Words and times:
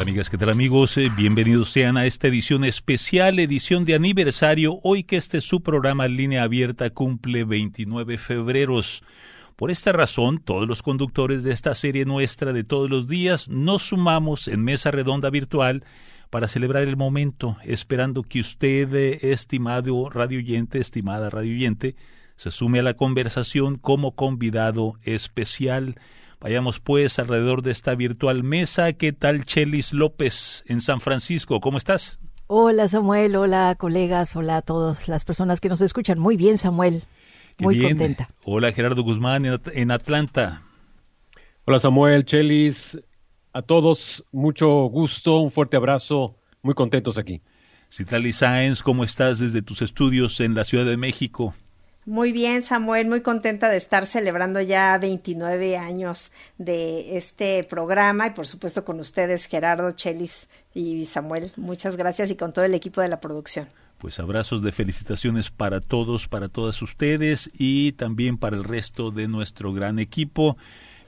Amigas? 0.00 0.30
¿Qué 0.30 0.38
tal 0.38 0.48
amigos? 0.48 0.96
Eh, 0.96 1.10
bienvenidos 1.14 1.70
sean 1.70 1.98
a 1.98 2.06
esta 2.06 2.28
edición 2.28 2.64
especial, 2.64 3.38
edición 3.38 3.84
de 3.84 3.94
aniversario, 3.94 4.80
hoy 4.82 5.04
que 5.04 5.16
este 5.16 5.38
es 5.38 5.44
su 5.44 5.62
programa 5.62 6.08
Línea 6.08 6.44
Abierta 6.44 6.88
cumple 6.88 7.44
29 7.44 8.16
febreros. 8.16 9.02
Por 9.56 9.70
esta 9.70 9.92
razón, 9.92 10.38
todos 10.38 10.66
los 10.66 10.82
conductores 10.82 11.42
de 11.42 11.52
esta 11.52 11.74
serie 11.74 12.06
nuestra 12.06 12.54
de 12.54 12.64
todos 12.64 12.88
los 12.88 13.08
días 13.08 13.48
nos 13.48 13.82
sumamos 13.82 14.48
en 14.48 14.64
mesa 14.64 14.90
redonda 14.90 15.28
virtual 15.28 15.84
para 16.30 16.48
celebrar 16.48 16.84
el 16.84 16.96
momento, 16.96 17.58
esperando 17.64 18.22
que 18.22 18.40
usted, 18.40 18.94
eh, 18.94 19.18
estimado 19.32 20.08
radioyente, 20.08 20.78
estimada 20.78 21.28
radioyente, 21.28 21.94
se 22.36 22.50
sume 22.50 22.78
a 22.78 22.82
la 22.82 22.94
conversación 22.94 23.76
como 23.76 24.12
convidado 24.12 24.94
especial. 25.04 25.96
Vayamos 26.40 26.80
pues 26.80 27.18
alrededor 27.18 27.60
de 27.60 27.70
esta 27.70 27.94
virtual 27.94 28.42
mesa. 28.42 28.94
¿Qué 28.94 29.12
tal 29.12 29.44
Chelis 29.44 29.92
López 29.92 30.64
en 30.66 30.80
San 30.80 31.02
Francisco? 31.02 31.60
¿Cómo 31.60 31.76
estás? 31.76 32.18
Hola 32.46 32.88
Samuel, 32.88 33.36
hola 33.36 33.76
colegas, 33.78 34.34
hola 34.34 34.56
a 34.56 34.62
todas 34.62 35.06
las 35.06 35.24
personas 35.24 35.60
que 35.60 35.68
nos 35.68 35.82
escuchan. 35.82 36.18
Muy 36.18 36.36
bien 36.36 36.56
Samuel, 36.56 37.04
muy 37.58 37.78
contenta. 37.78 38.30
Hola 38.44 38.72
Gerardo 38.72 39.02
Guzmán 39.02 39.44
en 39.72 39.90
Atlanta. 39.90 40.62
Hola 41.66 41.78
Samuel, 41.78 42.24
Chelis, 42.24 42.98
a 43.52 43.62
todos 43.62 44.24
mucho 44.32 44.68
gusto, 44.86 45.38
un 45.38 45.50
fuerte 45.50 45.76
abrazo, 45.76 46.38
muy 46.62 46.74
contentos 46.74 47.18
aquí. 47.18 47.42
Citrali 47.92 48.32
Sáenz, 48.32 48.82
¿cómo 48.82 49.04
estás 49.04 49.38
desde 49.38 49.62
tus 49.62 49.82
estudios 49.82 50.40
en 50.40 50.54
la 50.54 50.64
Ciudad 50.64 50.86
de 50.86 50.96
México? 50.96 51.54
Muy 52.10 52.32
bien, 52.32 52.64
Samuel, 52.64 53.06
muy 53.06 53.20
contenta 53.20 53.68
de 53.68 53.76
estar 53.76 54.04
celebrando 54.04 54.60
ya 54.60 54.98
29 54.98 55.76
años 55.76 56.32
de 56.58 57.16
este 57.16 57.62
programa 57.62 58.26
y 58.26 58.30
por 58.30 58.48
supuesto 58.48 58.84
con 58.84 58.98
ustedes, 58.98 59.44
Gerardo, 59.44 59.92
Chelis 59.92 60.48
y 60.74 61.04
Samuel. 61.06 61.52
Muchas 61.56 61.96
gracias 61.96 62.32
y 62.32 62.36
con 62.36 62.52
todo 62.52 62.64
el 62.64 62.74
equipo 62.74 63.00
de 63.00 63.06
la 63.06 63.20
producción. 63.20 63.68
Pues 63.98 64.18
abrazos 64.18 64.60
de 64.60 64.72
felicitaciones 64.72 65.52
para 65.52 65.80
todos, 65.80 66.26
para 66.26 66.48
todas 66.48 66.82
ustedes 66.82 67.48
y 67.56 67.92
también 67.92 68.38
para 68.38 68.56
el 68.56 68.64
resto 68.64 69.12
de 69.12 69.28
nuestro 69.28 69.72
gran 69.72 70.00
equipo. 70.00 70.56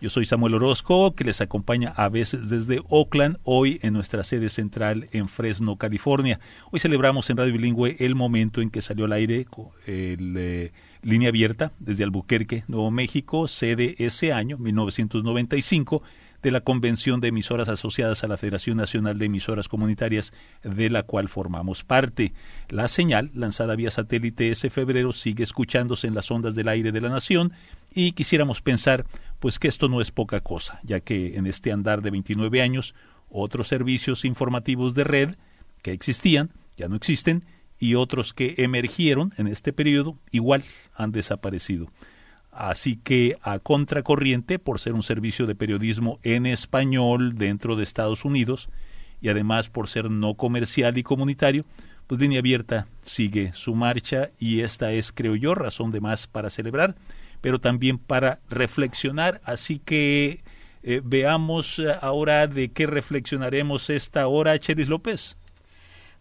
Yo 0.03 0.11
soy 0.11 0.27
Samuel 0.27 0.55
Orozco, 0.55 1.15
que 1.15 1.23
les 1.23 1.41
acompaña 1.41 1.93
a 1.95 2.09
veces 2.09 2.51
desde 2.51 2.81
Oakland, 2.89 3.39
hoy 3.45 3.79
en 3.83 3.93
nuestra 3.93 4.25
sede 4.25 4.49
central 4.49 5.09
en 5.13 5.27
Fresno, 5.29 5.77
California. 5.77 6.41
Hoy 6.73 6.81
celebramos 6.81 7.31
en 7.31 7.37
Radio 7.37 7.53
Bilingüe 7.53 7.95
el 8.01 8.17
momento 8.17 8.61
en 8.61 8.71
que 8.71 8.83
salió 8.83 9.05
al 9.05 9.13
aire 9.13 9.47
el, 9.87 10.35
eh, 10.37 10.73
Línea 11.03 11.29
Abierta 11.29 11.71
desde 11.79 12.03
Albuquerque, 12.03 12.65
Nuevo 12.67 12.91
México, 12.91 13.47
sede 13.47 13.95
ese 13.99 14.33
año, 14.33 14.59
1995, 14.59 16.03
de 16.43 16.51
la 16.51 16.63
Convención 16.63 17.21
de 17.21 17.29
Emisoras 17.29 17.69
Asociadas 17.69 18.25
a 18.25 18.27
la 18.27 18.37
Federación 18.37 18.79
Nacional 18.79 19.21
de 19.21 19.27
Emisoras 19.27 19.69
Comunitarias, 19.69 20.33
de 20.65 20.91
la 20.91 21.05
cual 21.05 21.29
formamos 21.29 21.85
parte. 21.85 22.33
La 22.69 22.89
señal, 22.89 23.31
lanzada 23.35 23.77
vía 23.77 23.93
satélite 23.93 24.51
ese 24.51 24.69
febrero, 24.69 25.13
sigue 25.13 25.45
escuchándose 25.45 26.09
en 26.09 26.17
las 26.17 26.29
ondas 26.33 26.57
del 26.57 26.67
aire 26.67 26.91
de 26.91 27.01
la 27.01 27.11
nación 27.11 27.53
y 27.95 28.13
quisiéramos 28.13 28.63
pensar 28.63 29.05
pues 29.43 29.59
que 29.59 29.67
esto 29.67 29.89
no 29.89 30.01
es 30.01 30.13
poca 30.13 30.41
cosa, 30.41 30.79
ya 30.85 31.01
que 31.01 31.37
en 31.37 31.49
este 31.49 31.73
andar 31.73 32.01
de 32.01 32.13
29 32.13 32.63
años, 32.63 32.95
otros 33.29 33.67
servicios 33.67 34.25
informativos 34.25 34.95
de 34.95 35.03
red 35.03 35.35
que 35.83 35.91
existían 35.91 36.53
ya 36.77 36.87
no 36.87 36.95
existen 36.95 37.43
y 37.81 37.97
otros 37.97 38.35
que 38.35 38.55
emergieron 38.59 39.33
en 39.39 39.49
este 39.49 39.73
periodo 39.73 40.17
igual 40.31 40.63
han 40.95 41.11
desaparecido. 41.11 41.89
Así 42.53 43.01
que 43.03 43.37
a 43.43 43.59
contracorriente, 43.59 44.61
por 44.61 44.79
ser 44.79 44.93
un 44.93 45.03
servicio 45.03 45.49
de 45.49 45.57
periodismo 45.57 46.21
en 46.23 46.47
español 46.47 47.35
dentro 47.37 47.75
de 47.75 47.83
Estados 47.83 48.25
Unidos 48.25 48.69
y 49.21 49.29
además 49.29 49.69
por 49.71 49.89
ser 49.89 50.09
no 50.09 50.35
comercial 50.35 50.99
y 50.99 51.03
comunitario, 51.03 51.65
pues 52.07 52.21
Línea 52.21 52.39
Abierta 52.39 52.87
sigue 53.03 53.51
su 53.55 53.75
marcha 53.75 54.31
y 54.39 54.61
esta 54.61 54.93
es, 54.93 55.11
creo 55.11 55.35
yo, 55.35 55.57
razón 55.57 55.91
de 55.91 56.01
más 56.01 56.29
para 56.29 56.49
celebrar, 56.49 56.95
pero 57.43 57.61
también 57.61 57.99
para 57.99 58.41
reflexionar. 58.49 59.43
Así 59.45 59.79
que 59.79 60.43
eh, 60.83 61.03
veamos 61.05 61.83
ahora 62.01 62.47
de 62.47 62.71
qué 62.71 62.87
reflexionaremos 62.87 63.91
esta 63.91 64.27
hora, 64.27 64.59
Cheris 64.59 64.89
López. 64.89 65.37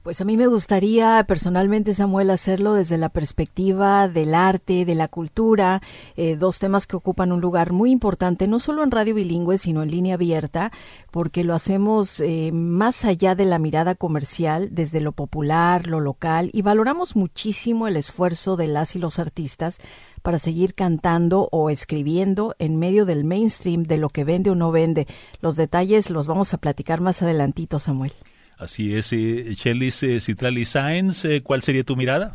Pues 0.03 0.19
a 0.19 0.25
mí 0.25 0.35
me 0.35 0.47
gustaría 0.47 1.23
personalmente, 1.28 1.94
Samuel, 1.94 2.31
hacerlo 2.31 2.73
desde 2.73 2.97
la 2.97 3.09
perspectiva 3.09 4.07
del 4.07 4.34
arte, 4.34 4.84
de 4.84 4.95
la 4.95 5.07
cultura, 5.07 5.79
eh, 6.16 6.35
dos 6.38 6.57
temas 6.57 6.88
que 6.88 6.95
ocupan 6.95 7.31
un 7.31 7.39
lugar 7.39 7.72
muy 7.72 7.91
importante, 7.91 8.47
no 8.47 8.57
solo 8.57 8.84
en 8.84 8.90
radio 8.90 9.13
bilingüe, 9.13 9.59
sino 9.59 9.84
en 9.84 9.91
línea 9.91 10.16
abierta, 10.16 10.72
porque 11.11 11.44
lo 11.44 11.53
hacemos 11.53 12.19
eh, 12.19 12.50
más 12.51 13.06
allá 13.06 13.35
de 13.35 13.45
la 13.45 13.59
mirada 13.59 13.94
comercial, 13.94 14.69
desde 14.72 15.01
lo 15.01 15.11
popular, 15.11 15.85
lo 15.85 16.00
local, 16.00 16.50
y 16.51 16.63
valoramos 16.63 17.16
muchísimo 17.16 17.88
el 17.88 17.95
esfuerzo 17.95 18.56
de 18.56 18.69
las 18.69 18.95
y 18.95 19.00
los 19.00 19.19
artistas 19.19 19.78
para 20.23 20.40
seguir 20.40 20.73
cantando 20.73 21.47
o 21.51 21.69
escribiendo 21.69 22.56
en 22.57 22.78
medio 22.78 23.06
del 23.06 23.23
mainstream 23.23 23.84
de 23.84 23.97
lo 23.97 24.09
que 24.09 24.23
vende 24.23 24.50
o 24.50 24.56
no 24.56 24.72
vende. 24.72 25.06
Los 25.41 25.57
detalles 25.57 26.09
los 26.09 26.25
vamos 26.25 26.56
a 26.56 26.57
platicar 26.57 27.01
más 27.01 27.22
adelantito, 27.22 27.78
Samuel. 27.78 28.13
Así 28.61 28.95
es, 28.95 29.11
eh, 29.11 29.55
Chelis 29.55 30.03
eh, 30.03 30.19
Citrali 30.19 30.66
Sáenz, 30.66 31.25
eh, 31.25 31.41
¿cuál 31.41 31.63
sería 31.63 31.83
tu 31.83 31.95
mirada? 31.95 32.31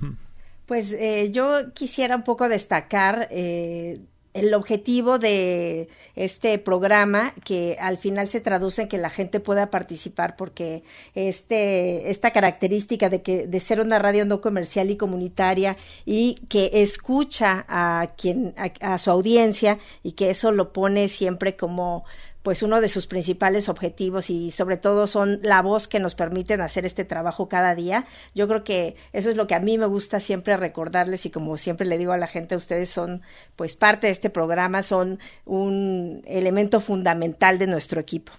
Pues 0.66 0.92
eh, 0.92 1.31
yo 1.31 1.72
quisiera 1.72 2.16
un 2.16 2.25
poco 2.25 2.48
destacar 2.48 3.28
eh, 3.31 4.00
el 4.34 4.53
objetivo 4.53 5.20
de 5.20 5.88
este 6.16 6.59
programa 6.59 7.32
que 7.44 7.76
al 7.81 7.98
final 7.98 8.28
se 8.28 8.41
traduce 8.41 8.82
en 8.82 8.88
que 8.88 8.98
la 8.98 9.09
gente 9.09 9.38
pueda 9.38 9.70
participar 9.70 10.34
porque 10.34 10.82
este 11.14 12.10
esta 12.10 12.32
característica 12.32 13.08
de 13.08 13.22
que 13.22 13.47
de 13.47 13.60
ser 13.60 13.81
una 13.81 14.00
radio 14.00 14.25
no 14.25 14.41
comercial 14.41 14.91
y 14.91 14.97
comunitaria 14.97 15.76
y 16.04 16.34
que 16.48 16.82
escucha 16.82 17.64
a 17.69 18.08
quien 18.16 18.53
a, 18.56 18.94
a 18.94 18.98
su 18.98 19.12
audiencia 19.12 19.78
y 20.03 20.12
que 20.12 20.31
eso 20.31 20.50
lo 20.50 20.72
pone 20.72 21.08
siempre 21.08 21.54
como 21.56 22.04
pues 22.46 22.62
uno 22.62 22.80
de 22.80 22.88
sus 22.88 23.08
principales 23.08 23.68
objetivos 23.68 24.30
y 24.30 24.52
sobre 24.52 24.76
todo 24.76 25.08
son 25.08 25.40
la 25.42 25.62
voz 25.62 25.88
que 25.88 25.98
nos 25.98 26.14
permiten 26.14 26.60
hacer 26.60 26.86
este 26.86 27.04
trabajo 27.04 27.48
cada 27.48 27.74
día. 27.74 28.06
Yo 28.36 28.46
creo 28.46 28.62
que 28.62 28.94
eso 29.12 29.30
es 29.30 29.36
lo 29.36 29.48
que 29.48 29.56
a 29.56 29.58
mí 29.58 29.78
me 29.78 29.86
gusta 29.86 30.20
siempre 30.20 30.56
recordarles 30.56 31.26
y 31.26 31.30
como 31.30 31.56
siempre 31.56 31.88
le 31.88 31.98
digo 31.98 32.12
a 32.12 32.18
la 32.18 32.28
gente, 32.28 32.54
ustedes 32.54 32.88
son 32.88 33.22
pues 33.56 33.74
parte 33.74 34.06
de 34.06 34.12
este 34.12 34.30
programa, 34.30 34.84
son 34.84 35.18
un 35.44 36.22
elemento 36.24 36.80
fundamental 36.80 37.58
de 37.58 37.66
nuestro 37.66 38.00
equipo. 38.00 38.30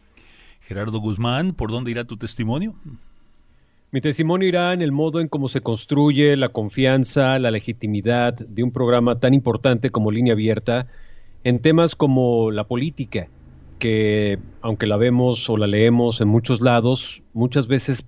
Gerardo 0.61 1.01
Guzmán, 1.01 1.51
¿por 1.51 1.69
dónde 1.69 1.91
irá 1.91 2.05
tu 2.05 2.15
testimonio? 2.15 2.75
Mi 3.91 3.99
testimonio 3.99 4.47
irá 4.47 4.71
en 4.71 4.81
el 4.81 4.93
modo 4.93 5.19
en 5.19 5.27
cómo 5.27 5.49
se 5.49 5.59
construye 5.59 6.37
la 6.37 6.47
confianza, 6.47 7.37
la 7.39 7.51
legitimidad 7.51 8.35
de 8.35 8.63
un 8.63 8.71
programa 8.71 9.19
tan 9.19 9.33
importante 9.33 9.89
como 9.89 10.11
Línea 10.11 10.31
Abierta 10.31 10.87
en 11.43 11.59
temas 11.59 11.95
como 11.95 12.51
la 12.51 12.63
política, 12.63 13.27
que 13.79 14.39
aunque 14.61 14.87
la 14.87 14.97
vemos 14.97 15.49
o 15.49 15.57
la 15.57 15.67
leemos 15.67 16.21
en 16.21 16.27
muchos 16.27 16.61
lados, 16.61 17.21
muchas 17.33 17.67
veces 17.67 18.05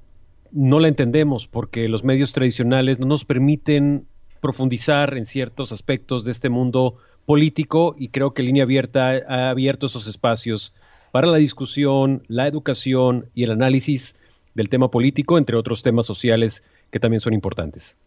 no 0.52 0.80
la 0.80 0.88
entendemos 0.88 1.48
porque 1.48 1.88
los 1.88 2.04
medios 2.04 2.34
tradicionales 2.34 3.00
no 3.00 3.06
nos 3.06 3.26
permiten 3.26 4.06
profundizar 4.42 5.18
en 5.18 5.26
ciertos 5.26 5.72
aspectos 5.72 6.24
de 6.26 6.32
este 6.32 6.50
mundo 6.50 6.98
político 7.26 7.96
y 7.98 8.10
creo 8.10 8.34
que 8.34 8.44
Línea 8.44 8.64
Abierta 8.64 9.12
ha 9.28 9.50
abierto 9.50 9.86
esos 9.86 10.08
espacios 10.08 10.74
para 11.12 11.28
la 11.28 11.38
discusión, 11.38 12.24
la 12.28 12.48
educación 12.48 13.30
y 13.36 13.44
el 13.44 13.52
análisis 13.52 14.16
del 14.56 14.70
tema 14.70 14.90
político, 14.90 15.38
entre 15.38 15.56
otros 15.56 15.84
temas 15.84 16.06
sociales 16.06 16.64
que 16.92 17.00
también 17.00 17.20
son 17.20 17.34
importantes. 17.34 17.98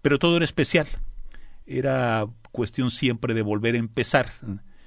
Pero 0.00 0.18
todo 0.18 0.36
era 0.36 0.46
especial. 0.46 0.86
Era 1.66 2.26
cuestión 2.52 2.90
siempre 2.90 3.34
de 3.34 3.42
volver 3.42 3.74
a 3.74 3.78
empezar. 3.80 4.32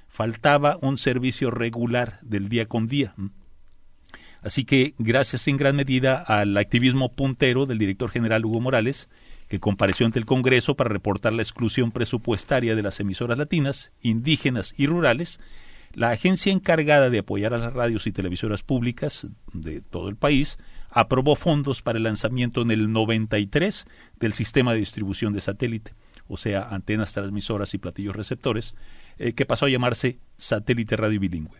Faltaba 0.08 0.76
un 0.80 0.98
servicio 0.98 1.52
regular 1.52 2.18
del 2.22 2.48
día 2.48 2.66
con 2.66 2.88
día. 2.88 3.14
Así 4.42 4.64
que, 4.64 4.94
gracias 4.98 5.46
en 5.46 5.56
gran 5.56 5.76
medida 5.76 6.16
al 6.16 6.56
activismo 6.56 7.12
puntero 7.12 7.64
del 7.64 7.78
director 7.78 8.10
general 8.10 8.44
Hugo 8.44 8.60
Morales, 8.60 9.08
que 9.46 9.60
compareció 9.60 10.04
ante 10.04 10.18
el 10.18 10.26
Congreso 10.26 10.74
para 10.74 10.90
reportar 10.90 11.32
la 11.32 11.42
exclusión 11.42 11.92
presupuestaria 11.92 12.74
de 12.74 12.82
las 12.82 12.98
emisoras 12.98 13.38
latinas, 13.38 13.92
indígenas 14.02 14.74
y 14.76 14.88
rurales, 14.88 15.38
la 15.94 16.10
agencia 16.10 16.52
encargada 16.52 17.10
de 17.10 17.20
apoyar 17.20 17.54
a 17.54 17.58
las 17.58 17.72
radios 17.72 18.06
y 18.06 18.12
televisoras 18.12 18.62
públicas 18.62 19.26
de 19.52 19.80
todo 19.80 20.08
el 20.08 20.16
país 20.16 20.58
aprobó 20.90 21.36
fondos 21.36 21.82
para 21.82 21.98
el 21.98 22.04
lanzamiento 22.04 22.62
en 22.62 22.70
el 22.70 22.92
93 22.92 23.86
del 24.20 24.32
sistema 24.32 24.72
de 24.72 24.78
distribución 24.78 25.32
de 25.32 25.40
satélite, 25.40 25.92
o 26.28 26.36
sea, 26.36 26.68
antenas 26.68 27.12
transmisoras 27.12 27.74
y 27.74 27.78
platillos 27.78 28.14
receptores, 28.14 28.74
eh, 29.18 29.32
que 29.32 29.46
pasó 29.46 29.66
a 29.66 29.70
llamarse 29.70 30.18
Satélite 30.36 30.96
Radio 30.96 31.20
Bilingüe. 31.20 31.58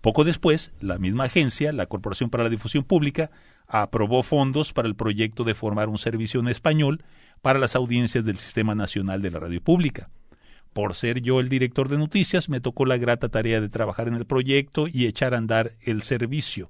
Poco 0.00 0.24
después, 0.24 0.72
la 0.80 0.98
misma 0.98 1.24
agencia, 1.24 1.72
la 1.72 1.86
Corporación 1.86 2.30
para 2.30 2.44
la 2.44 2.50
Difusión 2.50 2.84
Pública, 2.84 3.30
aprobó 3.66 4.22
fondos 4.22 4.72
para 4.72 4.86
el 4.86 4.94
proyecto 4.94 5.42
de 5.42 5.54
formar 5.54 5.88
un 5.88 5.98
servicio 5.98 6.38
en 6.38 6.48
español 6.48 7.02
para 7.42 7.58
las 7.58 7.74
audiencias 7.74 8.24
del 8.24 8.38
Sistema 8.38 8.74
Nacional 8.74 9.20
de 9.20 9.30
la 9.30 9.40
Radio 9.40 9.60
Pública. 9.60 10.08
Por 10.76 10.94
ser 10.94 11.22
yo 11.22 11.40
el 11.40 11.48
director 11.48 11.88
de 11.88 11.96
noticias, 11.96 12.50
me 12.50 12.60
tocó 12.60 12.84
la 12.84 12.98
grata 12.98 13.30
tarea 13.30 13.62
de 13.62 13.70
trabajar 13.70 14.08
en 14.08 14.14
el 14.14 14.26
proyecto 14.26 14.88
y 14.92 15.06
echar 15.06 15.32
a 15.32 15.38
andar 15.38 15.70
el 15.80 16.02
servicio. 16.02 16.68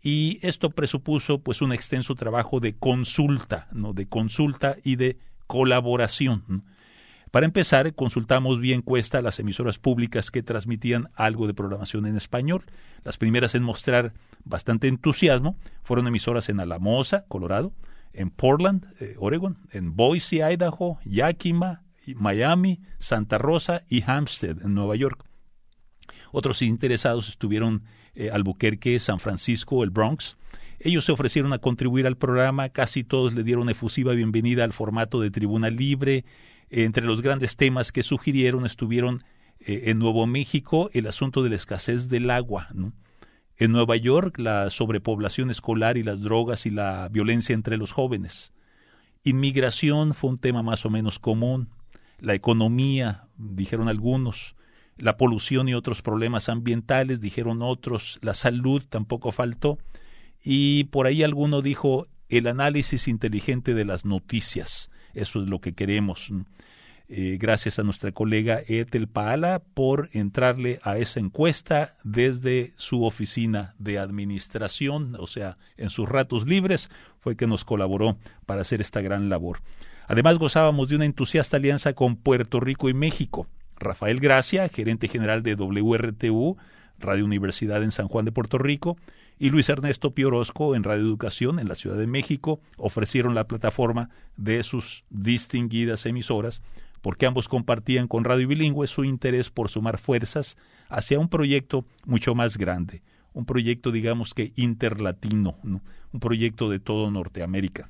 Y 0.00 0.38
esto 0.42 0.70
presupuso 0.70 1.40
pues 1.40 1.60
un 1.60 1.72
extenso 1.72 2.14
trabajo 2.14 2.60
de 2.60 2.76
consulta, 2.76 3.66
¿no? 3.72 3.92
de 3.92 4.06
consulta 4.06 4.76
y 4.84 4.94
de 4.94 5.18
colaboración. 5.48 6.62
Para 7.32 7.44
empezar, 7.44 7.92
consultamos 7.96 8.60
bien 8.60 8.82
cuesta 8.82 9.20
las 9.20 9.40
emisoras 9.40 9.78
públicas 9.78 10.30
que 10.30 10.44
transmitían 10.44 11.08
algo 11.16 11.48
de 11.48 11.54
programación 11.54 12.06
en 12.06 12.16
español. 12.16 12.62
Las 13.02 13.16
primeras 13.16 13.56
en 13.56 13.64
mostrar 13.64 14.12
bastante 14.44 14.86
entusiasmo 14.86 15.56
fueron 15.82 16.06
emisoras 16.06 16.50
en 16.50 16.60
Alamosa, 16.60 17.24
Colorado, 17.26 17.72
en 18.12 18.30
Portland, 18.30 18.86
eh, 19.00 19.16
Oregon, 19.18 19.58
en 19.72 19.96
Boise, 19.96 20.36
Idaho, 20.36 21.00
Yakima, 21.04 21.82
Miami, 22.06 22.80
Santa 22.98 23.38
Rosa 23.38 23.82
y 23.88 24.02
Hampstead, 24.06 24.62
en 24.62 24.74
Nueva 24.74 24.96
York. 24.96 25.24
Otros 26.32 26.62
interesados 26.62 27.28
estuvieron 27.28 27.84
eh, 28.14 28.30
Albuquerque, 28.30 28.98
San 29.00 29.20
Francisco, 29.20 29.82
el 29.84 29.90
Bronx. 29.90 30.36
Ellos 30.78 31.04
se 31.04 31.12
ofrecieron 31.12 31.52
a 31.52 31.58
contribuir 31.58 32.06
al 32.06 32.16
programa, 32.16 32.70
casi 32.70 33.04
todos 33.04 33.34
le 33.34 33.42
dieron 33.42 33.68
efusiva 33.68 34.14
bienvenida 34.14 34.64
al 34.64 34.72
formato 34.72 35.20
de 35.20 35.30
tribuna 35.30 35.70
libre, 35.70 36.24
entre 36.70 37.04
los 37.04 37.20
grandes 37.20 37.56
temas 37.56 37.92
que 37.92 38.02
sugirieron 38.02 38.64
estuvieron 38.64 39.24
eh, 39.58 39.82
en 39.86 39.98
Nuevo 39.98 40.26
México 40.26 40.88
el 40.92 41.06
asunto 41.06 41.42
de 41.42 41.50
la 41.50 41.56
escasez 41.56 42.08
del 42.08 42.30
agua, 42.30 42.68
en 43.56 43.72
Nueva 43.72 43.96
York 43.96 44.38
la 44.38 44.70
sobrepoblación 44.70 45.50
escolar 45.50 45.98
y 45.98 46.02
las 46.02 46.20
drogas 46.20 46.64
y 46.64 46.70
la 46.70 47.08
violencia 47.10 47.54
entre 47.54 47.76
los 47.76 47.92
jóvenes. 47.92 48.52
Inmigración 49.22 50.14
fue 50.14 50.30
un 50.30 50.38
tema 50.38 50.62
más 50.62 50.86
o 50.86 50.90
menos 50.90 51.18
común, 51.18 51.68
la 52.20 52.34
economía, 52.34 53.24
dijeron 53.36 53.88
algunos, 53.88 54.54
la 54.96 55.16
polución 55.16 55.68
y 55.68 55.74
otros 55.74 56.02
problemas 56.02 56.48
ambientales, 56.48 57.20
dijeron 57.20 57.62
otros, 57.62 58.18
la 58.22 58.34
salud 58.34 58.82
tampoco 58.88 59.32
faltó, 59.32 59.78
y 60.42 60.84
por 60.84 61.06
ahí 61.06 61.22
alguno 61.22 61.62
dijo 61.62 62.06
el 62.28 62.46
análisis 62.46 63.08
inteligente 63.08 63.74
de 63.74 63.84
las 63.84 64.04
noticias. 64.04 64.90
Eso 65.14 65.42
es 65.42 65.48
lo 65.48 65.60
que 65.60 65.74
queremos. 65.74 66.30
Eh, 67.08 67.38
gracias 67.40 67.80
a 67.80 67.82
nuestra 67.82 68.12
colega 68.12 68.60
Ethel 68.68 69.08
Paala 69.08 69.60
por 69.74 70.08
entrarle 70.12 70.78
a 70.84 70.96
esa 70.96 71.18
encuesta 71.18 71.90
desde 72.04 72.72
su 72.76 73.02
oficina 73.04 73.74
de 73.78 73.98
administración, 73.98 75.16
o 75.18 75.26
sea, 75.26 75.58
en 75.76 75.90
sus 75.90 76.08
ratos 76.08 76.46
libres, 76.46 76.88
fue 77.18 77.36
que 77.36 77.48
nos 77.48 77.64
colaboró 77.64 78.16
para 78.46 78.60
hacer 78.60 78.80
esta 78.80 79.00
gran 79.00 79.28
labor. 79.28 79.60
Además, 80.10 80.38
gozábamos 80.38 80.88
de 80.88 80.96
una 80.96 81.04
entusiasta 81.04 81.56
alianza 81.56 81.92
con 81.92 82.16
Puerto 82.16 82.58
Rico 82.58 82.88
y 82.88 82.94
México. 82.94 83.46
Rafael 83.76 84.18
Gracia, 84.18 84.68
gerente 84.68 85.06
general 85.06 85.44
de 85.44 85.54
WRTU, 85.54 86.56
Radio 86.98 87.24
Universidad 87.24 87.84
en 87.84 87.92
San 87.92 88.08
Juan 88.08 88.24
de 88.24 88.32
Puerto 88.32 88.58
Rico, 88.58 88.96
y 89.38 89.50
Luis 89.50 89.68
Ernesto 89.68 90.12
Piorosco 90.12 90.74
en 90.74 90.82
Radio 90.82 91.04
Educación 91.04 91.60
en 91.60 91.68
la 91.68 91.76
Ciudad 91.76 91.96
de 91.96 92.08
México 92.08 92.60
ofrecieron 92.76 93.36
la 93.36 93.46
plataforma 93.46 94.10
de 94.36 94.64
sus 94.64 95.04
distinguidas 95.10 96.04
emisoras 96.06 96.60
porque 97.02 97.26
ambos 97.26 97.48
compartían 97.48 98.08
con 98.08 98.24
Radio 98.24 98.48
Bilingüe 98.48 98.88
su 98.88 99.04
interés 99.04 99.48
por 99.48 99.68
sumar 99.68 99.96
fuerzas 99.96 100.56
hacia 100.88 101.20
un 101.20 101.28
proyecto 101.28 101.86
mucho 102.04 102.34
más 102.34 102.58
grande, 102.58 103.00
un 103.32 103.46
proyecto 103.46 103.92
digamos 103.92 104.34
que 104.34 104.52
interlatino, 104.56 105.56
un 105.62 106.18
proyecto 106.18 106.68
de 106.68 106.80
todo 106.80 107.12
Norteamérica. 107.12 107.88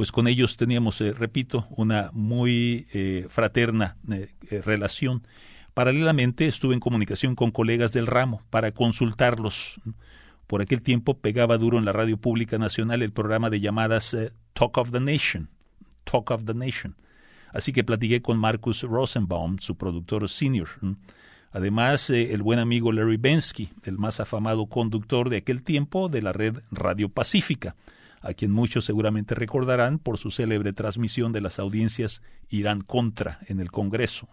Pues 0.00 0.12
con 0.12 0.28
ellos 0.28 0.56
teníamos, 0.56 0.98
eh, 1.02 1.12
repito, 1.12 1.66
una 1.68 2.08
muy 2.14 2.86
eh, 2.94 3.26
fraterna 3.28 3.98
eh, 4.10 4.30
relación 4.64 5.26
Paralelamente 5.74 6.46
estuve 6.46 6.72
en 6.72 6.80
comunicación 6.80 7.34
con 7.34 7.50
colegas 7.50 7.92
del 7.92 8.06
ramo 8.06 8.40
para 8.48 8.72
consultarlos. 8.72 9.78
Por 10.46 10.62
aquel 10.62 10.80
tiempo 10.80 11.18
pegaba 11.18 11.58
duro 11.58 11.78
en 11.78 11.84
la 11.84 11.92
radio 11.92 12.16
pública 12.16 12.56
nacional 12.56 13.02
el 13.02 13.12
programa 13.12 13.50
de 13.50 13.60
llamadas 13.60 14.16
Talk 14.54 14.78
of 14.78 14.90
the 14.90 15.00
Nation. 15.00 15.50
Talk 16.04 16.30
of 16.30 16.46
the 16.46 16.54
Nation. 16.54 16.96
Así 17.52 17.74
que 17.74 17.84
platiqué 17.84 18.22
con 18.22 18.38
Marcus 18.38 18.80
Rosenbaum, 18.80 19.58
su 19.58 19.76
productor 19.76 20.30
senior. 20.30 20.70
Además, 21.52 22.08
el 22.08 22.40
buen 22.40 22.58
amigo 22.58 22.90
Larry 22.90 23.18
Bensky, 23.18 23.68
el 23.84 23.98
más 23.98 24.18
afamado 24.18 24.64
conductor 24.64 25.28
de 25.28 25.36
aquel 25.36 25.62
tiempo 25.62 26.08
de 26.08 26.22
la 26.22 26.32
red 26.32 26.56
Radio 26.70 27.10
Pacífica, 27.10 27.76
a 28.20 28.34
quien 28.34 28.50
muchos 28.52 28.84
seguramente 28.84 29.34
recordarán 29.34 29.98
por 29.98 30.18
su 30.18 30.30
célebre 30.30 30.72
transmisión 30.72 31.32
de 31.32 31.40
las 31.40 31.58
audiencias 31.58 32.22
Irán 32.48 32.82
contra 32.82 33.38
en 33.48 33.60
el 33.60 33.70
Congreso. 33.70 34.28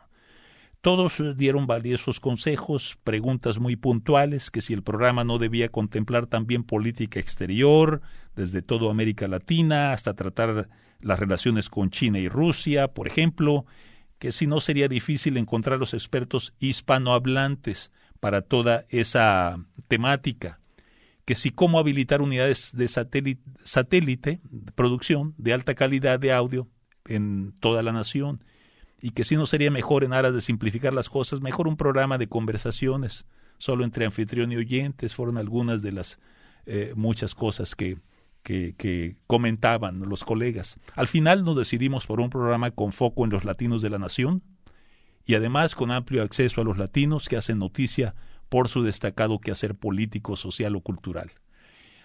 Todos 0.82 1.22
dieron 1.36 1.68
valiosos 1.68 2.20
consejos, 2.20 2.98
preguntas 3.04 3.60
muy 3.60 3.76
puntuales, 3.76 4.52
que 4.52 4.62
si 4.62 4.74
el 4.74 4.84
programa 4.84 5.24
no 5.24 5.40
debía 5.40 5.70
contemplar 5.70 6.28
también 6.28 6.64
política 6.64 7.20
exterior, 7.20 8.02
desde 8.36 8.62
toda 8.62 8.92
América 8.92 9.28
Latina 9.28 9.92
hasta 9.92 10.14
tratar 10.14 10.70
las 11.02 11.20
relaciones 11.20 11.70
con 11.70 11.90
China 11.90 12.20
y 12.20 12.30
Rusia, 12.30 12.90
por 12.90 13.08
ejemplo, 13.08 13.66
que 14.20 14.32
si 14.32 14.48
no 14.48 14.62
sería 14.62 14.88
difícil 14.88 15.38
encontrar 15.38 15.80
los 15.80 15.94
expertos 15.94 16.54
hispanohablantes 16.60 17.92
para 18.20 18.42
toda 18.42 18.86
esa 18.90 19.60
temática, 19.88 20.60
que 21.28 21.36
si 21.36 21.52
cómo 21.52 21.78
habilitar 21.78 22.22
unidades 22.22 22.72
de 22.74 22.88
satélite, 22.88 24.40
producción 24.76 25.36
de 25.38 25.52
alta 25.52 25.76
calidad 25.76 26.22
de 26.22 26.32
audio 26.32 26.70
en 27.04 27.54
toda 27.60 27.84
la 27.84 27.92
nación, 27.92 28.46
y 29.02 29.10
que 29.10 29.26
si 29.26 29.36
no 29.36 29.46
sería 29.46 29.70
mejor 29.70 30.06
en 30.06 30.14
aras 30.14 30.34
de 30.34 30.40
simplificar 30.40 30.94
las 30.94 31.10
cosas, 31.10 31.42
mejor 31.42 31.68
un 31.68 31.76
programa 31.76 32.18
de 32.18 32.30
conversaciones, 32.30 33.26
solo 33.58 33.84
entre 33.84 34.06
anfitrión 34.06 34.54
y 34.54 34.56
oyentes, 34.56 35.16
fueron 35.16 35.38
algunas 35.38 35.82
de 35.82 35.92
las 35.92 36.18
eh, 36.66 36.94
muchas 36.96 37.36
cosas 37.36 37.76
que, 37.76 37.98
que, 38.42 39.18
comentaban 39.28 40.00
los 40.08 40.24
colegas. 40.24 40.80
Al 40.96 41.10
final 41.10 41.44
nos 41.44 41.58
decidimos 41.58 42.08
por 42.08 42.22
un 42.22 42.30
programa 42.30 42.72
con 42.72 42.94
foco 42.94 43.26
en 43.26 43.32
los 43.32 43.44
latinos 43.44 43.82
de 43.82 43.90
la 43.90 44.00
nación 44.00 44.44
y 45.26 45.36
además 45.36 45.76
con 45.76 45.92
amplio 45.92 46.24
acceso 46.24 46.62
a 46.62 46.64
los 46.64 46.78
latinos 46.78 47.28
que 47.28 47.36
hacen 47.36 47.60
noticia 47.60 48.16
por 48.50 48.70
su 48.70 48.84
destacado 48.84 49.40
quehacer 49.40 49.76
político, 49.76 50.36
social 50.36 50.76
o 50.76 50.82
cultural. 50.82 51.32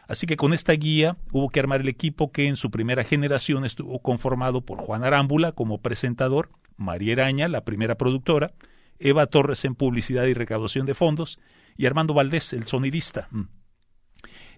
Así 0.08 0.26
que 0.26 0.36
con 0.36 0.52
esta 0.52 0.72
guía 0.72 1.16
hubo 1.32 1.48
que 1.48 1.60
armar 1.60 1.80
el 1.80 1.88
equipo 1.88 2.32
que 2.32 2.48
en 2.48 2.56
su 2.56 2.70
primera 2.70 3.04
generación 3.04 3.64
estuvo 3.64 4.00
conformado 4.00 4.60
por 4.60 4.78
Juan 4.78 5.04
Arámbula 5.04 5.52
como 5.52 5.78
presentador, 5.78 6.50
María 6.76 7.12
Eraña, 7.12 7.48
la 7.48 7.64
primera 7.64 7.96
productora, 7.96 8.52
Eva 8.98 9.26
Torres 9.26 9.64
en 9.64 9.74
publicidad 9.74 10.24
y 10.26 10.34
recaudación 10.34 10.86
de 10.86 10.94
fondos 10.94 11.38
y 11.76 11.86
Armando 11.86 12.14
Valdés, 12.14 12.52
el 12.52 12.66
sonidista. 12.66 13.28
Mm. 13.30 13.42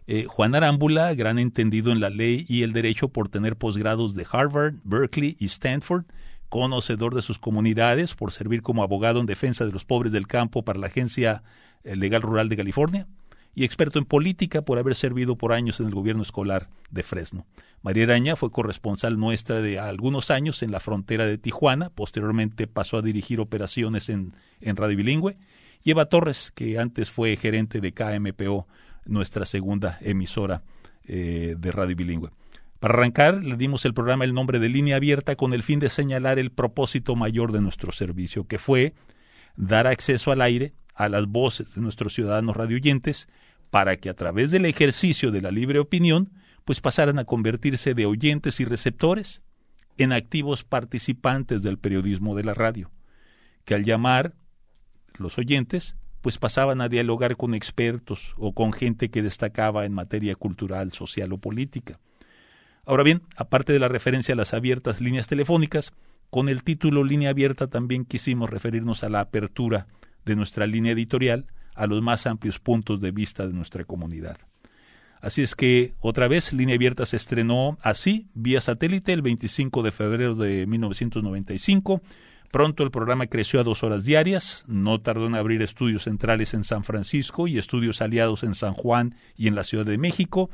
Eh, 0.06 0.24
Juan 0.26 0.54
Arámbula, 0.54 1.14
gran 1.14 1.38
entendido 1.38 1.90
en 1.90 2.00
la 2.00 2.10
ley 2.10 2.44
y 2.48 2.62
el 2.62 2.72
derecho 2.72 3.08
por 3.08 3.28
tener 3.28 3.56
posgrados 3.56 4.14
de 4.14 4.26
Harvard, 4.30 4.74
Berkeley 4.84 5.36
y 5.38 5.46
Stanford, 5.46 6.04
conocedor 6.50 7.14
de 7.14 7.22
sus 7.22 7.38
comunidades 7.38 8.14
por 8.14 8.32
servir 8.32 8.60
como 8.60 8.82
abogado 8.82 9.20
en 9.20 9.26
defensa 9.26 9.64
de 9.64 9.72
los 9.72 9.84
pobres 9.84 10.12
del 10.12 10.26
campo 10.26 10.62
para 10.62 10.78
la 10.78 10.88
Agencia 10.88 11.42
Legal 11.84 12.22
Rural 12.22 12.48
de 12.48 12.56
California 12.56 13.06
y 13.54 13.64
experto 13.64 13.98
en 13.98 14.04
política 14.04 14.62
por 14.62 14.78
haber 14.78 14.94
servido 14.94 15.36
por 15.36 15.52
años 15.52 15.78
en 15.80 15.86
el 15.86 15.94
gobierno 15.94 16.22
escolar 16.22 16.68
de 16.90 17.02
Fresno. 17.02 17.46
María 17.82 18.04
Araña 18.04 18.36
fue 18.36 18.50
corresponsal 18.50 19.18
nuestra 19.18 19.60
de 19.60 19.78
algunos 19.78 20.30
años 20.30 20.62
en 20.62 20.72
la 20.72 20.80
frontera 20.80 21.26
de 21.26 21.38
Tijuana, 21.38 21.90
posteriormente 21.90 22.66
pasó 22.66 22.98
a 22.98 23.02
dirigir 23.02 23.40
operaciones 23.40 24.08
en, 24.08 24.34
en 24.60 24.76
Radio 24.76 24.96
Bilingüe, 24.96 25.36
y 25.84 25.90
Eva 25.90 26.06
Torres, 26.06 26.50
que 26.54 26.78
antes 26.78 27.10
fue 27.10 27.36
gerente 27.36 27.80
de 27.80 27.92
KMPO, 27.92 28.66
nuestra 29.04 29.44
segunda 29.44 29.98
emisora 30.00 30.62
eh, 31.04 31.54
de 31.58 31.70
Radio 31.70 31.94
Bilingüe. 31.94 32.30
Para 32.80 32.94
arrancar, 32.94 33.44
le 33.44 33.56
dimos 33.56 33.84
el 33.84 33.94
programa 33.94 34.24
el 34.24 34.34
nombre 34.34 34.58
de 34.58 34.68
Línea 34.68 34.96
Abierta 34.96 35.36
con 35.36 35.52
el 35.52 35.62
fin 35.62 35.78
de 35.78 35.90
señalar 35.90 36.38
el 36.38 36.50
propósito 36.50 37.14
mayor 37.16 37.52
de 37.52 37.60
nuestro 37.60 37.92
servicio, 37.92 38.46
que 38.46 38.58
fue 38.58 38.94
dar 39.56 39.86
acceso 39.86 40.32
al 40.32 40.40
aire 40.40 40.72
a 40.94 41.08
las 41.08 41.26
voces 41.26 41.74
de 41.74 41.80
nuestros 41.80 42.14
ciudadanos 42.14 42.56
radioyentes 42.56 43.28
para 43.70 43.96
que 43.96 44.08
a 44.08 44.14
través 44.14 44.50
del 44.50 44.66
ejercicio 44.66 45.30
de 45.30 45.42
la 45.42 45.50
libre 45.50 45.78
opinión, 45.78 46.30
pues 46.64 46.80
pasaran 46.80 47.18
a 47.18 47.24
convertirse 47.24 47.94
de 47.94 48.06
oyentes 48.06 48.60
y 48.60 48.64
receptores 48.64 49.42
en 49.98 50.12
activos 50.12 50.64
participantes 50.64 51.62
del 51.62 51.78
periodismo 51.78 52.34
de 52.34 52.44
la 52.44 52.54
radio, 52.54 52.90
que 53.64 53.74
al 53.74 53.84
llamar 53.84 54.34
los 55.18 55.38
oyentes, 55.38 55.96
pues 56.20 56.38
pasaban 56.38 56.80
a 56.80 56.88
dialogar 56.88 57.36
con 57.36 57.54
expertos 57.54 58.34
o 58.36 58.54
con 58.54 58.72
gente 58.72 59.10
que 59.10 59.22
destacaba 59.22 59.84
en 59.84 59.92
materia 59.92 60.34
cultural, 60.34 60.92
social 60.92 61.32
o 61.32 61.38
política. 61.38 62.00
Ahora 62.86 63.02
bien, 63.02 63.22
aparte 63.36 63.72
de 63.72 63.78
la 63.78 63.88
referencia 63.88 64.34
a 64.34 64.36
las 64.36 64.54
abiertas 64.54 65.00
líneas 65.00 65.26
telefónicas, 65.26 65.92
con 66.30 66.48
el 66.48 66.64
título 66.64 67.04
Línea 67.04 67.30
Abierta 67.30 67.68
también 67.68 68.04
quisimos 68.04 68.50
referirnos 68.50 69.04
a 69.04 69.08
la 69.08 69.20
apertura 69.20 69.86
de 70.24 70.36
nuestra 70.36 70.66
línea 70.66 70.92
editorial 70.92 71.46
a 71.74 71.86
los 71.86 72.02
más 72.02 72.26
amplios 72.26 72.58
puntos 72.58 73.00
de 73.00 73.10
vista 73.10 73.46
de 73.46 73.52
nuestra 73.52 73.84
comunidad. 73.84 74.38
Así 75.20 75.42
es 75.42 75.54
que 75.54 75.94
otra 76.00 76.28
vez 76.28 76.52
Línea 76.52 76.74
Abierta 76.74 77.06
se 77.06 77.16
estrenó 77.16 77.78
así, 77.82 78.26
vía 78.34 78.60
satélite, 78.60 79.12
el 79.12 79.22
25 79.22 79.82
de 79.82 79.90
febrero 79.90 80.34
de 80.34 80.66
1995. 80.66 82.02
Pronto 82.52 82.84
el 82.84 82.90
programa 82.90 83.26
creció 83.26 83.58
a 83.58 83.64
dos 83.64 83.82
horas 83.82 84.04
diarias, 84.04 84.64
no 84.68 85.00
tardó 85.00 85.26
en 85.26 85.34
abrir 85.34 85.62
estudios 85.62 86.04
centrales 86.04 86.52
en 86.52 86.62
San 86.62 86.84
Francisco 86.84 87.48
y 87.48 87.58
estudios 87.58 88.02
aliados 88.02 88.42
en 88.42 88.54
San 88.54 88.74
Juan 88.74 89.16
y 89.34 89.48
en 89.48 89.54
la 89.54 89.64
Ciudad 89.64 89.86
de 89.86 89.96
México, 89.96 90.50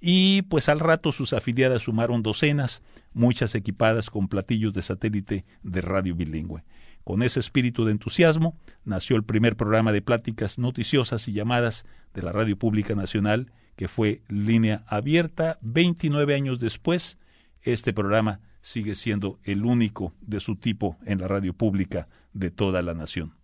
y 0.00 0.42
pues 0.42 0.68
al 0.70 0.80
rato 0.80 1.12
sus 1.12 1.34
afiliadas 1.34 1.82
sumaron 1.82 2.22
docenas, 2.22 2.82
muchas 3.12 3.54
equipadas 3.54 4.08
con 4.08 4.28
platillos 4.28 4.72
de 4.72 4.82
satélite 4.82 5.44
de 5.62 5.80
radio 5.82 6.14
bilingüe. 6.14 6.64
Con 7.06 7.22
ese 7.22 7.38
espíritu 7.38 7.84
de 7.84 7.92
entusiasmo 7.92 8.58
nació 8.84 9.14
el 9.14 9.22
primer 9.22 9.54
programa 9.54 9.92
de 9.92 10.02
pláticas 10.02 10.58
noticiosas 10.58 11.28
y 11.28 11.32
llamadas 11.32 11.84
de 12.12 12.22
la 12.22 12.32
Radio 12.32 12.58
Pública 12.58 12.96
Nacional, 12.96 13.52
que 13.76 13.86
fue 13.86 14.22
Línea 14.28 14.82
Abierta. 14.88 15.56
29 15.60 16.34
años 16.34 16.58
después, 16.58 17.20
este 17.62 17.92
programa 17.92 18.40
sigue 18.60 18.96
siendo 18.96 19.38
el 19.44 19.64
único 19.64 20.14
de 20.20 20.40
su 20.40 20.56
tipo 20.56 20.96
en 21.06 21.20
la 21.20 21.28
radio 21.28 21.52
pública 21.52 22.08
de 22.32 22.50
toda 22.50 22.82
la 22.82 22.92
nación. 22.92 23.34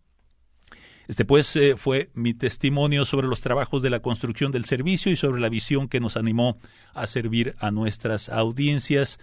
Este 1.07 1.25
pues 1.25 1.54
eh, 1.54 1.76
fue 1.76 2.11
mi 2.14 2.35
testimonio 2.35 3.04
sobre 3.04 3.28
los 3.28 3.42
trabajos 3.42 3.81
de 3.81 3.90
la 3.90 4.00
construcción 4.00 4.50
del 4.50 4.64
servicio 4.64 5.12
y 5.12 5.16
sobre 5.16 5.40
la 5.40 5.49
visión 5.49 5.87
que 5.87 6.00
nos 6.00 6.16
animó 6.16 6.59
a 6.95 7.07
servir 7.07 7.54
a 7.61 7.71
nuestras 7.71 8.28
audiencias. 8.28 9.21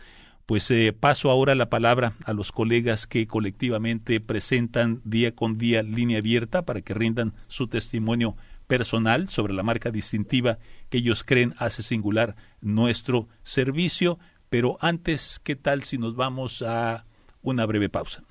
Pues 0.50 0.72
eh, 0.72 0.94
paso 1.00 1.30
ahora 1.30 1.54
la 1.54 1.70
palabra 1.70 2.14
a 2.26 2.34
los 2.34 2.52
colegas 2.52 3.06
que 3.06 3.28
colectivamente 3.28 4.20
presentan 4.20 5.00
día 5.04 5.36
con 5.36 5.60
día 5.60 5.84
línea 5.84 6.18
abierta 6.18 6.64
para 6.64 6.82
que 6.82 6.96
rindan 6.96 7.36
su 7.46 7.68
testimonio 7.68 8.36
personal 8.66 9.28
sobre 9.28 9.54
la 9.54 9.62
marca 9.62 9.92
distintiva 9.92 10.58
que 10.90 10.98
ellos 10.98 11.24
creen 11.24 11.54
hace 11.60 11.84
singular 11.84 12.36
nuestro 12.62 13.28
servicio. 13.44 14.18
Pero 14.50 14.80
antes, 14.82 15.40
¿qué 15.44 15.56
tal 15.56 15.84
si 15.84 16.00
nos 16.00 16.16
vamos 16.16 16.64
a 16.64 17.06
una 17.44 17.68
breve 17.68 17.90
pausa? 17.90 18.24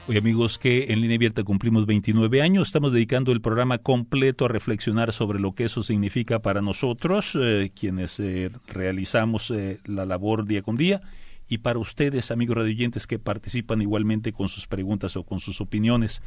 Hoy 0.10 0.18
amigos 0.18 0.58
que 0.58 0.86
en 0.92 1.02
línea 1.02 1.18
abierta 1.18 1.44
cumplimos 1.44 1.86
29 1.86 2.42
años, 2.42 2.70
estamos 2.70 2.92
dedicando 2.92 3.32
el 3.32 3.42
programa 3.42 3.78
completo 3.78 4.46
a 4.46 4.48
reflexionar 4.48 5.14
sobre 5.14 5.40
lo 5.40 5.52
que 5.52 5.66
eso 5.66 5.84
significa 5.84 6.40
para 6.40 6.64
nosotros, 6.64 7.38
eh, 7.40 7.70
quienes 7.80 8.20
eh, 8.20 8.50
realizamos 8.66 9.52
eh, 9.52 9.80
la 9.86 10.08
labor 10.08 10.48
día 10.48 10.64
con 10.64 10.78
día, 10.78 11.04
y 11.48 11.60
para 11.60 11.78
ustedes, 11.78 12.32
amigos 12.32 12.58
radioyentes 12.58 13.06
que 13.06 13.20
participan 13.20 13.84
igualmente 13.84 14.34
con 14.34 14.50
sus 14.50 14.66
preguntas 14.66 15.16
o 15.16 15.26
con 15.26 15.40
sus 15.40 15.62
opiniones. 15.62 16.24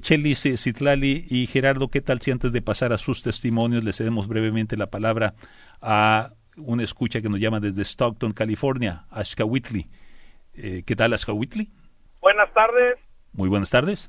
Chelis, 0.00 0.42
Citlali 0.56 1.26
y 1.30 1.46
Gerardo, 1.46 1.86
¿qué 1.86 2.00
tal 2.00 2.20
si 2.20 2.32
antes 2.32 2.50
de 2.50 2.60
pasar 2.60 2.92
a 2.92 2.98
sus 2.98 3.22
testimonios 3.22 3.84
le 3.84 3.92
cedemos 3.92 4.26
brevemente 4.26 4.76
la 4.76 4.90
palabra 4.90 5.36
a 5.80 6.32
una 6.56 6.82
escucha 6.82 7.22
que 7.22 7.28
nos 7.28 7.38
llama 7.38 7.60
desde 7.60 7.82
Stockton, 7.82 8.32
California, 8.32 9.04
Ashka 9.10 9.44
Whitley? 9.44 9.86
¿Qué 10.52 10.96
tal, 10.96 11.12
Ashka 11.12 11.32
Whitley? 11.32 11.70
Buenas 12.26 12.52
tardes. 12.54 12.98
Muy 13.34 13.48
buenas 13.48 13.70
tardes. 13.70 14.08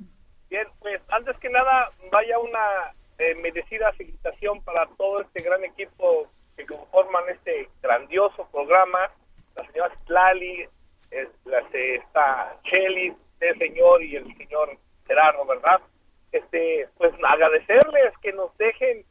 Bien, 0.50 0.66
pues 0.80 1.00
antes 1.10 1.38
que 1.38 1.50
nada, 1.50 1.92
vaya 2.12 2.40
una 2.40 2.96
eh, 3.20 3.36
merecida 3.36 3.94
felicitación 3.94 4.60
para 4.64 4.88
todo 4.98 5.22
este 5.22 5.44
gran 5.44 5.64
equipo 5.64 6.28
que 6.56 6.66
conforman 6.66 7.26
este 7.30 7.70
grandioso 7.80 8.50
programa, 8.52 9.12
la 9.56 9.68
señora 9.68 9.94
Tlali, 10.08 10.68
la, 11.46 11.60
está 11.72 12.58
Cheli, 12.64 13.14
el 13.40 13.58
señor 13.60 14.02
y 14.02 14.16
el 14.16 14.36
señor 14.36 14.76
Gerardo, 15.06 15.46
¿verdad? 15.46 15.80
Este, 16.32 16.90
pues 16.98 17.14
agradecerles 17.24 18.18
que 18.24 18.34
nos 18.34 18.58
dejen 18.58 19.06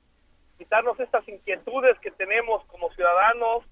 quitarnos 0.59 0.99
estas 0.99 1.29
inquietudes 1.29 1.97
que 2.01 2.11
tenemos 2.11 2.65
como 2.65 2.91
ciudadanos, 2.91 3.63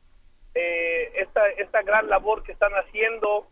eh, 0.54 1.10
esta, 1.16 1.48
esta 1.58 1.82
gran 1.82 2.08
labor 2.08 2.44
que 2.44 2.52
están 2.52 2.70
haciendo, 2.74 3.48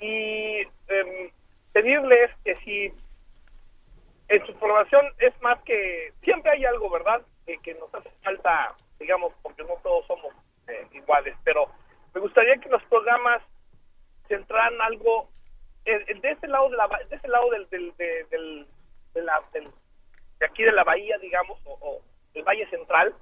y 0.00 0.62
eh, 0.88 1.32
pedirles 1.72 2.30
que 2.44 2.56
si 2.56 2.92
en 4.28 4.46
su 4.46 4.54
programación 4.54 5.06
es 5.18 5.40
más 5.40 5.60
que 5.62 6.12
siempre 6.22 6.50
hay 6.50 6.64
algo, 6.64 6.90
¿verdad? 6.90 7.22
que 7.62 7.74
nos 7.74 7.94
hace 7.94 8.10
falta, 8.24 8.74
digamos, 8.98 9.32
porque 9.42 9.62
no 9.62 9.76
todos 9.82 10.04
somos 10.06 10.34
eh, 10.66 10.86
iguales, 10.92 11.36
pero 11.44 11.70
me 12.12 12.20
gustaría 12.20 12.56
que 12.56 12.68
los 12.68 12.82
programas 12.84 13.40
centraran 14.26 14.80
algo 14.80 15.28
de 15.84 16.30
ese 16.30 16.48
lado 16.48 16.68
de, 16.68 16.76
la, 16.76 16.88
de 17.08 17.14
ese 17.14 17.28
lado 17.28 17.48
del, 17.50 17.68
del, 17.68 17.96
del, 17.96 18.66
de, 19.14 19.22
la, 19.22 19.40
de 19.52 20.46
aquí 20.46 20.64
de 20.64 20.72
la 20.72 20.82
bahía, 20.82 21.16
digamos, 21.18 21.58
o, 21.64 21.78
o 21.80 22.00
el 22.34 22.42
Valle 22.42 22.68
Central. 22.68 23.14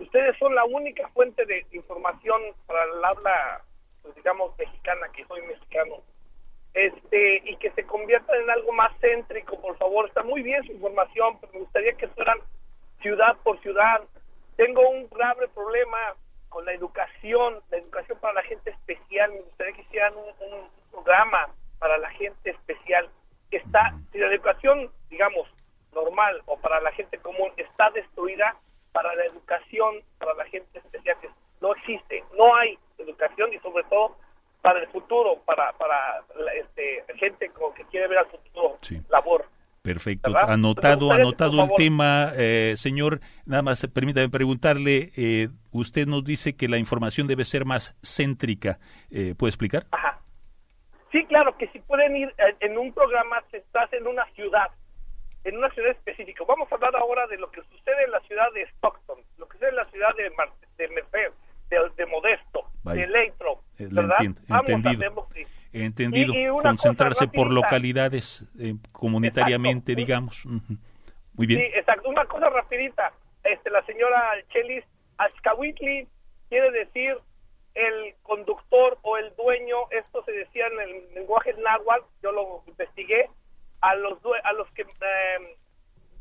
Ustedes 0.00 0.36
son 0.38 0.54
la 0.54 0.64
única 0.64 1.08
fuente 1.10 1.46
de 1.46 1.64
información 1.70 2.42
para 2.66 2.82
el 2.84 3.04
habla 3.04 3.62
pues, 4.06 4.16
digamos, 4.16 4.56
mexicana, 4.56 5.08
que 5.12 5.24
soy 5.24 5.42
mexicano, 5.42 5.96
este, 6.74 7.42
y 7.44 7.56
que 7.56 7.72
se 7.72 7.84
conviertan 7.84 8.40
en 8.40 8.50
algo 8.50 8.72
más 8.72 8.92
céntrico, 9.00 9.60
por 9.60 9.76
favor. 9.78 10.06
Está 10.06 10.22
muy 10.22 10.42
bien 10.42 10.64
su 10.64 10.72
información, 10.72 11.38
pero 11.40 11.52
me 11.54 11.58
gustaría 11.60 11.92
que 11.94 12.06
fueran 12.08 12.38
ciudad 13.00 13.36
por 13.42 13.60
ciudad. 13.62 14.02
Tengo 14.56 14.88
un 14.88 15.08
grave 15.08 15.48
problema 15.48 16.14
con 16.48 16.64
la 16.64 16.72
educación, 16.72 17.60
la 17.70 17.78
educación 17.78 18.18
para 18.20 18.34
la 18.34 18.42
gente 18.42 18.70
especial. 18.70 19.32
Me 19.32 19.40
gustaría 19.40 19.72
que 19.74 19.82
hicieran 19.82 20.14
un, 20.16 20.76
programa 20.92 21.48
para 21.78 21.98
la 21.98 22.10
gente 22.10 22.50
especial. 22.50 23.08
Está, 23.50 23.92
si 24.12 24.18
la 24.18 24.28
educación, 24.28 24.90
digamos, 25.10 25.48
normal 25.92 26.42
o 26.46 26.56
para 26.58 26.80
la 26.80 26.92
gente 26.92 27.18
común 27.18 27.52
está 27.56 27.90
destruida, 27.90 28.56
para 28.92 29.14
la 29.14 29.26
educación, 29.26 30.02
para 30.18 30.32
la 30.34 30.44
gente 30.46 30.78
especial, 30.78 31.16
no 31.60 31.74
existe, 31.74 32.24
no 32.36 32.54
hay 32.54 32.78
educación 32.98 33.52
y 33.52 33.58
sobre 33.58 33.84
todo 33.84 34.16
para 34.62 34.80
el 34.80 34.88
futuro, 34.88 35.38
para, 35.44 35.72
para 35.74 36.24
este, 36.54 37.04
gente 37.16 37.50
que 37.76 37.84
quiere 37.84 38.08
ver 38.08 38.18
Perfecto, 39.86 40.36
anotado, 40.36 41.12
anotado 41.12 41.62
el 41.62 41.70
tema, 41.76 42.32
eh, 42.36 42.74
señor. 42.76 43.20
Nada 43.44 43.62
más 43.62 43.86
permítame 43.86 44.28
preguntarle, 44.28 45.12
eh, 45.16 45.46
usted 45.70 46.08
nos 46.08 46.24
dice 46.24 46.56
que 46.56 46.66
la 46.66 46.76
información 46.76 47.28
debe 47.28 47.44
ser 47.44 47.64
más 47.64 47.96
céntrica. 48.02 48.80
Eh, 49.12 49.36
¿Puede 49.38 49.50
explicar? 49.50 49.86
Ajá. 49.92 50.18
Sí, 51.12 51.24
claro, 51.26 51.56
que 51.56 51.68
si 51.68 51.78
pueden 51.78 52.16
ir 52.16 52.34
en 52.58 52.76
un 52.76 52.92
programa, 52.92 53.44
si 53.52 53.58
estás 53.58 53.92
en 53.92 54.08
una 54.08 54.24
ciudad, 54.34 54.70
en 55.44 55.56
una 55.56 55.70
ciudad 55.70 55.92
específica. 55.92 56.42
Vamos 56.48 56.66
a 56.72 56.74
hablar 56.74 56.96
ahora 56.96 57.28
de 57.28 57.38
lo 57.38 57.48
que 57.52 57.60
sucede 57.62 58.06
en 58.06 58.10
la 58.10 58.18
ciudad 58.22 58.52
de 58.54 58.62
Stockton, 58.62 59.20
lo 59.38 59.46
que 59.46 59.52
sucede 59.52 59.70
en 59.70 59.76
la 59.76 59.84
ciudad 59.90 60.16
de, 60.16 60.24
de 60.78 60.88
de, 61.70 62.06
Modesto, 62.06 62.64
de 62.84 63.06
Leitro, 63.06 63.60
¿verdad? 63.78 64.18
Vamos 64.48 65.28
entendido. 65.84 66.32
Concentrarse 66.62 67.28
por 67.28 67.52
localidades 67.52 68.44
eh, 68.58 68.74
comunitariamente, 68.92 69.94
digamos. 69.94 70.44
Muy 71.34 71.46
bien. 71.46 71.60
Sí, 71.60 71.66
exacto. 71.74 72.08
Una 72.08 72.24
cosa 72.26 72.48
rapidita. 72.48 73.12
Este, 73.44 73.70
la 73.70 73.84
señora 73.84 74.32
Chelis, 74.48 74.84
Ashkawitli 75.18 76.08
quiere 76.48 76.70
decir 76.72 77.16
el 77.74 78.14
conductor 78.22 78.98
o 79.02 79.18
el 79.18 79.34
dueño, 79.36 79.76
esto 79.90 80.24
se 80.24 80.32
decía 80.32 80.66
en 80.66 80.80
el 80.80 81.14
lenguaje 81.14 81.54
náhuatl, 81.62 82.06
yo 82.22 82.32
lo 82.32 82.62
investigué, 82.66 83.28
a 83.82 83.94
los 83.94 84.18
a 84.42 84.52
los 84.54 84.68
que 84.72 84.82
eh, 84.82 85.56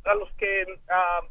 a 0.04 0.16
los 0.16 0.30
que 0.34 0.66
ah, 0.90 1.22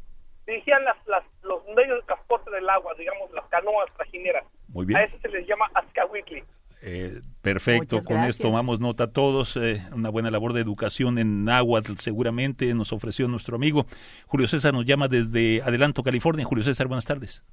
dirigían 0.47 0.83
las, 0.83 0.97
las, 1.07 1.23
los 1.43 1.63
medios 1.75 1.99
de 1.99 2.05
transporte 2.07 2.49
del 2.51 2.67
agua, 2.69 2.93
digamos 2.97 3.31
las 3.31 3.45
canoas 3.45 3.89
trajineras. 3.95 4.43
Muy 4.69 4.85
bien. 4.85 4.99
A 4.99 5.03
eso 5.03 5.17
se 5.21 5.29
les 5.29 5.47
llama 5.47 5.69
Azcahuitli. 5.73 6.43
Eh, 6.87 7.21
perfecto, 7.41 7.99
con 8.05 8.17
esto 8.25 8.43
tomamos 8.43 8.79
nota 8.79 9.11
todos. 9.11 9.57
Eh, 9.57 9.81
una 9.91 10.09
buena 10.09 10.29
labor 10.29 10.53
de 10.53 10.61
educación 10.61 11.17
en 11.17 11.43
náhuatl 11.43 11.95
seguramente 11.97 12.71
nos 12.75 12.93
ofreció 12.93 13.27
nuestro 13.27 13.55
amigo. 13.55 13.87
Julio 14.27 14.47
César 14.47 14.71
nos 14.71 14.85
llama 14.85 15.07
desde 15.07 15.63
Adelanto, 15.63 16.03
California. 16.03 16.45
Julio 16.45 16.63
César, 16.63 16.87
buenas 16.87 17.05
tardes. 17.05 17.43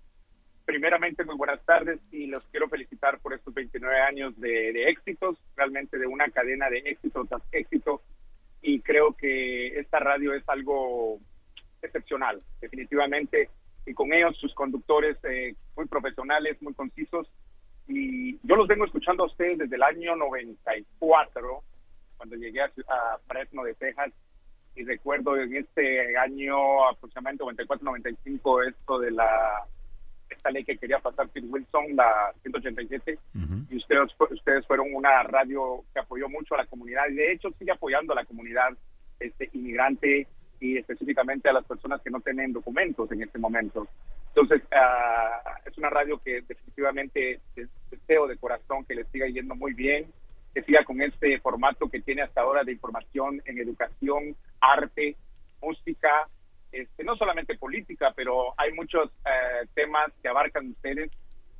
Primeramente, 0.67 1.25
muy 1.25 1.37
buenas 1.37 1.65
tardes 1.65 1.99
y 2.11 2.27
los 2.27 2.45
quiero 2.51 2.69
felicitar 2.69 3.21
por 3.21 3.33
estos 3.33 3.55
29 3.55 4.01
años 4.03 4.39
de, 4.39 4.73
de 4.73 4.91
éxitos, 4.91 5.39
realmente 5.57 5.99
de 5.99 6.07
una 6.07 6.29
cadena 6.29 6.69
de 6.69 6.79
éxito 6.85 7.25
tras 7.25 7.43
éxito. 7.53 8.03
Y 8.61 8.81
creo 8.81 9.15
que 9.15 9.79
esta 9.79 9.99
radio 9.99 10.35
es 10.35 10.47
algo 10.47 11.19
excepcional, 11.81 12.43
definitivamente. 12.61 13.49
Y 13.87 13.95
con 13.95 14.13
ellos, 14.13 14.37
sus 14.37 14.55
conductores 14.55 15.17
eh, 15.25 15.55
muy 15.75 15.87
profesionales, 15.87 16.61
muy 16.61 16.75
concisos 16.75 17.29
y 17.89 18.39
yo 18.47 18.57
los 18.57 18.69
vengo 18.69 18.85
escuchando 18.85 19.25
a 19.25 19.27
ustedes 19.27 19.59
desde 19.59 19.77
el 19.77 19.83
año 19.83 20.17
94, 20.17 21.63
cuando 22.17 22.37
llegué 22.37 22.63
a, 22.63 22.71
Fresno 23.27 23.65
de 23.65 23.75
Texas, 23.75 24.13
y 24.75 24.85
recuerdo 24.85 25.37
en 25.37 25.57
este 25.57 26.17
año 26.17 26.89
aproximadamente 26.89 27.45
94-95 27.65 28.69
esto 28.69 28.99
de 28.99 29.11
la 29.11 29.67
esta 30.31 30.51
ley 30.51 30.65
que 30.65 30.79
quería 30.79 30.99
pasar 30.99 31.29
Phil 31.29 31.45
Wilson, 31.51 31.95
la 31.95 32.33
187, 32.41 33.19
y 33.69 33.77
ustedes, 33.77 34.11
ustedes 34.31 34.67
fueron 34.67 34.95
una 34.95 35.23
radio 35.25 35.85
que 35.93 36.01
apoyó 36.01 36.29
mucho 36.29 36.55
a 36.55 36.59
la 36.59 36.67
comunidad 36.67 37.03
y 37.11 37.15
de 37.15 37.33
hecho 37.33 37.51
sigue 37.59 37.73
apoyando 37.73 38.13
a 38.13 38.17
la 38.17 38.25
comunidad 38.25 38.71
este 39.21 39.51
inmigrante 39.53 40.27
y 40.61 40.79
específicamente 40.79 41.49
a 41.49 41.53
las 41.53 41.65
personas 41.65 42.01
que 42.01 42.11
no 42.11 42.21
tienen 42.21 42.53
documentos 42.53 43.11
en 43.13 43.23
este 43.23 43.39
momento. 43.39 43.87
Entonces, 44.35 44.63
uh, 44.73 45.69
es 45.69 45.77
una 45.77 45.91
radio 45.91 46.19
que 46.19 46.41
definitivamente 46.43 47.41
deseo 47.91 48.27
de 48.27 48.39
corazón 48.39 48.85
que 48.87 48.95
le 48.95 49.05
siga 49.05 49.27
yendo 49.27 49.55
muy 49.55 49.75
bien, 49.75 50.11
que 50.55 50.63
siga 50.63 50.85
con 50.85 51.03
este 51.03 51.39
formato 51.41 51.89
que 51.91 52.01
tiene 52.01 52.23
hasta 52.23 52.41
ahora 52.41 52.65
de 52.65 52.73
información 52.73 53.43
en 53.45 53.59
educación, 53.59 54.35
arte, 54.61 55.17
música, 55.61 56.29
este, 56.73 57.05
no 57.05 57.15
solamente 57.17 57.59
política, 57.59 58.13
pero 58.17 58.55
hay 58.57 58.73
muchos 58.73 59.11
uh, 59.11 59.67
temas 59.75 60.11
que 60.23 60.29
abarcan 60.29 60.71
ustedes 60.71 61.11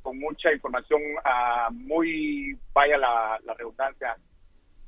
con 0.01 0.19
mucha 0.19 0.51
información 0.51 1.01
uh, 1.01 1.71
muy, 1.71 2.57
vaya 2.73 2.97
la, 2.97 3.39
redundancia, 3.55 4.17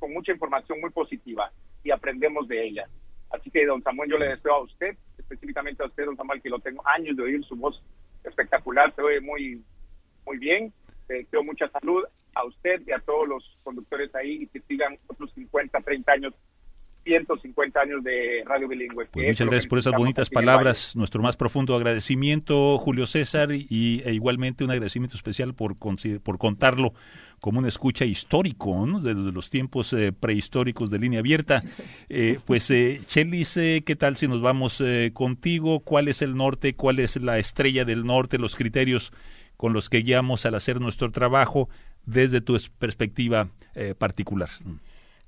con 0.00 0.12
mucha 0.12 0.32
información 0.32 0.80
muy 0.80 0.90
positiva 0.90 1.52
y 1.84 1.92
aprendemos 1.92 2.48
de 2.48 2.66
ella. 2.66 2.88
Así 3.30 3.50
que, 3.50 3.64
don 3.64 3.82
Samuel, 3.82 4.10
yo 4.10 4.18
le 4.18 4.28
deseo 4.28 4.54
a 4.54 4.62
usted 4.62 4.96
específicamente 5.28 5.82
a 5.82 5.86
usted, 5.86 6.04
don 6.04 6.16
Samuel, 6.16 6.40
que 6.40 6.50
lo 6.50 6.60
tengo 6.60 6.82
años 6.86 7.16
de 7.16 7.22
oír 7.24 7.44
su 7.44 7.56
voz 7.56 7.82
espectacular, 8.24 8.94
se 8.94 9.02
oye 9.02 9.20
muy, 9.20 9.62
muy 10.24 10.38
bien. 10.38 10.72
deseo 11.08 11.42
mucha 11.42 11.68
salud 11.68 12.04
a 12.34 12.44
usted 12.44 12.82
y 12.86 12.92
a 12.92 12.98
todos 12.98 13.26
los 13.26 13.58
conductores 13.62 14.14
ahí 14.14 14.42
y 14.42 14.46
que 14.46 14.60
sigan 14.60 14.98
otros 15.06 15.32
50, 15.34 15.80
30 15.80 16.12
años 16.12 16.34
150 17.04 17.80
años 17.80 18.02
de 18.02 18.42
radio 18.44 18.66
bilingüe. 18.66 19.06
Pues 19.06 19.28
muchas 19.28 19.46
gracias 19.46 19.68
por 19.68 19.78
esas 19.78 19.94
bonitas 19.96 20.28
palabras. 20.28 20.96
Nuestro 20.96 21.22
más 21.22 21.36
profundo 21.36 21.76
agradecimiento, 21.76 22.78
Julio 22.78 23.06
César, 23.06 23.50
y 23.52 24.02
e 24.04 24.12
igualmente 24.12 24.64
un 24.64 24.72
agradecimiento 24.72 25.14
especial 25.14 25.54
por, 25.54 25.76
por 25.78 26.38
contarlo 26.38 26.94
como 27.40 27.58
un 27.58 27.66
escucha 27.66 28.04
histórico, 28.04 28.86
desde 29.00 29.32
los 29.32 29.50
tiempos 29.50 29.92
eh, 29.92 30.12
prehistóricos 30.12 30.90
de 30.90 30.98
línea 30.98 31.20
abierta. 31.20 31.62
Eh, 32.08 32.38
pues, 32.44 32.70
eh, 32.70 33.00
Chelis, 33.08 33.54
¿qué 33.54 33.96
tal 33.98 34.16
si 34.16 34.28
nos 34.28 34.40
vamos 34.40 34.82
contigo? 35.12 35.80
¿Cuál 35.80 36.08
es 36.08 36.22
el 36.22 36.36
norte? 36.36 36.74
¿Cuál 36.74 36.98
es 36.98 37.16
la 37.16 37.38
estrella 37.38 37.84
del 37.84 38.04
norte? 38.04 38.38
Los 38.38 38.54
criterios 38.54 39.12
con 39.56 39.72
los 39.72 39.88
que 39.88 39.98
guiamos 40.02 40.46
al 40.46 40.54
hacer 40.54 40.80
nuestro 40.80 41.10
trabajo 41.10 41.68
desde 42.04 42.40
tu 42.40 42.58
perspectiva 42.78 43.48
particular. 43.98 44.50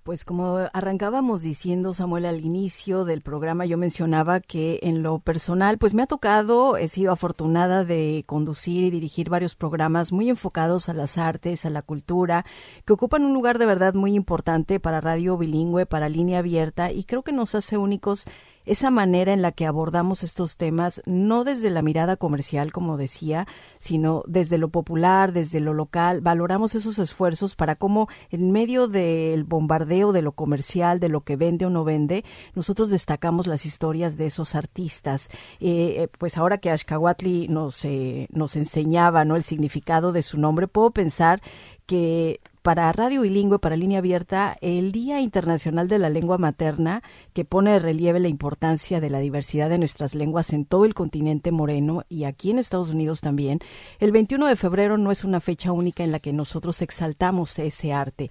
Pues 0.08 0.24
como 0.24 0.56
arrancábamos 0.72 1.42
diciendo, 1.42 1.92
Samuel, 1.92 2.24
al 2.24 2.40
inicio 2.40 3.04
del 3.04 3.20
programa, 3.20 3.66
yo 3.66 3.76
mencionaba 3.76 4.40
que 4.40 4.78
en 4.82 5.02
lo 5.02 5.18
personal, 5.18 5.76
pues 5.76 5.92
me 5.92 6.02
ha 6.02 6.06
tocado, 6.06 6.78
he 6.78 6.88
sido 6.88 7.12
afortunada 7.12 7.84
de 7.84 8.24
conducir 8.24 8.84
y 8.84 8.90
dirigir 8.90 9.28
varios 9.28 9.54
programas 9.54 10.10
muy 10.10 10.30
enfocados 10.30 10.88
a 10.88 10.94
las 10.94 11.18
artes, 11.18 11.66
a 11.66 11.68
la 11.68 11.82
cultura, 11.82 12.46
que 12.86 12.94
ocupan 12.94 13.22
un 13.22 13.34
lugar 13.34 13.58
de 13.58 13.66
verdad 13.66 13.92
muy 13.92 14.14
importante 14.14 14.80
para 14.80 15.02
radio 15.02 15.36
bilingüe, 15.36 15.84
para 15.84 16.08
línea 16.08 16.38
abierta, 16.38 16.90
y 16.90 17.04
creo 17.04 17.22
que 17.22 17.32
nos 17.32 17.54
hace 17.54 17.76
únicos 17.76 18.24
esa 18.68 18.90
manera 18.90 19.33
en 19.33 19.42
la 19.42 19.52
que 19.52 19.66
abordamos 19.66 20.22
estos 20.22 20.57
temas, 20.57 21.02
no 21.07 21.44
desde 21.44 21.70
la 21.70 21.83
mirada 21.83 22.16
comercial, 22.16 22.70
como 22.70 22.96
decía, 22.96 23.46
sino 23.78 24.22
desde 24.26 24.59
lo 24.59 24.68
popular, 24.68 25.33
desde 25.33 25.61
lo 25.61 25.72
local, 25.72 26.20
valoramos 26.20 26.74
esos 26.74 26.98
esfuerzos 26.98 27.57
para 27.57 27.76
cómo 27.76 28.09
en 28.31 28.50
medio 28.50 28.87
del 28.87 29.44
bombardeo 29.44 30.12
de 30.12 30.22
lo 30.22 30.33
comercial, 30.33 31.00
de 31.00 31.09
lo 31.09 31.22
que 31.22 31.37
vende 31.37 31.64
o 31.64 31.70
no 31.70 31.85
vende, 31.85 32.24
nosotros 32.54 32.90
destacamos 32.90 33.46
las 33.46 33.64
historias 33.64 34.16
de 34.16 34.26
esos 34.26 34.54
artistas. 34.54 35.31
Eh, 35.61 36.02
eh, 36.02 36.09
pues 36.18 36.37
ahora 36.37 36.59
que 36.59 36.70
Ashkawatli 36.70 37.48
nos, 37.48 37.85
eh, 37.87 38.28
nos 38.31 38.54
enseñaba 38.54 39.24
¿no? 39.24 39.37
el 39.37 39.42
significado 39.42 40.12
de 40.12 40.22
su 40.22 40.38
nombre, 40.38 40.68
puedo 40.68 40.90
pensar 40.90 41.40
que 41.87 42.40
para 42.62 42.90
Radio 42.92 43.22
Bilingüe, 43.22 43.58
para 43.58 43.76
Línea 43.76 43.98
Abierta, 43.98 44.56
el 44.60 44.92
Día 44.92 45.20
Internacional 45.20 45.88
de 45.88 45.98
la 45.98 46.10
Lengua 46.10 46.38
Materna, 46.38 47.02
que 47.32 47.44
pone 47.44 47.72
de 47.72 47.78
relieve 47.78 48.20
la 48.20 48.28
importancia 48.28 49.00
de 49.00 49.10
la 49.10 49.18
diversidad 49.18 49.68
de 49.68 49.78
nuestras 49.78 50.14
lenguas 50.14 50.52
en 50.52 50.64
todo 50.64 50.84
el 50.84 50.94
continente 50.94 51.50
moreno 51.50 52.04
y 52.08 52.24
aquí 52.24 52.50
en 52.50 52.58
Estados 52.58 52.90
Unidos 52.90 53.20
también. 53.20 53.60
El 53.98 54.12
21 54.12 54.46
de 54.46 54.56
febrero 54.56 54.98
no 54.98 55.10
es 55.10 55.24
una 55.24 55.40
fecha 55.40 55.72
única 55.72 56.02
en 56.02 56.12
la 56.12 56.20
que 56.20 56.32
nosotros 56.32 56.82
exaltamos 56.82 57.58
ese 57.58 57.92
arte 57.92 58.30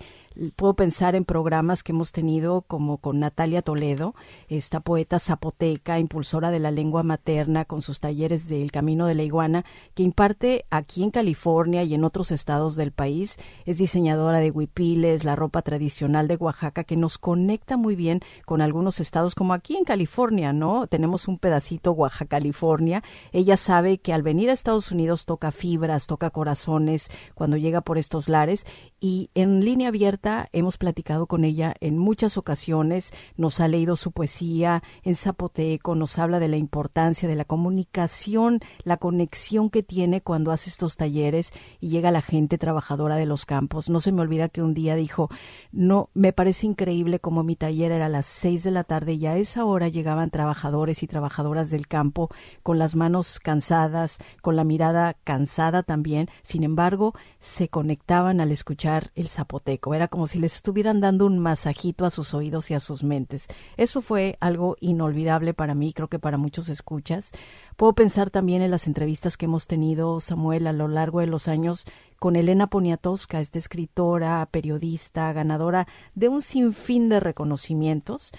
puedo 0.56 0.76
pensar 0.76 1.16
en 1.16 1.26
programas 1.26 1.84
que 1.84 1.92
hemos 1.92 2.12
tenido 2.12 2.62
como 2.62 2.98
con 2.98 3.20
Natalia 3.20 3.62
Toledo, 3.62 4.16
esta 4.48 4.80
poeta 4.80 5.20
zapoteca, 5.20 6.00
impulsora 6.00 6.52
de 6.52 6.60
la 6.60 6.72
lengua 6.72 7.04
materna 7.04 7.66
con 7.66 7.82
sus 7.82 8.00
talleres 8.00 8.48
del 8.48 8.72
Camino 8.72 9.08
de 9.08 9.16
la 9.16 9.24
Iguana, 9.24 9.66
que 9.96 10.04
imparte 10.04 10.66
aquí 10.70 11.04
en 11.04 11.12
California 11.12 11.84
y 11.84 11.94
en 11.94 12.04
otros 12.04 12.32
estados 12.32 12.76
del 12.76 12.92
país. 12.92 13.38
Es 13.66 13.78
diseñadora 13.78 14.40
de 14.40 14.52
huipiles, 14.52 15.24
la 15.24 15.36
ropa 15.36 15.62
tradicional 15.62 16.28
de 16.28 16.36
Oaxaca, 16.36 16.84
que 16.84 16.98
nos 16.98 17.18
conecta 17.18 17.78
muy 17.78 17.96
bien 17.96 18.22
con 18.46 18.62
algunos 18.62 19.00
estados, 19.00 19.36
como 19.36 19.54
aquí 19.54 19.76
en 19.76 19.84
California, 19.84 20.54
¿no? 20.54 20.88
Tenemos 20.88 21.28
un 21.28 21.40
pedacito 21.40 21.92
Oaxaca, 21.92 22.38
California. 22.38 23.04
Ella 23.32 23.58
sabe 23.58 23.98
que 24.00 24.14
al 24.14 24.24
venir 24.24 24.50
a 24.50 24.54
Estados 24.54 24.92
Unidos 24.92 25.26
toca 25.26 25.52
fibras, 25.52 26.08
toca 26.08 26.30
corazones 26.30 27.10
cuando 27.34 27.58
llega 27.58 27.82
por 27.82 27.98
estos 27.98 28.30
lares 28.30 28.66
y 29.00 29.30
en 29.34 29.64
línea 29.64 29.90
abierta 29.90 30.27
hemos 30.52 30.78
platicado 30.78 31.28
con 31.28 31.44
ella 31.44 31.74
en 31.80 31.98
muchas 31.98 32.38
ocasiones, 32.38 33.14
nos 33.36 33.60
ha 33.60 33.68
leído 33.68 33.96
su 33.96 34.12
poesía 34.12 34.84
en 35.04 35.16
zapoteco, 35.16 35.96
nos 35.96 36.18
habla 36.18 36.40
de 36.40 36.48
la 36.48 36.58
importancia 36.58 37.30
de 37.30 37.36
la 37.36 37.46
comunicación, 37.46 38.60
la 38.84 38.98
conexión 38.98 39.70
que 39.70 39.84
tiene 39.84 40.22
cuando 40.22 40.52
hace 40.52 40.70
estos 40.70 40.98
talleres 40.98 41.54
y 41.80 41.90
llega 41.90 42.12
la 42.12 42.22
gente 42.22 42.58
trabajadora 42.58 43.16
de 43.16 43.26
los 43.26 43.46
campos. 43.46 43.90
No 43.90 44.00
se 44.00 44.12
me 44.12 44.22
olvida 44.22 44.50
que 44.50 44.62
un 44.62 44.74
día 44.74 44.96
dijo, 44.96 45.30
no, 45.72 46.10
me 46.14 46.34
parece 46.34 46.66
increíble 46.66 47.20
como 47.20 47.44
mi 47.44 47.56
taller 47.56 47.92
era 47.92 48.08
a 48.08 48.10
las 48.10 48.26
seis 48.26 48.64
de 48.64 48.72
la 48.72 48.84
tarde 48.84 49.14
y 49.14 49.26
a 49.28 49.38
esa 49.38 49.66
hora 49.66 49.88
llegaban 49.88 50.30
trabajadores 50.30 51.04
y 51.04 51.08
trabajadoras 51.08 51.70
del 51.70 51.88
campo 51.88 52.30
con 52.64 52.80
las 52.80 52.96
manos 52.96 53.40
cansadas, 53.40 54.20
con 54.42 54.56
la 54.56 54.64
mirada 54.64 55.14
cansada 55.24 55.84
también, 55.84 56.30
sin 56.42 56.64
embargo, 56.64 57.14
se 57.40 57.70
conectaban 57.70 58.42
al 58.42 58.52
escuchar 58.52 59.12
el 59.16 59.30
zapoteco. 59.30 59.94
Era 59.94 60.08
como 60.08 60.17
como 60.18 60.28
si 60.28 60.40
les 60.40 60.56
estuvieran 60.56 61.00
dando 61.00 61.28
un 61.28 61.38
masajito 61.38 62.04
a 62.04 62.10
sus 62.10 62.34
oídos 62.34 62.72
y 62.72 62.74
a 62.74 62.80
sus 62.80 63.04
mentes. 63.04 63.48
Eso 63.78 64.02
fue 64.02 64.36
algo 64.40 64.76
inolvidable 64.80 65.54
para 65.54 65.76
mí, 65.76 65.94
creo 65.94 66.08
que 66.08 66.18
para 66.18 66.38
muchos 66.38 66.70
escuchas. 66.70 67.34
Puedo 67.76 67.94
pensar 67.94 68.32
también 68.32 68.64
en 68.64 68.72
las 68.72 68.88
entrevistas 68.88 69.38
que 69.38 69.46
hemos 69.46 69.68
tenido, 69.68 70.20
Samuel, 70.20 70.66
a 70.66 70.74
lo 70.74 70.88
largo 70.88 71.20
de 71.20 71.28
los 71.28 71.48
años 71.48 71.86
con 72.20 72.36
Elena 72.36 72.68
Poniatowska, 72.68 73.40
esta 73.40 73.58
escritora, 73.58 74.48
periodista, 74.52 75.32
ganadora 75.34 75.88
de 76.16 76.30
un 76.30 76.42
sinfín 76.42 77.10
de 77.10 77.20
reconocimientos. 77.20 78.32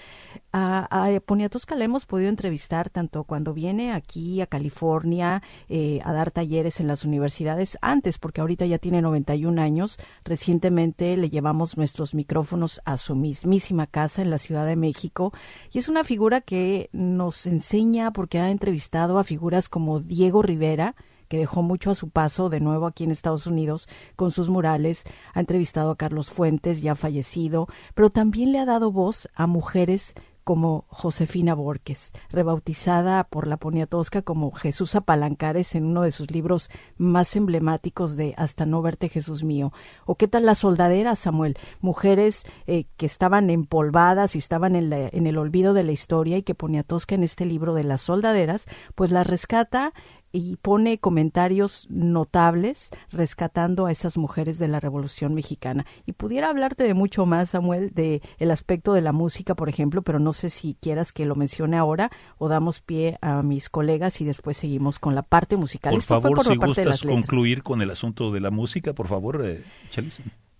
A, 0.53 0.89
Poniatowska 1.25 1.77
la 1.77 1.85
hemos 1.85 2.07
podido 2.07 2.29
entrevistar 2.29 2.91
tanto 2.91 3.25
cuando 3.25 3.55
viene 3.55 3.93
aquí 3.93 4.41
a 4.41 4.47
California 4.47 5.43
eh, 5.69 6.01
a 6.05 6.13
dar 6.13 6.31
talleres 6.31 6.81
en 6.81 6.87
las 6.87 7.05
universidades 7.05 7.79
antes, 7.81 8.19
porque 8.19 8.41
ahorita 8.41 8.67
ya 8.67 8.79
tiene 8.79 9.03
91 9.03 9.61
años. 9.61 9.99
Recientemente 10.25 11.17
le 11.17 11.31
llevamos 11.31 11.77
nuestros 11.77 12.15
micrófonos 12.15 12.81
a 12.85 12.97
su 12.97 13.15
mismísima 13.15 13.87
casa 13.87 14.23
en 14.23 14.31
la 14.31 14.39
Ciudad 14.39 14.67
de 14.67 14.77
México 14.77 15.33
y 15.73 15.79
es 15.79 15.89
una 15.89 16.05
figura 16.05 16.41
que 16.41 16.89
nos 16.93 17.47
enseña 17.47 18.13
porque 18.13 18.39
ha 18.39 18.51
entrevistado 18.51 19.19
a 19.19 19.25
figuras 19.25 19.69
como 19.69 20.01
Diego 20.01 20.43
Rivera, 20.43 20.95
que 21.29 21.39
dejó 21.39 21.63
mucho 21.63 21.91
a 21.91 21.95
su 21.95 22.11
paso 22.11 22.49
de 22.49 22.61
nuevo 22.61 22.87
aquí 22.87 23.05
en 23.05 23.11
Estados 23.11 23.47
Unidos 23.47 23.89
con 24.17 24.31
sus 24.31 24.49
murales, 24.49 25.05
ha 25.35 25.41
entrevistado 25.41 25.91
a 25.91 25.97
Carlos 25.97 26.31
Fuentes, 26.31 26.81
ya 26.81 26.95
fallecido, 26.95 27.69
pero 27.95 28.11
también 28.11 28.53
le 28.53 28.59
ha 28.59 28.65
dado 28.65 28.91
voz 28.93 29.29
a 29.35 29.47
mujeres 29.47 30.15
como 30.49 30.87
Josefina 30.89 31.53
Borges, 31.53 32.15
rebautizada 32.31 33.25
por 33.25 33.47
la 33.47 33.59
Poniatowska 33.59 34.23
como 34.23 34.51
Jesús 34.51 34.95
Apalancares 34.95 35.75
en 35.75 35.85
uno 35.85 36.01
de 36.01 36.11
sus 36.11 36.31
libros 36.31 36.71
más 36.97 37.37
emblemáticos 37.37 38.17
de 38.17 38.33
Hasta 38.39 38.65
no 38.65 38.81
verte 38.81 39.11
Jesús 39.11 39.45
mío. 39.45 39.75
¿O 40.07 40.15
qué 40.15 40.27
tal 40.27 40.47
las 40.47 40.61
soldaderas, 40.61 41.19
Samuel? 41.19 41.59
Mujeres 41.83 42.47
eh, 42.67 42.87
que 42.97 43.05
estaban 43.05 43.51
empolvadas 43.51 44.37
y 44.37 44.39
estaban 44.39 44.75
en, 44.75 44.91
en, 44.91 45.27
el 45.27 45.37
olvido 45.37 45.75
de 45.75 45.85
la 45.85 45.93
historia 45.93 46.39
y 46.39 46.43
que 46.43 46.55
Poniatowska 46.55 47.15
en 47.15 47.25
este 47.25 47.45
libro 47.45 47.75
de 47.75 47.85
las 47.85 48.01
soldaderas, 48.01 48.69
pues 48.95 49.11
las 49.11 49.27
rescata 49.27 49.93
y 50.33 50.57
pone 50.57 50.99
comentarios 50.99 51.87
notables 51.89 52.91
rescatando 53.11 53.87
a 53.87 53.93
esas 53.93 54.17
mujeres 54.17 54.59
de 54.59 54.69
la 54.69 54.81
Revolución 54.81 55.35
Mexicana. 55.35 55.87
Y 56.07 56.13
pudiera 56.13 56.51
hablarte 56.51 56.85
de 56.85 56.95
mucho 56.95 57.27
más, 57.27 57.51
Samuel, 57.51 57.93
de 57.95 58.23
el 58.39 58.51
aspecto 58.51 58.93
de 58.93 59.03
la 59.03 59.13
música, 59.13 59.55
por 59.55 59.69
ejemplo, 59.69 60.03
pero 60.03 60.19
no 60.19 60.33
sé 60.33 60.51
si 60.51 60.77
quieras 60.81 61.13
que 61.13 61.27
lo 61.27 61.35
mencione 61.35 61.77
ahora 61.77 62.11
o 62.39 62.49
damos 62.49 62.81
pie 62.81 63.19
a 63.21 63.43
mis 63.43 63.69
colegas 63.69 64.21
y 64.21 64.25
después 64.25 64.57
seguimos 64.57 64.99
con 64.99 65.15
la 65.15 65.23
parte 65.23 65.57
musical. 65.57 65.95
Por 65.95 66.03
favor, 66.03 66.45
si 66.45 66.57
gustas 66.57 67.03
concluir 67.03 67.63
con 67.63 67.83
el 67.83 67.91
asunto 67.91 68.31
de 68.31 68.41
la 68.41 68.51
música, 68.51 68.93
por 68.93 69.09
favor, 69.09 69.43
eh, 69.45 69.63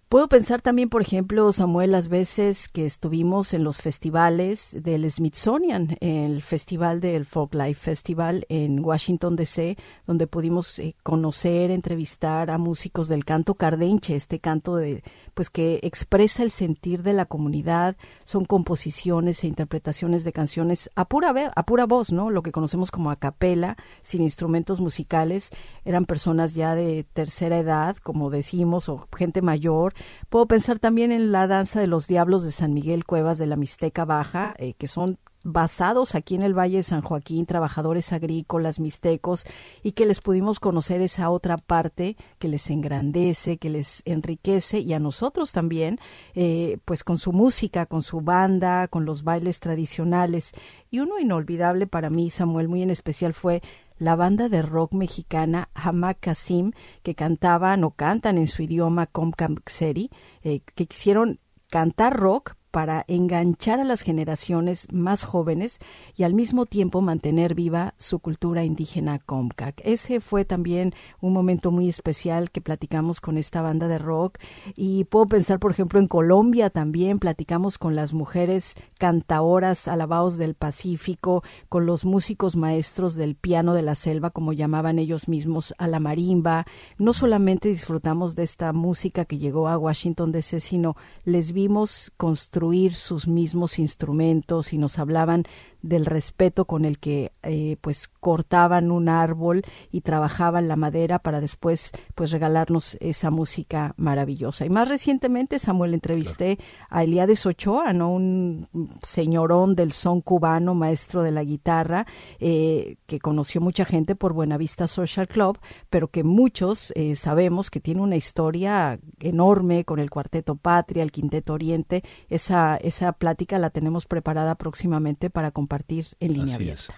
Puedo 0.09 0.27
pensar 0.27 0.63
también, 0.63 0.89
por 0.89 1.03
ejemplo, 1.03 1.53
Samuel, 1.53 1.93
las 1.93 2.09
veces 2.09 2.69
que 2.69 2.87
estuvimos 2.87 3.53
en 3.53 3.63
los 3.63 3.83
festivales 3.83 4.75
del 4.83 5.11
Smithsonian, 5.11 5.99
el 6.01 6.41
festival 6.41 7.03
del 7.03 7.27
Folk 7.27 7.53
Life 7.53 7.75
Festival 7.75 8.47
en 8.49 8.83
Washington, 8.83 9.37
D.C., 9.37 9.77
donde 10.07 10.27
pudimos 10.27 10.79
eh, 10.79 10.97
conocer, 11.03 11.71
entrevistar 11.71 12.51
a 12.51 12.57
músicos 12.57 13.09
del 13.09 13.27
canto 13.27 13.53
cardenche, 13.53 14.17
este 14.17 14.39
canto 14.39 14.77
de 14.77 15.03
pues 15.39 15.51
que 15.51 15.79
expresa 15.85 16.43
el 16.43 16.51
sentir 16.51 17.05
de 17.05 17.13
la 17.13 17.25
comunidad, 17.25 17.97
son 18.25 18.45
composiciones 18.45 19.45
e 19.45 19.47
interpretaciones 19.47 20.25
de 20.25 20.33
canciones 20.33 20.91
a 20.97 21.05
pura, 21.05 21.33
a 21.55 21.63
pura 21.65 21.87
voz, 21.87 22.11
¿no? 22.11 22.29
Lo 22.29 22.43
que 22.43 22.51
conocemos 22.51 22.91
como 22.91 23.13
a 23.13 23.21
capela, 23.21 23.77
sin 24.03 24.23
instrumentos 24.23 24.81
musicales, 24.81 25.51
eran 25.85 26.07
personas 26.07 26.55
ya 26.55 26.75
de 26.75 27.05
tercera 27.05 27.57
edad, 27.57 27.97
como 27.99 28.31
decimos, 28.31 28.89
o 28.89 29.07
gente 29.17 29.41
mayor. 29.41 29.95
Puedo 30.29 30.47
pensar 30.47 30.81
también 30.81 31.13
en 31.13 31.31
la 31.31 31.47
danza 31.47 31.79
de 31.79 31.87
los 31.87 32.09
diablos 32.09 32.43
de 32.43 32.51
San 32.51 32.75
Miguel 32.75 33.05
Cuevas 33.05 33.39
de 33.39 33.47
la 33.47 33.55
Mixteca 33.55 34.05
Baja, 34.05 34.57
eh, 34.59 34.75
que 34.75 34.89
son 34.89 35.21
basados 35.43 36.15
aquí 36.15 36.35
en 36.35 36.43
el 36.43 36.57
Valle 36.57 36.79
de 36.79 36.83
San 36.83 37.03
Joaquín, 37.03 37.47
trabajadores 37.47 38.13
agrícolas, 38.13 38.81
mixtecos, 38.81 39.47
y 39.83 39.93
que 39.93 40.07
les 40.07 40.21
pudimos 40.21 40.61
conocer 40.61 41.01
esa 41.01 41.31
otra 41.31 41.59
parte 41.59 42.17
que 42.39 42.49
les 42.49 42.69
engrandece, 42.71 43.57
que 43.57 43.71
les 43.71 44.03
enriquece, 44.05 44.81
y 44.81 44.93
a 44.93 44.99
nosotros 44.99 45.53
también, 45.53 45.99
eh, 46.35 46.79
pues 46.85 47.05
con 47.05 47.19
su 47.19 47.33
música, 47.33 47.87
con 47.87 48.03
su 48.03 48.21
banda, 48.21 48.89
con 48.89 49.05
los 49.05 49.25
bailes 49.25 49.61
tradicionales. 49.61 50.53
Y 50.91 51.01
uno 51.01 51.19
inolvidable 51.19 51.87
para 51.87 52.11
mí, 52.11 52.31
Samuel, 52.31 52.69
muy 52.69 52.83
en 52.83 52.91
especial, 52.91 53.35
fue 53.35 53.63
la 53.99 54.17
banda 54.17 54.49
de 54.49 54.63
rock 54.63 54.95
mexicana 54.95 55.71
Hamak 55.75 56.21
Kasim, 56.21 56.73
que 57.03 57.15
cantaban 57.15 57.85
o 57.85 57.91
cantan 57.91 58.39
en 58.39 58.49
su 58.49 58.63
idioma 58.63 59.07
Comcamxeri, 59.07 60.11
eh, 60.43 60.61
que 60.75 60.87
quisieron 60.87 61.41
cantar 61.69 62.17
rock, 62.17 62.55
para 62.71 63.05
enganchar 63.09 63.81
a 63.81 63.85
las 63.85 64.03
generaciones 64.03 64.87
más 64.93 65.25
jóvenes 65.25 65.79
y 66.17 66.25
al 66.25 66.35
mismo 66.35 66.67
tiempo 66.67 67.01
mantener 67.01 67.55
viva 67.55 67.95
su 67.99 68.19
cultura 68.19 68.65
indígena 68.65 69.19
Comcac. 69.19 69.81
Ese 69.85 70.21
fue 70.21 70.45
también 70.45 70.95
un 71.21 71.33
momento 71.33 71.71
muy 71.71 71.89
especial 71.89 72.51
que 72.51 72.61
platicamos 72.61 73.21
con 73.21 73.39
esta 73.39 73.63
banda 73.63 73.89
de 73.89 73.99
rock 73.99 74.39
y 74.77 75.05
puedo 75.05 75.27
pensar, 75.27 75.59
por 75.59 75.71
ejemplo, 75.71 75.99
en 75.99 76.09
Colombia 76.09 76.71
también 76.71 77.19
platicamos 77.19 77.79
con 77.79 77.97
las 77.97 78.13
mujeres 78.13 78.75
cantaoras 78.99 79.89
alabados 79.89 80.37
del 80.37 80.55
Pacífico, 80.55 81.43
con 81.69 81.87
los 81.87 82.05
músicos 82.05 82.57
maestros 82.57 83.15
del 83.15 83.35
piano 83.35 83.75
de 83.75 83.83
la 83.83 83.95
selva, 83.95 84.31
como 84.31 84.53
llamaban 84.53 84.99
ellos 84.99 85.29
mismos, 85.29 85.75
a 85.79 85.87
la 85.87 86.01
marimba. 86.01 86.67
No 86.99 87.13
solamente 87.13 87.69
disfrutamos 87.69 88.35
de 88.35 88.45
esta 88.45 88.73
música 88.73 89.25
que 89.25 89.39
llegó 89.39 89.69
a 89.69 89.79
Washington 89.79 90.33
DC, 90.33 90.61
sino 90.61 90.97
les 91.25 91.53
vimos 91.53 92.13
construir 92.17 92.58
sus 92.95 93.29
mismos 93.29 93.79
instrumentos 93.79 94.73
y 94.73 94.79
nos 94.79 94.99
hablaban 94.99 95.45
del 95.83 96.07
respeto 96.07 96.65
con 96.65 96.85
el 96.85 96.99
que 96.99 97.33
eh, 97.43 97.77
pues 97.81 98.09
cortaban 98.09 98.91
un 98.91 99.09
árbol 99.09 99.63
y 99.93 100.01
trabajaban 100.01 100.67
la 100.67 100.77
madera 100.77 101.19
para 101.21 101.41
después 101.41 101.93
pues 102.15 102.31
regalarnos 102.31 102.97
esa 103.01 103.31
música 103.31 103.95
maravillosa. 103.97 104.67
Y 104.67 104.71
más 104.71 104.89
recientemente, 104.89 105.59
Samuel, 105.59 105.95
entrevisté 105.95 106.59
a 106.91 107.05
Eliades 107.05 107.47
Ochoa, 107.47 107.93
¿no? 107.93 108.11
un 108.11 108.69
señorón 109.03 109.77
del 109.77 109.93
son 109.93 110.21
cubano, 110.21 110.75
maestro 110.75 111.23
de 111.23 111.31
la 111.31 111.45
guitarra, 111.45 112.07
eh, 112.41 112.97
que 113.07 113.21
conoció 113.21 113.61
mucha 113.61 113.85
gente 113.85 114.17
por 114.17 114.33
Buenavista 114.33 114.89
Social 114.89 115.29
Club, 115.29 115.59
pero 115.91 116.09
que 116.09 116.25
muchos 116.25 116.93
eh, 116.97 117.15
sabemos 117.15 117.71
que 117.71 117.81
tiene 117.81 118.03
una 118.03 118.17
historia 118.17 118.99
enorme 119.21 119.85
con 119.85 120.01
el 120.01 120.11
Cuarteto 120.11 120.57
Patria, 120.57 121.03
el 121.03 121.13
Quinteto 121.13 121.53
Oriente. 121.53 122.03
Esa, 122.49 122.77
esa 122.79 123.13
plática 123.13 123.59
la 123.59 123.69
tenemos 123.69 124.07
preparada 124.07 124.55
próximamente 124.55 125.29
para 125.29 125.51
compartir 125.51 126.07
en 126.19 126.33
línea 126.33 126.55
abierta. 126.55 126.95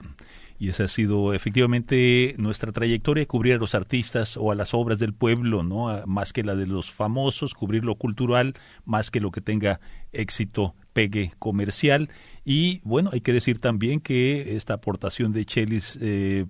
Y 0.60 0.68
esa 0.68 0.84
ha 0.84 0.88
sido 0.88 1.34
efectivamente 1.34 2.36
nuestra 2.38 2.70
trayectoria, 2.70 3.26
cubrir 3.26 3.54
a 3.54 3.56
los 3.56 3.74
artistas 3.74 4.36
o 4.36 4.52
a 4.52 4.54
las 4.54 4.74
obras 4.74 4.98
del 5.00 5.12
pueblo, 5.12 5.64
¿no? 5.64 6.06
más 6.06 6.32
que 6.32 6.44
la 6.44 6.54
de 6.54 6.66
los 6.66 6.92
famosos, 6.92 7.54
cubrir 7.54 7.84
lo 7.84 7.96
cultural, 7.96 8.54
más 8.84 9.10
que 9.10 9.20
lo 9.20 9.32
que 9.32 9.40
tenga 9.40 9.80
éxito, 10.12 10.76
pegue 10.92 11.32
comercial. 11.40 12.10
Y 12.44 12.80
bueno, 12.84 13.10
hay 13.12 13.20
que 13.20 13.32
decir 13.32 13.58
también 13.58 14.00
que 14.00 14.54
esta 14.54 14.74
aportación 14.74 15.32
de 15.32 15.46
Chelis 15.46 15.98
eh, 16.00 16.46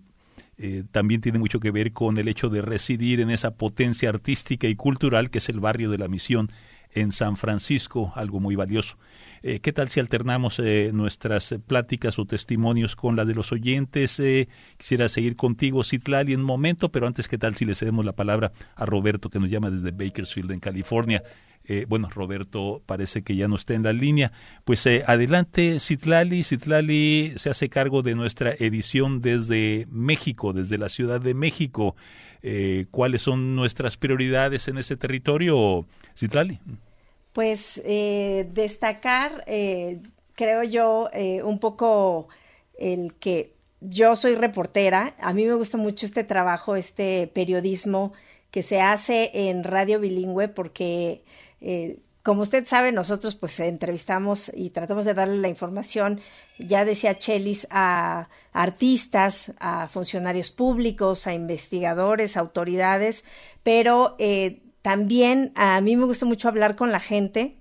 eh, 0.58 0.84
también 0.92 1.22
tiene 1.22 1.38
mucho 1.38 1.58
que 1.58 1.70
ver 1.70 1.92
con 1.92 2.18
el 2.18 2.28
hecho 2.28 2.50
de 2.50 2.60
residir 2.60 3.20
en 3.20 3.30
esa 3.30 3.54
potencia 3.54 4.10
artística 4.10 4.66
y 4.66 4.74
cultural 4.74 5.30
que 5.30 5.38
es 5.38 5.48
el 5.48 5.58
barrio 5.58 5.88
de 5.88 5.96
la 5.96 6.08
misión 6.08 6.50
en 6.92 7.12
San 7.12 7.36
Francisco, 7.36 8.12
algo 8.14 8.40
muy 8.40 8.56
valioso. 8.56 8.96
Eh, 9.42 9.60
¿Qué 9.60 9.72
tal 9.72 9.88
si 9.88 10.00
alternamos 10.00 10.58
eh, 10.58 10.90
nuestras 10.92 11.54
pláticas 11.66 12.18
o 12.18 12.26
testimonios 12.26 12.96
con 12.96 13.16
la 13.16 13.24
de 13.24 13.34
los 13.34 13.52
oyentes? 13.52 14.20
Eh, 14.20 14.48
quisiera 14.76 15.08
seguir 15.08 15.36
contigo, 15.36 15.82
Citlali, 15.82 16.32
en 16.32 16.40
un 16.40 16.46
momento, 16.46 16.90
pero 16.90 17.06
antes, 17.06 17.28
¿qué 17.28 17.38
tal 17.38 17.56
si 17.56 17.64
le 17.64 17.74
cedemos 17.74 18.04
la 18.04 18.12
palabra 18.12 18.52
a 18.74 18.84
Roberto, 18.84 19.30
que 19.30 19.38
nos 19.38 19.50
llama 19.50 19.70
desde 19.70 19.92
Bakersfield, 19.92 20.52
en 20.52 20.60
California? 20.60 21.22
Bueno, 21.86 22.08
Roberto 22.10 22.82
parece 22.84 23.22
que 23.22 23.36
ya 23.36 23.46
no 23.46 23.54
está 23.54 23.74
en 23.74 23.84
la 23.84 23.92
línea. 23.92 24.32
Pues 24.64 24.86
adelante, 24.86 25.78
Citlali. 25.78 26.42
Citlali 26.42 27.34
se 27.36 27.48
hace 27.48 27.68
cargo 27.68 28.02
de 28.02 28.16
nuestra 28.16 28.50
edición 28.52 29.20
desde 29.20 29.86
México, 29.88 30.52
desde 30.52 30.78
la 30.78 30.88
Ciudad 30.88 31.20
de 31.20 31.34
México. 31.34 31.94
¿Cuáles 32.90 33.22
son 33.22 33.54
nuestras 33.54 33.96
prioridades 33.96 34.66
en 34.66 34.78
ese 34.78 34.96
territorio, 34.96 35.86
Citlali? 36.16 36.58
Pues 37.32 37.80
eh, 37.84 38.48
destacar, 38.52 39.44
eh, 39.46 40.00
creo 40.34 40.64
yo, 40.64 41.10
eh, 41.12 41.42
un 41.44 41.60
poco 41.60 42.28
el 42.76 43.14
que 43.14 43.54
yo 43.80 44.16
soy 44.16 44.34
reportera, 44.34 45.14
a 45.20 45.32
mí 45.32 45.46
me 45.46 45.54
gusta 45.54 45.78
mucho 45.78 46.06
este 46.06 46.24
trabajo, 46.24 46.74
este 46.74 47.28
periodismo 47.28 48.12
que 48.50 48.62
se 48.64 48.80
hace 48.80 49.30
en 49.32 49.62
radio 49.62 50.00
bilingüe 50.00 50.48
porque 50.48 51.22
como 52.22 52.42
usted 52.42 52.66
sabe, 52.66 52.92
nosotros 52.92 53.34
pues 53.34 53.58
entrevistamos 53.60 54.50
y 54.54 54.70
tratamos 54.70 55.04
de 55.04 55.14
darle 55.14 55.38
la 55.38 55.48
información, 55.48 56.20
ya 56.58 56.84
decía 56.84 57.18
Chelis, 57.18 57.66
a 57.70 58.28
artistas, 58.52 59.52
a 59.58 59.88
funcionarios 59.88 60.50
públicos, 60.50 61.26
a 61.26 61.32
investigadores, 61.32 62.36
a 62.36 62.40
autoridades, 62.40 63.24
pero 63.62 64.16
también 64.82 65.52
a 65.54 65.80
mí 65.80 65.96
me 65.96 66.04
gusta 66.04 66.26
mucho 66.26 66.48
hablar 66.48 66.76
con 66.76 66.92
la 66.92 67.00
gente. 67.00 67.56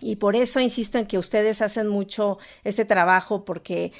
Y 0.00 0.16
por 0.16 0.34
eso 0.34 0.58
insisto 0.58 0.98
en 0.98 1.06
que 1.06 1.18
ustedes 1.18 1.62
hacen 1.62 1.86
mucho 1.86 2.38
este 2.64 2.84
trabajo, 2.84 3.44
porque 3.44 3.92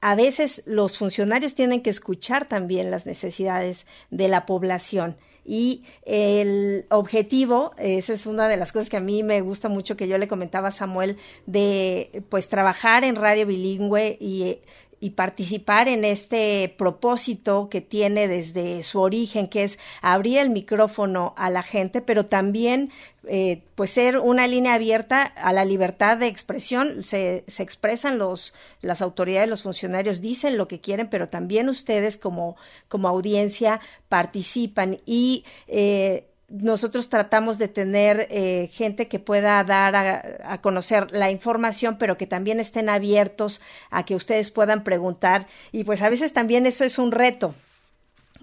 a 0.00 0.16
veces 0.16 0.62
los 0.66 0.98
funcionarios 0.98 1.54
tienen 1.54 1.80
que 1.80 1.90
escuchar 1.90 2.48
también 2.48 2.90
las 2.90 3.06
necesidades 3.06 3.86
de 4.10 4.28
la 4.28 4.46
población. 4.46 5.16
Y 5.44 5.84
el 6.04 6.86
objetivo, 6.90 7.72
esa 7.78 8.12
es 8.12 8.26
una 8.26 8.48
de 8.48 8.56
las 8.56 8.72
cosas 8.72 8.88
que 8.88 8.96
a 8.96 9.00
mí 9.00 9.22
me 9.22 9.40
gusta 9.40 9.68
mucho 9.68 9.96
que 9.96 10.08
yo 10.08 10.16
le 10.18 10.28
comentaba 10.28 10.68
a 10.68 10.72
Samuel, 10.72 11.18
de 11.46 12.22
pues 12.28 12.48
trabajar 12.48 13.04
en 13.04 13.16
radio 13.16 13.46
bilingüe 13.46 14.16
y 14.20 14.58
y 15.04 15.10
participar 15.10 15.86
en 15.86 16.02
este 16.02 16.74
propósito 16.78 17.68
que 17.68 17.82
tiene 17.82 18.26
desde 18.26 18.82
su 18.82 19.02
origen, 19.02 19.48
que 19.48 19.62
es 19.62 19.78
abrir 20.00 20.38
el 20.38 20.48
micrófono 20.48 21.34
a 21.36 21.50
la 21.50 21.62
gente, 21.62 22.00
pero 22.00 22.24
también 22.24 22.90
eh, 23.28 23.60
pues 23.74 23.90
ser 23.90 24.16
una 24.16 24.46
línea 24.46 24.72
abierta 24.72 25.22
a 25.22 25.52
la 25.52 25.66
libertad 25.66 26.16
de 26.16 26.28
expresión. 26.28 27.02
Se, 27.02 27.44
se, 27.48 27.62
expresan 27.62 28.16
los, 28.16 28.54
las 28.80 29.02
autoridades, 29.02 29.46
los 29.46 29.62
funcionarios 29.62 30.22
dicen 30.22 30.56
lo 30.56 30.68
que 30.68 30.80
quieren, 30.80 31.10
pero 31.10 31.28
también 31.28 31.68
ustedes 31.68 32.16
como, 32.16 32.56
como 32.88 33.06
audiencia 33.06 33.82
participan 34.08 35.00
y 35.04 35.44
eh, 35.68 36.30
nosotros 36.60 37.08
tratamos 37.08 37.58
de 37.58 37.68
tener 37.68 38.28
eh, 38.30 38.68
gente 38.72 39.08
que 39.08 39.18
pueda 39.18 39.62
dar 39.64 39.96
a, 39.96 40.60
conocer 40.60 41.10
la 41.10 41.30
información, 41.30 41.96
pero 41.98 42.16
que 42.16 42.26
también 42.26 42.60
estén 42.60 42.88
abiertos 42.88 43.60
a 43.90 44.04
que 44.04 44.14
ustedes 44.14 44.50
puedan 44.50 44.84
preguntar. 44.84 45.48
Y 45.72 45.84
pues 45.84 46.00
a 46.02 46.10
veces 46.10 46.32
también 46.32 46.66
eso 46.66 46.84
es 46.84 46.98
un 46.98 47.10
reto. 47.10 47.54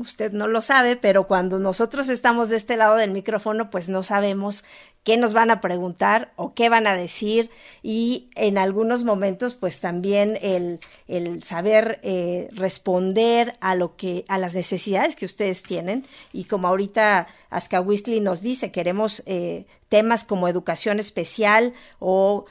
Usted 0.02 0.32
no 0.32 0.48
lo 0.48 0.62
sabe, 0.62 0.96
pero 0.96 1.28
cuando 1.28 1.60
nosotros 1.60 2.10
estamos 2.10 2.50
de 2.50 2.58
este 2.58 2.78
lado 2.78 2.96
del 2.96 3.12
micrófono, 3.12 3.70
pues 3.70 3.88
no 3.88 4.04
sabemos 4.04 4.64
qué 5.04 5.18
nos 5.18 5.34
van 5.34 5.52
a 5.52 5.62
preguntar 5.62 6.32
o 6.36 6.54
qué 6.54 6.70
van 6.70 6.88
a 6.88 6.96
decir. 6.96 7.50
Y 7.82 8.30
en 8.36 8.58
algunos 8.58 9.04
momentos 9.04 9.54
pues 9.54 9.80
también 9.80 10.38
el, 10.42 10.80
el 11.08 11.44
saber 11.44 12.00
eh, 12.04 12.50
responder 12.52 13.54
a 13.62 13.76
lo 13.76 13.96
que 13.96 14.26
a 14.28 14.38
las 14.38 14.54
necesidades 14.54 15.16
que 15.16 15.26
ustedes 15.26 15.64
tienen. 15.64 16.06
Y 16.34 16.46
como 16.46 16.68
ahorita 16.68 17.28
Aska 17.50 17.82
Weasley 17.82 18.20
nos 18.20 18.42
dice 18.42 18.72
queremos 18.72 19.24
eh, 19.26 19.66
temas 19.90 20.24
como 20.24 20.48
educación 20.48 21.00
especial 21.00 21.74
o 22.00 22.46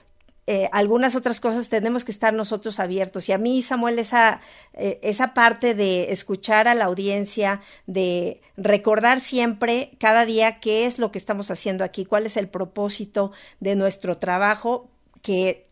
eh, 0.52 0.68
algunas 0.72 1.14
otras 1.14 1.38
cosas 1.38 1.68
tenemos 1.68 2.04
que 2.04 2.10
estar 2.10 2.34
nosotros 2.34 2.80
abiertos. 2.80 3.28
Y 3.28 3.32
a 3.32 3.38
mí, 3.38 3.62
Samuel, 3.62 4.00
esa, 4.00 4.40
eh, 4.74 4.98
esa 5.00 5.32
parte 5.32 5.76
de 5.76 6.10
escuchar 6.10 6.66
a 6.66 6.74
la 6.74 6.86
audiencia, 6.86 7.60
de 7.86 8.40
recordar 8.56 9.20
siempre, 9.20 9.92
cada 10.00 10.26
día, 10.26 10.58
qué 10.58 10.86
es 10.86 10.98
lo 10.98 11.12
que 11.12 11.18
estamos 11.18 11.52
haciendo 11.52 11.84
aquí, 11.84 12.04
cuál 12.04 12.26
es 12.26 12.36
el 12.36 12.48
propósito 12.48 13.30
de 13.60 13.76
nuestro 13.76 14.18
trabajo, 14.18 14.90
que 15.22 15.69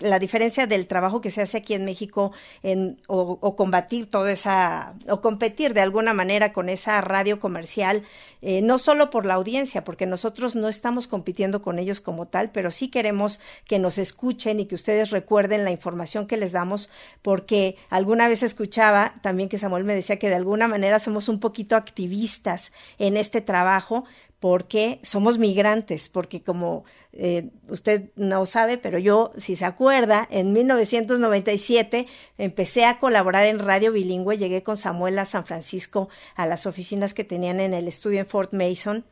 la 0.00 0.18
diferencia 0.18 0.66
del 0.66 0.88
trabajo 0.88 1.20
que 1.20 1.30
se 1.30 1.40
hace 1.40 1.58
aquí 1.58 1.74
en 1.74 1.84
México 1.84 2.32
en, 2.64 3.00
o, 3.06 3.54
combatir 3.54 4.10
toda 4.10 4.32
esa, 4.32 4.94
o 5.08 5.20
competir 5.20 5.74
de 5.74 5.80
alguna 5.80 6.12
manera 6.12 6.52
con 6.52 6.68
esa 6.68 7.00
radio 7.00 7.38
comercial, 7.38 8.02
eh, 8.42 8.62
no 8.62 8.78
solo 8.78 9.10
por 9.10 9.26
la 9.26 9.34
audiencia, 9.34 9.84
porque 9.84 10.06
nosotros 10.06 10.56
no 10.56 10.68
estamos 10.68 11.06
compitiendo 11.06 11.62
con 11.62 11.78
ellos 11.78 12.00
como 12.00 12.26
tal, 12.26 12.50
pero 12.50 12.72
sí 12.72 12.88
queremos 12.88 13.38
que 13.66 13.78
nos 13.78 13.98
escuchen 13.98 14.58
y 14.58 14.66
que 14.66 14.74
ustedes 14.74 15.10
recuerden 15.10 15.64
la 15.64 15.70
información 15.70 16.26
que 16.26 16.36
les 16.36 16.50
damos, 16.50 16.90
porque 17.22 17.76
alguna 17.90 18.26
vez 18.26 18.42
escuchaba 18.42 19.14
también 19.22 19.48
que 19.48 19.58
Samuel 19.58 19.84
me 19.84 19.94
decía 19.94 20.18
que 20.18 20.28
de 20.28 20.34
alguna 20.34 20.66
manera 20.66 20.98
somos 20.98 21.28
un 21.28 21.38
poquito 21.38 21.76
activistas 21.76 22.72
en 22.98 23.16
este 23.16 23.40
trabajo, 23.40 24.04
porque 24.40 25.00
somos 25.02 25.38
migrantes, 25.38 26.08
porque 26.08 26.42
como 26.42 26.84
eh, 27.12 27.50
usted 27.68 28.10
no 28.16 28.44
sabe, 28.44 28.76
pero 28.76 28.98
yo, 28.98 29.32
si 29.38 29.56
se 29.56 29.64
acuerda, 29.64 30.26
en 30.30 30.52
1997 30.52 32.06
empecé 32.38 32.84
a 32.84 32.98
colaborar 32.98 33.46
en 33.46 33.58
radio 33.58 33.92
bilingüe, 33.92 34.36
llegué 34.36 34.62
con 34.62 34.76
Samuel 34.76 35.18
a 35.18 35.24
San 35.24 35.46
Francisco 35.46 36.08
a 36.34 36.46
las 36.46 36.66
oficinas 36.66 37.14
que 37.14 37.24
tenían 37.24 37.60
en 37.60 37.72
el 37.72 37.88
estudio 37.88 38.20
en 38.20 38.26
Fort 38.26 38.52
Mason 38.52 39.04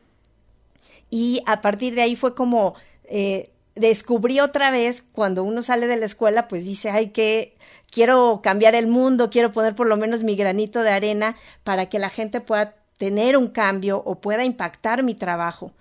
y 1.09 1.41
a 1.45 1.61
partir 1.61 1.95
de 1.95 2.01
ahí 2.01 2.15
fue 2.15 2.35
como 2.35 2.75
eh, 3.05 3.53
descubrí 3.75 4.39
otra 4.39 4.71
vez 4.71 5.01
cuando 5.11 5.43
uno 5.43 5.63
sale 5.63 5.87
de 5.87 5.97
la 5.97 6.05
escuela, 6.05 6.47
pues 6.47 6.65
dice, 6.65 6.89
ay, 6.89 7.09
que 7.09 7.55
quiero 7.89 8.41
cambiar 8.43 8.75
el 8.75 8.87
mundo, 8.87 9.29
quiero 9.29 9.51
poner 9.51 9.75
por 9.75 9.87
lo 9.87 9.97
menos 9.97 10.23
mi 10.23 10.35
granito 10.35 10.83
de 10.83 10.91
arena 10.91 11.37
para 11.63 11.87
que 11.87 11.99
la 11.99 12.09
gente 12.09 12.41
pueda 12.41 12.75
tener 13.03 13.35
un 13.35 13.49
cambio 13.49 14.01
o 14.05 14.21
pueda 14.21 14.45
impactar 14.45 15.03
mi 15.03 15.13
trabajo. 15.13 15.73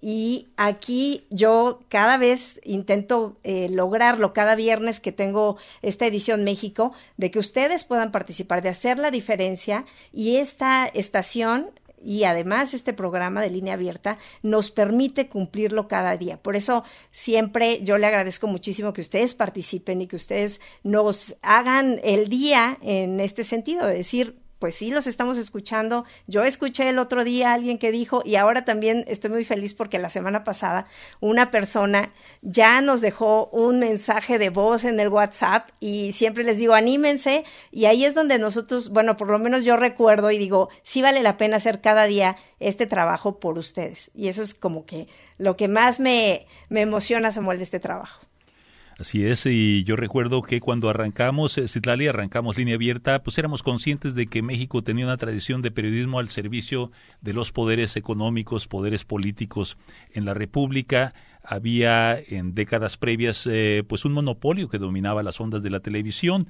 Y 0.00 0.46
aquí 0.56 1.26
yo 1.28 1.80
cada 1.88 2.18
vez 2.18 2.60
intento 2.62 3.36
eh, 3.42 3.68
lograrlo, 3.68 4.32
cada 4.32 4.54
viernes 4.54 5.00
que 5.00 5.10
tengo 5.10 5.56
esta 5.82 6.06
edición 6.06 6.44
México, 6.44 6.92
de 7.16 7.32
que 7.32 7.40
ustedes 7.40 7.82
puedan 7.82 8.12
participar, 8.12 8.62
de 8.62 8.68
hacer 8.68 9.00
la 9.00 9.10
diferencia 9.10 9.86
y 10.12 10.36
esta 10.36 10.86
estación 10.86 11.72
y 12.00 12.22
además 12.22 12.74
este 12.74 12.92
programa 12.92 13.42
de 13.42 13.50
línea 13.50 13.74
abierta 13.74 14.18
nos 14.44 14.70
permite 14.70 15.26
cumplirlo 15.26 15.88
cada 15.88 16.16
día. 16.16 16.36
Por 16.36 16.54
eso 16.54 16.84
siempre 17.10 17.82
yo 17.82 17.98
le 17.98 18.06
agradezco 18.06 18.46
muchísimo 18.46 18.92
que 18.92 19.00
ustedes 19.00 19.34
participen 19.34 20.00
y 20.00 20.06
que 20.06 20.14
ustedes 20.14 20.60
nos 20.84 21.34
hagan 21.42 21.98
el 22.04 22.28
día 22.28 22.78
en 22.82 23.18
este 23.18 23.42
sentido, 23.42 23.84
de 23.84 23.94
decir, 23.94 24.38
pues 24.58 24.74
sí, 24.74 24.90
los 24.90 25.06
estamos 25.06 25.38
escuchando. 25.38 26.04
Yo 26.26 26.44
escuché 26.44 26.88
el 26.88 26.98
otro 26.98 27.24
día 27.24 27.50
a 27.50 27.54
alguien 27.54 27.78
que 27.78 27.92
dijo, 27.92 28.22
y 28.24 28.36
ahora 28.36 28.64
también 28.64 29.04
estoy 29.06 29.30
muy 29.30 29.44
feliz 29.44 29.74
porque 29.74 29.98
la 29.98 30.08
semana 30.08 30.44
pasada 30.44 30.86
una 31.20 31.50
persona 31.50 32.12
ya 32.42 32.80
nos 32.80 33.00
dejó 33.00 33.46
un 33.46 33.78
mensaje 33.78 34.38
de 34.38 34.50
voz 34.50 34.84
en 34.84 34.98
el 35.00 35.08
WhatsApp 35.08 35.68
y 35.80 36.12
siempre 36.12 36.44
les 36.44 36.58
digo, 36.58 36.74
anímense. 36.74 37.44
Y 37.70 37.84
ahí 37.84 38.04
es 38.04 38.14
donde 38.14 38.38
nosotros, 38.38 38.90
bueno, 38.90 39.16
por 39.16 39.28
lo 39.28 39.38
menos 39.38 39.64
yo 39.64 39.76
recuerdo 39.76 40.30
y 40.30 40.38
digo, 40.38 40.68
sí 40.82 41.02
vale 41.02 41.22
la 41.22 41.36
pena 41.36 41.56
hacer 41.56 41.80
cada 41.80 42.04
día 42.04 42.36
este 42.58 42.86
trabajo 42.86 43.38
por 43.38 43.58
ustedes. 43.58 44.10
Y 44.14 44.28
eso 44.28 44.42
es 44.42 44.54
como 44.54 44.86
que 44.86 45.08
lo 45.38 45.56
que 45.56 45.68
más 45.68 46.00
me, 46.00 46.46
me 46.68 46.80
emociona, 46.80 47.30
Samuel, 47.30 47.58
de 47.58 47.64
este 47.64 47.80
trabajo. 47.80 48.27
Así 48.98 49.24
es, 49.24 49.46
y 49.46 49.84
yo 49.84 49.94
recuerdo 49.94 50.42
que 50.42 50.58
cuando 50.58 50.90
arrancamos 50.90 51.56
eh, 51.56 51.68
Citlali, 51.68 52.08
arrancamos 52.08 52.56
línea 52.56 52.74
abierta, 52.74 53.22
pues 53.22 53.38
éramos 53.38 53.62
conscientes 53.62 54.16
de 54.16 54.26
que 54.26 54.42
México 54.42 54.82
tenía 54.82 55.04
una 55.04 55.16
tradición 55.16 55.62
de 55.62 55.70
periodismo 55.70 56.18
al 56.18 56.30
servicio 56.30 56.90
de 57.20 57.32
los 57.32 57.52
poderes 57.52 57.96
económicos, 57.96 58.66
poderes 58.66 59.04
políticos 59.04 59.78
en 60.14 60.24
la 60.24 60.34
República. 60.34 61.14
Había 61.44 62.18
en 62.18 62.56
décadas 62.56 62.96
previas 62.96 63.46
eh, 63.46 63.84
pues 63.88 64.04
un 64.04 64.14
monopolio 64.14 64.68
que 64.68 64.78
dominaba 64.78 65.22
las 65.22 65.40
ondas 65.40 65.62
de 65.62 65.70
la 65.70 65.78
televisión 65.78 66.48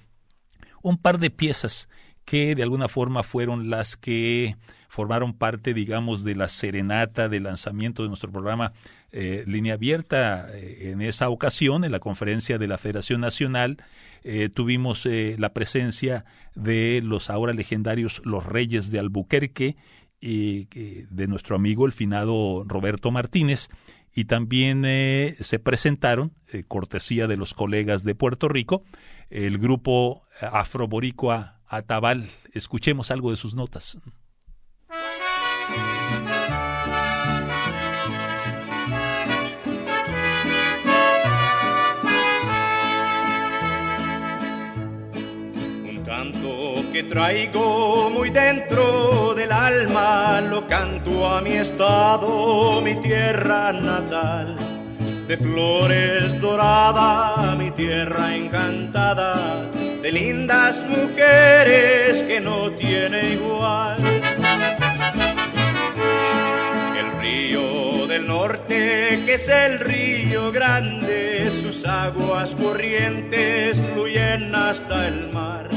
un 0.83 0.99
par 0.99 1.21
de 1.21 1.31
piezas 1.31 1.89
que 2.25 2.57
de 2.57 2.65
alguna 2.65 2.89
forma 2.89 3.23
fueron 3.23 3.71
las 3.71 3.97
que 3.97 4.57
formaron 4.89 5.35
parte, 5.35 5.75
digamos, 5.75 6.25
de 6.25 6.35
la 6.35 6.49
serenata 6.49 7.29
de 7.29 7.41
lanzamiento 7.41 8.03
de 8.03 8.09
nuestro 8.09 8.31
programa 8.31 8.73
eh, 9.13 9.45
Línea 9.47 9.75
Abierta. 9.75 10.47
Eh, 10.55 10.91
en 10.91 11.03
esa 11.03 11.29
ocasión, 11.29 11.85
en 11.85 11.93
la 11.93 12.01
conferencia 12.01 12.59
de 12.59 12.69
la 12.69 12.79
Federación 12.79 13.21
Nacional, 13.21 13.79
eh, 14.25 14.49
tuvimos 14.49 15.07
la 15.07 15.53
presencia 15.53 16.25
de 16.55 17.01
los 17.05 17.31
ahora 17.31 17.53
legendarios 17.53 18.21
Los 18.25 18.45
Reyes 18.45 18.91
de 18.91 18.99
Albuquerque, 18.99 19.77
y 20.19 20.65
de 20.65 21.27
nuestro 21.29 21.57
amigo 21.57 21.85
el 21.85 21.93
finado 21.93 22.65
Roberto 22.67 23.11
Martínez, 23.11 23.69
y 24.15 24.25
también 24.25 24.83
se 25.39 25.59
presentaron, 25.59 26.33
cortesía 26.69 27.27
de 27.27 27.37
los 27.37 27.53
colegas 27.53 28.03
de 28.03 28.15
Puerto 28.15 28.49
Rico, 28.49 28.83
el 29.29 29.59
grupo 29.59 30.25
afroboricua 30.41 31.61
Atabal. 31.69 32.29
Escuchemos 32.55 33.11
algo 33.11 33.31
de 33.31 33.37
sus 33.37 33.55
notas. 33.55 33.99
Que 46.97 47.03
traigo 47.03 48.09
muy 48.09 48.31
dentro 48.31 49.35
del 49.35 49.53
alma, 49.53 50.41
lo 50.41 50.67
canto 50.67 51.29
a 51.29 51.43
mi 51.43 51.53
estado, 51.53 52.81
mi 52.81 52.95
tierra 53.03 53.71
natal. 53.71 54.57
De 55.29 55.37
flores 55.37 56.41
dorada, 56.41 57.55
mi 57.59 57.71
tierra 57.73 58.35
encantada, 58.35 59.69
de 60.01 60.11
lindas 60.11 60.87
mujeres 60.89 62.25
que 62.25 62.41
no 62.41 62.73
tiene 62.73 63.33
igual 63.35 63.99
del 68.07 68.27
norte, 68.27 69.23
que 69.27 69.35
es 69.35 69.49
el 69.49 69.81
río 69.81 70.53
grande, 70.53 71.51
sus 71.51 71.85
aguas 71.85 72.55
corrientes 72.55 73.81
fluyen 73.93 74.55
hasta 74.55 75.09
el 75.09 75.33
mar, 75.33 75.69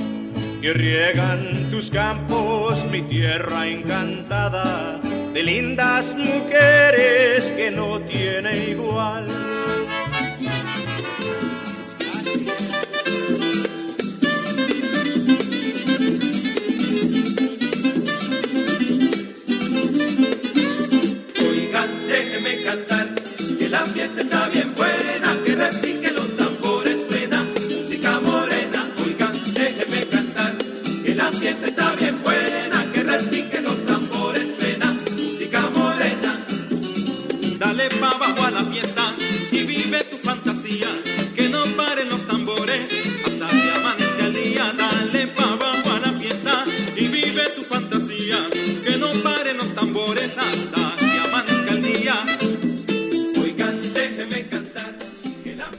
que 0.61 0.73
riegan 0.73 1.69
tus 1.71 1.89
campos, 1.89 2.83
mi 2.91 3.01
tierra 3.03 3.67
encantada, 3.67 4.99
de 5.33 5.43
lindas 5.43 6.15
mujeres 6.15 7.51
que 7.51 7.71
no 7.71 8.01
tiene 8.01 8.69
igual. 8.69 9.25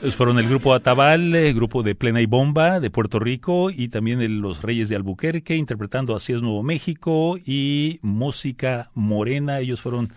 Fueron 0.09 0.39
el 0.39 0.49
grupo 0.49 0.73
Atabal, 0.73 1.35
el 1.35 1.53
grupo 1.53 1.83
de 1.83 1.93
Plena 1.93 2.21
y 2.21 2.25
Bomba 2.25 2.79
de 2.79 2.89
Puerto 2.89 3.19
Rico 3.19 3.69
y 3.69 3.89
también 3.89 4.41
los 4.41 4.63
Reyes 4.63 4.89
de 4.89 4.95
Albuquerque 4.95 5.55
interpretando 5.55 6.15
Así 6.15 6.33
es 6.33 6.41
Nuevo 6.41 6.63
México 6.63 7.37
y 7.45 7.99
Música 8.01 8.89
Morena. 8.95 9.59
Ellos 9.59 9.79
fueron 9.79 10.11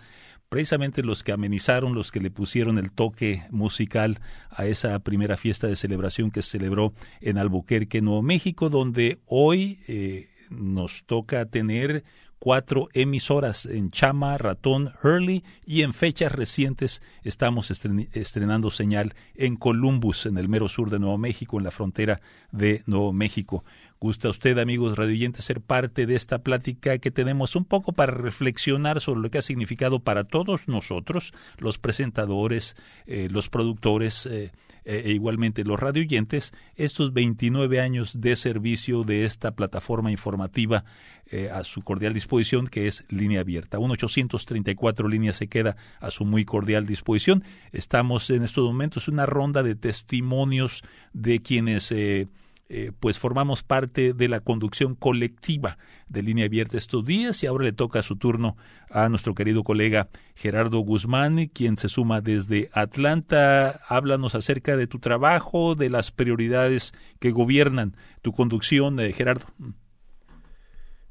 precisamente 0.49 1.03
los 1.03 1.23
que 1.23 1.33
amenizaron, 1.33 1.93
los 1.93 2.11
que 2.11 2.19
le 2.19 2.31
pusieron 2.31 2.79
el 2.79 2.91
toque 2.91 3.43
musical 3.51 4.19
a 4.49 4.65
esa 4.65 4.97
primera 4.99 5.37
fiesta 5.37 5.67
de 5.67 5.75
celebración 5.75 6.31
que 6.31 6.41
se 6.41 6.51
celebró 6.51 6.93
en 7.21 7.37
Albuquerque, 7.37 8.01
Nuevo 8.01 8.23
México, 8.23 8.69
donde 8.69 9.19
hoy 9.27 9.77
eh, 9.87 10.29
nos 10.49 11.03
toca 11.05 11.45
tener 11.45 12.03
cuatro 12.45 12.89
emisoras 12.93 13.65
en 13.65 13.89
Chama, 13.89 14.37
Ratón, 14.37 14.91
Hurley 15.01 15.43
y 15.65 15.81
en 15.81 15.93
fechas 15.93 16.31
recientes 16.31 17.01
estamos 17.23 17.71
estrenando 17.71 18.69
señal 18.69 19.15
en 19.33 19.55
Columbus, 19.55 20.27
en 20.27 20.37
el 20.37 20.47
mero 20.47 20.69
sur 20.69 20.91
de 20.91 20.99
Nuevo 20.99 21.17
México, 21.17 21.57
en 21.57 21.63
la 21.63 21.71
frontera 21.71 22.21
de 22.51 22.83
Nuevo 22.85 23.13
México. 23.13 23.63
¿Gusta 23.99 24.29
usted, 24.29 24.59
amigos 24.59 24.95
radioyentes, 24.95 25.43
ser 25.43 25.59
parte 25.59 26.05
de 26.05 26.13
esta 26.13 26.43
plática 26.43 26.99
que 26.99 27.09
tenemos 27.09 27.55
un 27.55 27.65
poco 27.65 27.93
para 27.93 28.11
reflexionar 28.11 29.01
sobre 29.01 29.21
lo 29.21 29.31
que 29.31 29.39
ha 29.39 29.41
significado 29.41 30.01
para 30.01 30.23
todos 30.23 30.67
nosotros, 30.67 31.33
los 31.57 31.79
presentadores, 31.79 32.75
eh, 33.07 33.27
los 33.31 33.49
productores, 33.49 34.27
eh, 34.27 34.51
e 34.85 35.11
igualmente 35.11 35.63
los 35.63 35.79
radioyentes, 35.79 36.53
estos 36.75 37.11
29 37.11 37.81
años 37.81 38.21
de 38.21 38.35
servicio 38.35 39.03
de 39.03 39.25
esta 39.25 39.55
plataforma 39.55 40.11
informativa 40.11 40.85
eh, 41.27 41.49
a 41.51 41.63
su 41.63 41.81
cordial 41.81 42.13
disposición, 42.13 42.67
que 42.67 42.87
es 42.87 43.03
línea 43.09 43.41
abierta. 43.41 43.79
Un 43.79 43.91
834 43.91 45.07
líneas 45.07 45.37
se 45.37 45.47
queda 45.47 45.75
a 45.99 46.11
su 46.11 46.23
muy 46.23 46.45
cordial 46.45 46.85
disposición. 46.85 47.43
Estamos 47.71 48.29
en 48.29 48.43
estos 48.43 48.63
momentos 48.63 49.07
en 49.07 49.15
una 49.15 49.25
ronda 49.25 49.63
de 49.63 49.75
testimonios 49.75 50.83
de 51.13 51.41
quienes 51.41 51.91
eh, 51.91 52.27
eh, 52.67 52.91
pues 52.99 53.19
formamos 53.19 53.61
parte 53.61 54.13
de 54.13 54.27
la 54.27 54.39
conducción 54.39 54.95
colectiva 54.95 55.77
de 56.07 56.23
Línea 56.23 56.45
Abierta 56.45 56.77
estos 56.77 57.05
días 57.05 57.43
y 57.43 57.47
ahora 57.47 57.65
le 57.65 57.73
toca 57.73 58.01
su 58.01 58.15
turno 58.15 58.57
a 58.89 59.07
nuestro 59.07 59.35
querido 59.35 59.63
colega 59.63 60.09
Gerardo 60.33 60.79
Guzmán, 60.79 61.45
quien 61.45 61.77
se 61.77 61.89
suma 61.89 62.21
desde 62.21 62.71
Atlanta. 62.73 63.79
Háblanos 63.87 64.33
acerca 64.33 64.77
de 64.77 64.87
tu 64.87 64.97
trabajo, 64.97 65.75
de 65.75 65.91
las 65.91 66.09
prioridades 66.09 66.93
que 67.19 67.29
gobiernan 67.29 67.95
tu 68.23 68.31
conducción, 68.33 68.99
eh, 68.99 69.13
Gerardo. 69.13 69.45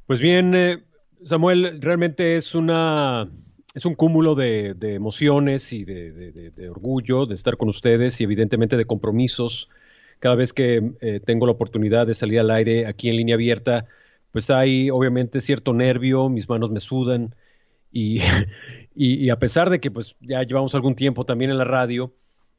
Pues 0.07 0.21
bien, 0.21 0.57
eh, 0.57 0.83
Samuel, 1.23 1.81
realmente 1.81 2.37
es 2.37 2.57
una 2.57 3.29
es 3.75 3.85
un 3.85 3.95
cúmulo 3.95 4.35
de, 4.35 4.75
emociones 4.81 5.73
y 5.73 5.85
de, 5.85 6.13
de, 6.13 6.69
orgullo 6.69 7.27
de 7.27 7.35
estar 7.37 7.57
con 7.57 7.69
ustedes 7.69 8.21
y 8.21 8.25
evidentemente 8.25 8.77
de 8.77 8.87
compromisos 8.87 9.69
cada 10.25 10.37
vez 10.37 10.55
que 10.55 10.93
eh, 11.03 11.21
tengo 11.23 11.45
la 11.45 11.53
oportunidad 11.53 12.07
de 12.07 12.15
salir 12.15 12.41
al 12.41 12.51
aire 12.51 12.87
aquí 12.87 13.11
en 13.11 13.17
línea 13.17 13.35
abierta, 13.35 13.85
pues 14.31 14.49
hay 14.49 14.89
obviamente 14.89 15.43
cierto 15.43 15.75
nervio, 15.75 16.31
mis 16.31 16.49
manos 16.49 16.71
me 16.71 16.81
sudan 16.81 17.35
y, 17.93 18.21
y, 18.95 19.29
a 19.29 19.39
pesar 19.39 19.69
de 19.69 19.81
que 19.81 19.91
pues 19.91 20.17
ya 20.21 20.43
llevamos 20.43 20.75
algún 20.75 20.95
tiempo 20.95 21.27
también 21.27 21.51
en 21.51 21.59
la 21.59 21.65
radio, 21.65 22.15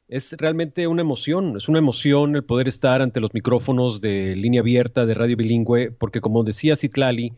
es 0.06 0.36
realmente 0.38 0.86
una 0.86 1.02
emoción, 1.02 1.56
es 1.56 1.68
una 1.68 1.80
emoción 1.80 2.36
el 2.36 2.44
poder 2.44 2.68
estar 2.68 3.02
ante 3.02 3.18
los 3.18 3.34
micrófonos 3.34 4.00
de 4.00 4.36
línea 4.36 4.60
abierta, 4.60 5.04
de 5.04 5.14
radio 5.14 5.36
bilingüe, 5.36 5.90
porque 5.90 6.20
como 6.20 6.44
decía 6.44 6.76
Citlali, 6.76 7.32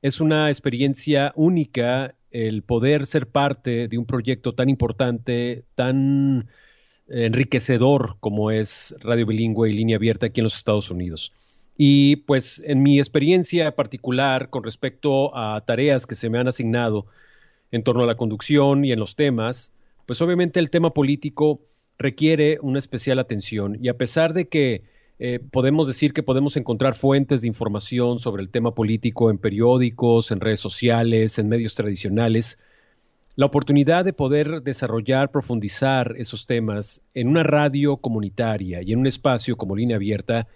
es 0.00 0.20
una 0.20 0.48
experiencia 0.48 1.32
única 1.34 2.14
el 2.30 2.62
poder 2.62 3.04
ser 3.04 3.26
parte 3.26 3.88
de 3.88 3.98
un 3.98 4.06
proyecto 4.06 4.54
tan 4.54 4.68
importante, 4.68 5.64
tan 5.74 6.46
enriquecedor 7.08 8.16
como 8.20 8.50
es 8.50 8.94
Radio 9.00 9.26
Bilingüe 9.26 9.70
y 9.70 9.72
Línea 9.72 9.96
Abierta 9.96 10.26
aquí 10.26 10.40
en 10.40 10.44
los 10.44 10.56
Estados 10.56 10.90
Unidos. 10.90 11.32
Y 11.76 12.16
pues 12.16 12.62
en 12.64 12.82
mi 12.82 12.98
experiencia 12.98 13.74
particular 13.76 14.50
con 14.50 14.64
respecto 14.64 15.36
a 15.36 15.60
tareas 15.66 16.06
que 16.06 16.14
se 16.14 16.30
me 16.30 16.38
han 16.38 16.48
asignado 16.48 17.06
en 17.70 17.82
torno 17.82 18.02
a 18.02 18.06
la 18.06 18.16
conducción 18.16 18.84
y 18.84 18.92
en 18.92 18.98
los 18.98 19.14
temas, 19.14 19.72
pues 20.06 20.20
obviamente 20.22 20.60
el 20.60 20.70
tema 20.70 20.90
político 20.90 21.60
requiere 21.98 22.58
una 22.62 22.78
especial 22.78 23.18
atención 23.18 23.78
y 23.80 23.88
a 23.88 23.96
pesar 23.96 24.32
de 24.32 24.48
que 24.48 24.84
eh, 25.18 25.40
podemos 25.50 25.86
decir 25.86 26.12
que 26.12 26.22
podemos 26.22 26.56
encontrar 26.56 26.94
fuentes 26.94 27.40
de 27.40 27.48
información 27.48 28.20
sobre 28.20 28.42
el 28.42 28.50
tema 28.50 28.74
político 28.74 29.30
en 29.30 29.38
periódicos, 29.38 30.30
en 30.30 30.40
redes 30.40 30.60
sociales, 30.60 31.38
en 31.38 31.48
medios 31.48 31.74
tradicionales, 31.74 32.58
la 33.36 33.46
oportunidad 33.46 34.04
de 34.04 34.14
poder 34.14 34.62
desarrollar, 34.62 35.30
profundizar 35.30 36.14
esos 36.16 36.46
temas 36.46 37.02
en 37.12 37.28
una 37.28 37.42
radio 37.42 37.98
comunitaria 37.98 38.82
y 38.82 38.92
en 38.92 39.00
un 39.00 39.06
espacio 39.06 39.56
como 39.56 39.76
línea 39.76 39.96
abierta 39.96 40.48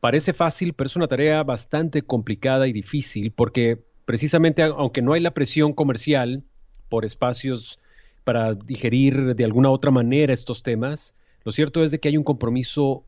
parece 0.00 0.32
fácil, 0.32 0.72
pero 0.72 0.88
es 0.88 0.96
una 0.96 1.06
tarea 1.06 1.42
bastante 1.44 2.02
complicada 2.02 2.66
y 2.66 2.72
difícil 2.72 3.30
porque 3.30 3.78
precisamente 4.04 4.62
aunque 4.62 5.02
no 5.02 5.12
hay 5.12 5.20
la 5.20 5.34
presión 5.34 5.72
comercial 5.72 6.42
por 6.88 7.04
espacios 7.04 7.78
para 8.24 8.54
digerir 8.54 9.36
de 9.36 9.44
alguna 9.44 9.70
otra 9.70 9.92
manera 9.92 10.34
estos 10.34 10.64
temas, 10.64 11.14
lo 11.44 11.52
cierto 11.52 11.84
es 11.84 11.92
de 11.92 12.00
que 12.00 12.08
hay 12.08 12.16
un 12.16 12.24
compromiso 12.24 13.04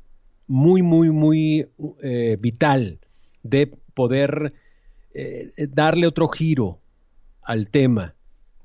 muy, 0.46 0.82
muy, 0.82 1.10
muy 1.10 1.66
eh, 2.02 2.36
vital 2.40 3.00
de 3.42 3.72
poder 3.94 4.52
eh, 5.12 5.50
darle 5.70 6.06
otro 6.06 6.28
giro 6.28 6.78
al 7.42 7.68
tema, 7.68 8.14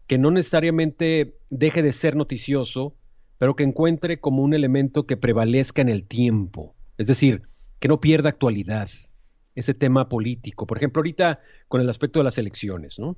que 0.08 0.18
no 0.18 0.32
necesariamente 0.32 1.38
deje 1.50 1.82
de 1.82 1.92
ser 1.92 2.16
noticioso, 2.16 2.96
pero 3.38 3.56
que 3.56 3.64
encuentre 3.64 4.20
como 4.20 4.44
un 4.44 4.54
elemento 4.54 5.06
que 5.06 5.18
prevalezca 5.18 5.82
en 5.82 5.90
el 5.90 6.08
tiempo, 6.08 6.76
es 6.98 7.08
decir, 7.08 7.44
que 7.80 7.88
no 7.88 8.00
pierda 8.00 8.30
actualidad 8.30 8.90
ese 9.56 9.74
tema 9.74 10.10
político. 10.10 10.68
Por 10.68 10.78
ejemplo, 10.78 11.00
ahorita 11.00 11.40
con 11.68 11.82
el 11.82 11.90
aspecto 11.90 12.20
de 12.20 12.26
las 12.26 12.38
elecciones, 12.38 13.00
¿no? 13.00 13.18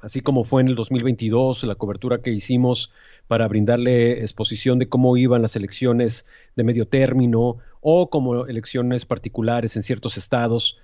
Así 0.00 0.20
como 0.20 0.44
fue 0.44 0.60
en 0.60 0.68
el 0.68 0.74
2022 0.74 1.64
la 1.64 1.76
cobertura 1.76 2.20
que 2.20 2.30
hicimos 2.30 2.92
para 3.26 3.48
brindarle 3.48 4.20
exposición 4.20 4.78
de 4.78 4.88
cómo 4.88 5.16
iban 5.16 5.40
las 5.40 5.56
elecciones 5.56 6.26
de 6.56 6.64
medio 6.64 6.86
término 6.86 7.58
o 7.80 8.10
como 8.10 8.46
elecciones 8.46 9.06
particulares 9.06 9.76
en 9.76 9.82
ciertos 9.82 10.18
estados. 10.18 10.78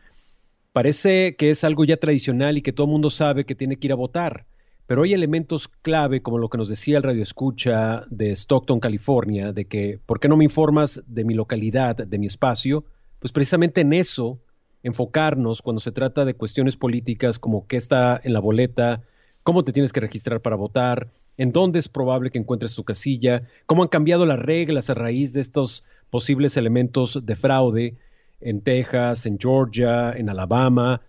Parece 0.72 1.37
que 1.37 1.51
es 1.51 1.64
algo 1.64 1.85
ya 1.85 1.99
tradicional 1.99 2.57
y 2.57 2.62
que 2.62 2.72
todo 2.72 2.87
el 2.87 2.93
mundo 2.93 3.11
sabe 3.11 3.45
que 3.45 3.55
tiene 3.55 3.76
que 3.76 3.89
ir 3.89 3.93
a 3.93 3.97
votar, 3.97 4.47
pero 4.91 5.05
hay 5.05 5.12
elementos 5.12 5.68
clave, 5.68 6.20
como 6.20 6.38
lo 6.38 6.49
que 6.49 6.59
nos 6.59 6.68
decía 6.68 6.97
el 6.97 7.05
radio 7.05 7.22
escucha 7.22 8.07
de 8.11 8.32
Stockton, 8.32 8.80
California, 8.80 9.53
de 9.53 9.66
que, 9.66 10.01
¿por 10.05 10.18
qué 10.18 10.26
no 10.26 10.36
me 10.36 10.43
informas 10.43 11.05
de 11.07 11.22
mi 11.22 11.34
localidad, 11.34 11.95
de 11.95 12.18
mi 12.18 12.26
espacio? 12.26 12.84
Pues 13.20 13.30
precisamente 13.30 13.82
en 13.82 13.93
eso 13.93 14.41
enfocarnos 14.82 15.62
cuando 15.62 15.78
se 15.78 15.93
trata 15.93 16.24
de 16.24 16.34
cuestiones 16.34 16.76
políticas 16.76 17.38
como 17.38 17.68
qué 17.68 17.76
está 17.76 18.20
en 18.24 18.32
la 18.32 18.41
boleta, 18.41 19.05
cómo 19.45 19.62
te 19.62 19.72
tienes 19.72 19.93
que 19.93 20.01
registrar 20.01 20.41
para 20.41 20.57
votar, 20.57 21.07
en 21.36 21.53
dónde 21.53 21.78
es 21.78 21.88
probable 21.88 22.32
que 22.32 22.38
encuentres 22.38 22.74
tu 22.74 22.82
casilla, 22.82 23.45
cómo 23.66 23.84
han 23.84 23.91
cambiado 23.91 24.26
las 24.26 24.41
reglas 24.41 24.91
a 24.91 24.95
raíz 24.95 25.32
de 25.32 25.41
estos 25.41 25.84
posibles 26.11 26.57
elementos 26.57 27.24
de 27.24 27.36
fraude 27.36 27.97
en 28.41 28.61
Texas, 28.61 29.24
en 29.24 29.38
Georgia, 29.38 30.11
en 30.11 30.28
Alabama, 30.28 31.01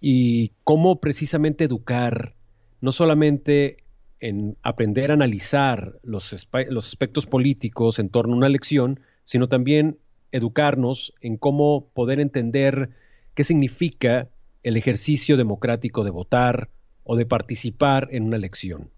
y 0.00 0.52
cómo 0.64 1.00
precisamente 1.00 1.64
educar, 1.64 2.34
no 2.80 2.92
solamente 2.92 3.76
en 4.20 4.56
aprender 4.62 5.10
a 5.10 5.14
analizar 5.14 5.98
los, 6.02 6.48
los 6.68 6.86
aspectos 6.86 7.26
políticos 7.26 7.98
en 7.98 8.10
torno 8.10 8.34
a 8.34 8.38
una 8.38 8.46
elección, 8.46 9.00
sino 9.24 9.48
también 9.48 9.98
educarnos 10.32 11.14
en 11.20 11.36
cómo 11.36 11.88
poder 11.94 12.20
entender 12.20 12.90
qué 13.34 13.44
significa 13.44 14.28
el 14.62 14.76
ejercicio 14.76 15.36
democrático 15.36 16.04
de 16.04 16.10
votar, 16.10 16.68
o 17.04 17.16
de 17.16 17.26
participar 17.26 18.08
en 18.12 18.22
una 18.22 18.36
elección. 18.36 18.90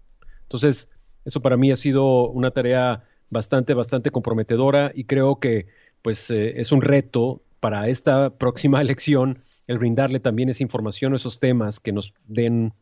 Entonces, 0.43 0.87
eso 1.25 1.41
para 1.41 1.57
mí 1.57 1.71
ha 1.71 1.75
sido 1.75 2.29
una 2.29 2.51
tarea 2.51 3.05
bastante, 3.31 3.73
bastante 3.73 4.11
comprometedora 4.11 4.91
y 4.93 5.05
creo 5.05 5.39
que 5.39 5.65
pues 6.03 6.29
eh, 6.29 6.61
es 6.61 6.71
un 6.71 6.83
reto 6.83 7.41
para 7.59 7.87
esta 7.87 8.29
próxima 8.37 8.81
elección 8.81 9.39
el 9.65 9.79
brindarle 9.79 10.19
también 10.19 10.49
esa 10.49 10.61
información, 10.61 11.15
esos 11.15 11.39
temas 11.39 11.79
que 11.79 11.91
nos 11.91 12.13
den 12.27 12.73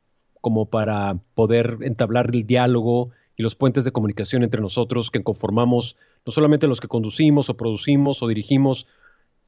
como 0.41 0.69
para 0.69 1.19
poder 1.35 1.77
entablar 1.81 2.31
el 2.33 2.45
diálogo 2.45 3.11
y 3.37 3.43
los 3.43 3.55
puentes 3.55 3.85
de 3.85 3.91
comunicación 3.91 4.43
entre 4.43 4.61
nosotros 4.61 5.09
que 5.09 5.23
conformamos 5.23 5.95
no 6.25 6.31
solamente 6.31 6.67
los 6.67 6.81
que 6.81 6.87
conducimos 6.87 7.49
o 7.49 7.57
producimos 7.57 8.21
o 8.21 8.27
dirigimos 8.27 8.87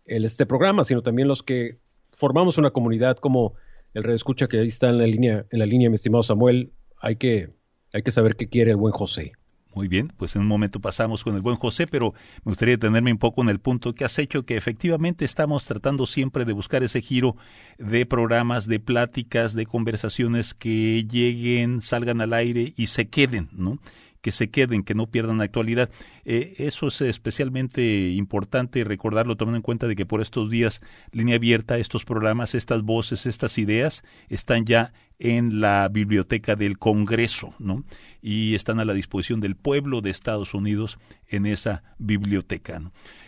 el, 0.05 0.25
este 0.25 0.45
programa, 0.45 0.83
sino 0.83 1.01
también 1.01 1.27
los 1.27 1.43
que 1.43 1.77
formamos 2.11 2.57
una 2.57 2.71
comunidad 2.71 3.17
como 3.17 3.53
el 3.93 4.09
escucha 4.09 4.47
que 4.47 4.59
ahí 4.59 4.67
está 4.67 4.89
en 4.89 4.97
la 4.97 5.05
línea, 5.05 5.45
en 5.51 5.59
la 5.59 5.65
línea, 5.65 5.89
mi 5.89 5.95
estimado 5.95 6.23
Samuel, 6.23 6.71
hay 6.99 7.17
que, 7.17 7.49
hay 7.93 8.01
que 8.01 8.11
saber 8.11 8.35
qué 8.35 8.49
quiere 8.49 8.71
el 8.71 8.77
buen 8.77 8.93
José. 8.93 9.33
Muy 9.75 9.87
bien, 9.87 10.13
pues 10.17 10.35
en 10.35 10.43
un 10.43 10.47
momento 10.47 10.79
pasamos 10.79 11.23
con 11.23 11.35
el 11.35 11.41
buen 11.41 11.55
José, 11.55 11.87
pero 11.87 12.13
me 12.43 12.51
gustaría 12.51 12.75
detenerme 12.75 13.11
un 13.11 13.17
poco 13.17 13.41
en 13.41 13.49
el 13.49 13.59
punto 13.59 13.93
que 13.93 14.05
has 14.05 14.19
hecho, 14.19 14.45
que 14.45 14.55
efectivamente 14.55 15.25
estamos 15.25 15.65
tratando 15.65 16.05
siempre 16.05 16.45
de 16.45 16.53
buscar 16.53 16.83
ese 16.83 17.01
giro 17.01 17.35
de 17.79 18.05
programas, 18.05 18.67
de 18.67 18.79
pláticas, 18.79 19.55
de 19.55 19.65
conversaciones 19.65 20.53
que 20.53 21.07
lleguen, 21.09 21.81
salgan 21.81 22.21
al 22.21 22.33
aire 22.33 22.73
y 22.77 22.87
se 22.87 23.09
queden, 23.09 23.49
¿no? 23.51 23.79
Que 24.23 24.31
se 24.31 24.49
queden, 24.49 24.83
que 24.83 24.95
no 24.95 25.07
pierdan 25.07 25.41
actualidad. 25.41 25.89
Eh, 26.23 26.55
eso 26.57 26.87
es 26.87 27.01
especialmente 27.01 28.11
importante 28.11 28.85
recordarlo, 28.85 29.35
tomando 29.35 29.57
en 29.57 29.61
cuenta 29.61 29.85
de 29.85 29.97
que 29.97 30.05
por 30.05 30.21
estos 30.21 30.49
días, 30.49 30.81
línea 31.11 31.35
abierta, 31.35 31.77
estos 31.77 32.05
programas, 32.05 32.55
estas 32.55 32.83
voces, 32.83 33.25
estas 33.25 33.57
ideas 33.57 34.01
están 34.29 34.65
ya 34.65 34.93
en 35.19 35.59
la 35.59 35.89
biblioteca 35.89 36.55
del 36.55 36.79
Congreso, 36.79 37.53
¿no? 37.59 37.83
Y 38.21 38.55
están 38.55 38.79
a 38.79 38.85
la 38.85 38.93
disposición 38.93 39.41
del 39.41 39.57
pueblo 39.57 39.99
de 39.99 40.11
Estados 40.11 40.53
Unidos 40.53 40.99
en 41.27 41.45
esa 41.45 41.83
biblioteca. 41.97 42.81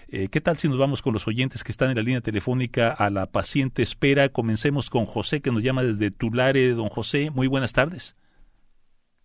Eh, 0.08 0.30
¿Qué 0.30 0.40
tal 0.40 0.58
si 0.58 0.70
nos 0.70 0.78
vamos 0.78 1.02
con 1.02 1.12
los 1.12 1.28
oyentes 1.28 1.66
que 1.66 1.74
están 1.74 1.90
en 1.90 1.98
la 1.98 2.04
línea 2.04 2.22
telefónica 2.22 2.92
a 2.92 3.10
la 3.10 3.26
paciente 3.26 3.84
espera? 3.84 4.30
Comencemos 4.30 4.90
con 4.90 5.06
José, 5.06 5.42
que 5.42 5.52
nos 5.52 5.62
llama 5.62 5.84
desde 5.84 6.10
Tulare. 6.10 6.70
Don 6.70 6.88
José, 6.88 7.32
muy 7.32 7.48
buenas 7.48 7.74
tardes. 7.74 8.16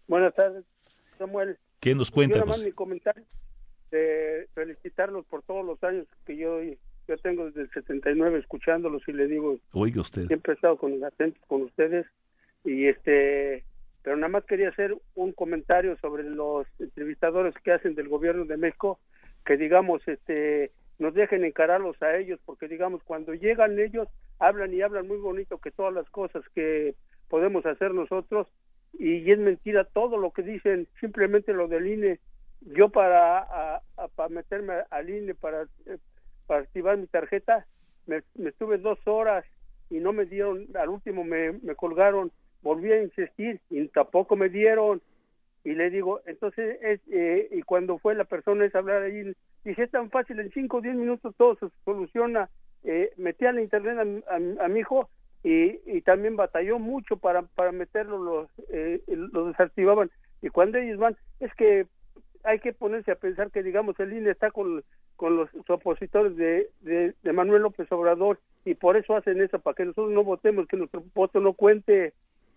Buenas 0.09 0.35
tardes. 0.35 0.65
Samuel. 1.21 1.59
¿Qué 1.81 1.95
nos 1.95 2.11
cuenta? 2.11 2.39
Yo 2.39 2.47
más 2.47 2.63
mi 2.63 2.73
comentario 2.73 3.23
de 3.91 4.49
felicitarlos 4.55 5.27
por 5.27 5.43
todos 5.43 5.65
los 5.65 5.83
años 5.85 6.07
que 6.25 6.37
yo 6.37 6.61
yo 7.09 7.19
tengo 7.19 7.47
desde 7.47 7.63
el 7.63 7.71
79 7.71 8.39
escuchándolos 8.39 9.03
y 9.09 9.13
le 9.13 9.27
digo 9.27 9.59
oiga 9.73 10.01
usted 10.01 10.29
siempre 10.29 10.53
he 10.53 10.55
estado 10.55 10.77
con 10.77 11.03
atentos 11.03 11.43
con 11.49 11.63
ustedes 11.63 12.07
y 12.65 12.87
este 12.87 13.65
pero 14.03 14.15
nada 14.15 14.29
más 14.29 14.45
quería 14.45 14.69
hacer 14.69 14.97
un 15.17 15.33
comentario 15.33 15.97
sobre 15.97 16.23
los 16.23 16.69
entrevistadores 16.79 17.53
que 17.65 17.73
hacen 17.73 17.97
del 17.97 18.09
gobierno 18.09 18.45
de 18.45 18.57
México 18.57 19.01
que 19.45 19.57
digamos 19.57 20.07
este 20.07 20.71
nos 21.01 21.13
dejen 21.15 21.45
encararlos 21.45 22.01
a 22.01 22.17
ellos 22.17 22.39
porque 22.47 22.69
digamos 22.69 23.03
cuando 23.03 23.35
llegan 23.35 23.77
ellos 23.81 24.07
hablan 24.39 24.73
y 24.73 24.83
hablan 24.83 25.09
muy 25.09 25.19
bonito 25.19 25.59
que 25.59 25.73
todas 25.73 25.93
las 25.93 26.09
cosas 26.11 26.45
que 26.55 26.95
podemos 27.29 27.67
hacer 27.67 27.93
nosotros 27.93 28.47
y 28.99 29.31
es 29.31 29.39
mentira 29.39 29.85
todo 29.85 30.17
lo 30.17 30.33
que 30.33 30.43
dicen, 30.43 30.89
simplemente 31.01 31.53
lo 31.53 31.69
del 31.69 31.87
INE. 31.87 32.21
Yo 32.61 32.91
para, 32.91 33.81
para 34.15 34.29
meterme 34.29 34.75
al 34.91 35.09
INE, 35.09 35.35
para, 35.35 35.63
eh, 35.87 35.99
para 36.47 36.63
activar 36.63 36.99
mi 36.99 37.07
tarjeta, 37.07 37.67
me, 38.07 38.23
estuve 38.47 38.79
dos 38.79 38.99
horas 39.07 39.45
y 39.89 39.99
no 39.99 40.13
me 40.13 40.27
dieron, 40.27 40.67
al 40.75 40.91
último 40.91 41.25
me, 41.25 41.53
me 41.53 41.75
colgaron, 41.75 42.31
volví 42.63 42.93
a 42.93 43.03
insistir 43.03 43.61
y 43.71 43.89
tampoco 43.89 44.37
me 44.37 44.49
dieron. 44.49 45.01
Y 45.63 45.75
le 45.75 45.91
digo, 45.91 46.21
entonces, 46.27 46.79
es, 46.83 47.01
eh, 47.13 47.49
y 47.51 47.63
cuando 47.63 47.99
fue 47.99 48.15
la 48.15 48.25
persona 48.25 48.65
esa 48.65 48.79
hablar 48.79 49.03
ahí, 49.03 49.35
dije, 49.65 49.83
es 49.83 49.91
tan 49.91 50.11
fácil, 50.11 50.41
en 50.41 50.51
cinco 50.53 50.79
o 50.79 50.81
diez 50.81 50.95
minutos 50.95 51.35
todo 51.37 51.57
se 51.57 51.67
soluciona. 51.85 52.49
Eh, 52.83 53.13
metí 53.19 53.45
a 53.45 53.53
la 53.53 53.61
internet 53.61 54.25
a 54.27 54.69
mi 54.69 54.81
hijo 54.81 55.11
y, 55.43 55.81
y 55.87 56.03
también 56.03 56.37
batalló 56.37 56.79
mucho 56.79 57.17
para, 57.17 57.43
para 57.43 57.73
meterlo, 57.73 58.19
los, 58.19 58.49
eh, 58.71 59.03
los 59.07 59.49
desactivaban. 59.49 60.11
Y 60.43 60.49
cuando 60.49 60.79
ellos 60.79 60.99
van, 60.99 61.17
es 61.41 61.53
que 61.55 61.87
hay 62.45 62.59
que 62.59 62.73
ponerse 62.73 63.13
a 63.13 63.17
pensar 63.17 63.51
que, 63.51 63.63
digamos, 63.63 63.99
el 64.01 64.13
INE 64.13 64.31
está 64.31 64.51
con, 64.51 64.83
con 65.17 65.37
los 65.37 65.51
opositores 65.69 66.37
de, 66.37 66.71
de, 66.81 67.33
Manuel 67.33 67.63
López 67.63 67.91
Obrador 67.93 68.39
y 68.65 68.75
por 68.75 68.97
eso 68.97 69.17
hacen 69.17 69.41
eso, 69.41 69.59
para 69.59 69.75
que 69.75 69.85
nosotros 69.85 70.11
no 70.13 70.25
votemos, 70.25 70.67
que 70.67 70.77
nuestro 70.77 71.03
voto 71.15 71.41
no 71.41 71.53
cuente. 71.55 72.13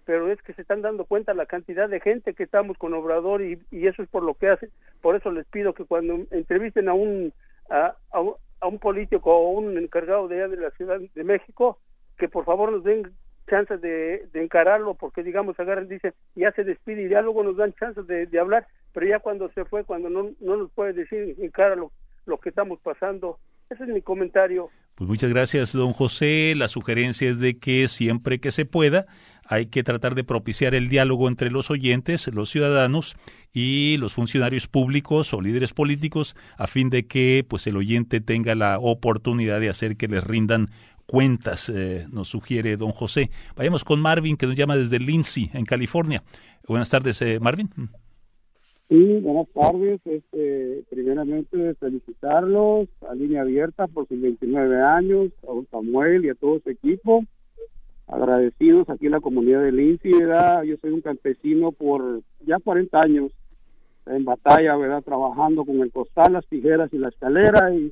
Pero 0.05 0.29
es 0.29 0.41
que 0.41 0.53
se 0.53 0.61
están 0.61 0.81
dando 0.81 1.05
cuenta 1.05 1.33
la 1.33 1.45
cantidad 1.45 1.87
de 1.87 2.01
gente 2.01 2.33
que 2.33 2.43
estamos 2.43 2.77
con 2.77 2.93
Obrador 2.93 3.41
y, 3.41 3.57
y 3.71 3.87
eso 3.87 4.03
es 4.03 4.09
por 4.09 4.23
lo 4.23 4.33
que 4.33 4.49
hacen. 4.49 4.69
Por 5.01 5.15
eso 5.15 5.31
les 5.31 5.45
pido 5.47 5.73
que 5.73 5.85
cuando 5.85 6.25
entrevisten 6.31 6.89
a 6.89 6.93
un, 6.93 7.31
a, 7.69 7.95
a, 8.11 8.67
un 8.67 8.79
político 8.79 9.33
o 9.33 9.51
un 9.51 9.77
encargado 9.77 10.27
de, 10.27 10.45
de 10.49 10.57
la 10.57 10.71
Ciudad 10.71 10.99
de 10.99 11.23
México, 11.23 11.79
que 12.17 12.27
por 12.27 12.45
favor 12.45 12.71
nos 12.71 12.83
den 12.83 13.11
chances 13.49 13.81
de, 13.81 14.27
encararlo, 14.33 14.95
porque 14.95 15.23
digamos, 15.23 15.59
agarran, 15.59 15.87
dice, 15.87 16.13
ya 16.35 16.51
se 16.53 16.63
despide 16.63 17.03
y 17.03 17.09
ya 17.09 17.21
luego 17.21 17.43
nos 17.43 17.57
dan 17.57 17.73
chances 17.73 18.07
de, 18.07 18.39
hablar, 18.39 18.67
pero 18.93 19.07
ya 19.07 19.19
cuando 19.19 19.49
se 19.51 19.65
fue, 19.65 19.83
cuando 19.83 20.09
no, 20.09 20.31
no 20.39 20.57
nos 20.57 20.71
puede 20.71 20.93
decir 20.93 21.35
en 21.37 21.51
cara 21.51 21.75
lo, 21.75 21.91
lo 22.25 22.37
que 22.37 22.49
estamos 22.49 22.79
pasando. 22.79 23.39
Ese 23.69 23.83
es 23.83 23.89
mi 23.89 24.01
comentario. 24.01 24.69
Pues 24.95 25.09
muchas 25.09 25.31
gracias, 25.31 25.73
don 25.73 25.93
José. 25.93 26.53
La 26.55 26.67
sugerencia 26.67 27.29
es 27.29 27.39
de 27.39 27.57
que 27.57 27.87
siempre 27.87 28.39
que 28.39 28.51
se 28.51 28.65
pueda, 28.65 29.07
hay 29.45 29.65
que 29.65 29.83
tratar 29.83 30.13
de 30.13 30.23
propiciar 30.23 30.75
el 30.75 30.87
diálogo 30.87 31.27
entre 31.27 31.49
los 31.49 31.71
oyentes, 31.71 32.27
los 32.27 32.49
ciudadanos 32.49 33.15
y 33.51 33.97
los 33.97 34.13
funcionarios 34.13 34.67
públicos 34.67 35.33
o 35.33 35.41
líderes 35.41 35.73
políticos 35.73 36.35
a 36.57 36.67
fin 36.67 36.89
de 36.91 37.07
que 37.07 37.43
pues 37.47 37.65
el 37.65 37.77
oyente 37.77 38.21
tenga 38.21 38.53
la 38.53 38.77
oportunidad 38.79 39.59
de 39.59 39.69
hacer 39.69 39.97
que 39.97 40.07
les 40.07 40.23
rindan 40.23 40.69
cuentas, 41.05 41.69
eh, 41.69 42.05
nos 42.11 42.27
sugiere 42.29 42.77
don 42.77 42.91
José. 42.91 43.29
Vayamos 43.55 43.83
con 43.83 43.99
Marvin, 44.01 44.37
que 44.37 44.47
nos 44.47 44.55
llama 44.55 44.75
desde 44.75 44.99
Lindsay, 44.99 45.49
en 45.53 45.65
California. 45.65 46.23
Buenas 46.67 46.89
tardes, 46.89 47.21
eh, 47.21 47.39
Marvin. 47.39 47.69
Sí, 48.89 49.19
buenas 49.21 49.47
tardes. 49.53 50.01
Este, 50.05 50.83
primeramente, 50.89 51.73
felicitarlos 51.75 52.87
a 53.09 53.15
Línea 53.15 53.41
Abierta 53.41 53.87
por 53.87 54.07
sus 54.07 54.19
29 54.21 54.81
años, 54.81 55.31
a 55.43 55.71
Samuel 55.71 56.25
y 56.25 56.29
a 56.29 56.35
todo 56.35 56.59
su 56.59 56.69
equipo. 56.69 57.23
agradecidos 58.05 58.89
aquí 58.89 59.05
en 59.05 59.13
la 59.13 59.21
comunidad 59.21 59.61
de 59.61 59.71
Lindsay, 59.71 60.11
¿verdad? 60.11 60.63
Yo 60.63 60.75
soy 60.81 60.91
un 60.91 61.01
campesino 61.01 61.71
por 61.71 62.21
ya 62.45 62.59
40 62.59 62.99
años 62.99 63.31
en 64.05 64.25
batalla, 64.25 64.75
¿verdad? 64.75 65.01
Trabajando 65.01 65.65
con 65.65 65.79
el 65.79 65.91
costal, 65.91 66.33
las 66.33 66.45
tijeras 66.47 66.93
y 66.93 66.97
la 66.97 67.09
escalera 67.09 67.73
y, 67.73 67.91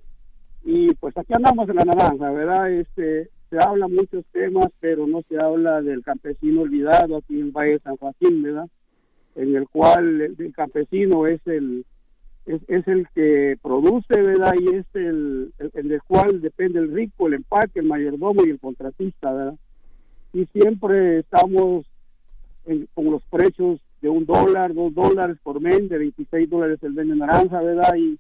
y 0.64 0.94
pues 0.96 1.18
aquí 1.18 1.34
andamos 1.34 1.68
en 1.70 1.76
la 1.76 1.86
naranja, 1.86 2.32
¿verdad? 2.32 2.72
Este, 2.72 3.30
se 3.50 3.60
habla 3.60 3.88
muchos 3.88 4.26
temas, 4.32 4.70
pero 4.80 5.08
no 5.08 5.22
se 5.28 5.40
habla 5.40 5.82
del 5.82 6.04
campesino 6.04 6.62
olvidado 6.62 7.18
aquí 7.18 7.40
en 7.40 7.52
Valle 7.52 7.74
de 7.74 7.80
San 7.80 7.98
Joaquín, 7.98 8.44
¿verdad? 8.44 8.68
En 9.36 9.56
el 9.56 9.68
cual 9.70 10.22
el, 10.22 10.54
campesino 10.54 11.28
es 11.28 11.42
el 11.48 11.86
es, 12.46 12.88
el 12.88 13.08
que 13.14 13.58
produce, 13.62 14.22
¿verdad? 14.22 14.54
Y 14.60 14.76
es 14.76 14.86
el, 14.94 15.54
el, 15.60 15.72
el 15.74 15.88
del 15.88 16.04
cual 16.04 16.42
depende 16.42 16.80
el 16.80 16.92
rico, 16.92 17.28
el 17.28 17.36
empaque, 17.36 17.80
el 17.80 17.86
mayordomo 17.86 18.46
y 18.46 18.50
el 18.50 18.60
contratista, 18.60 19.32
¿verdad? 19.32 19.56
y 20.34 20.46
siempre 20.48 21.20
estamos 21.20 21.86
con 22.94 23.06
los 23.06 23.24
precios 23.24 23.80
de 24.02 24.10
un 24.10 24.26
dólar, 24.26 24.74
dos 24.74 24.94
dólares 24.94 25.38
por 25.44 25.60
mes, 25.60 25.90
de 25.90 25.98
26 25.98 26.50
dólares 26.50 26.80
el 26.84 26.96
de 26.96 27.06
naranja, 27.06 27.62
¿verdad? 27.62 27.96
Y 27.96 28.20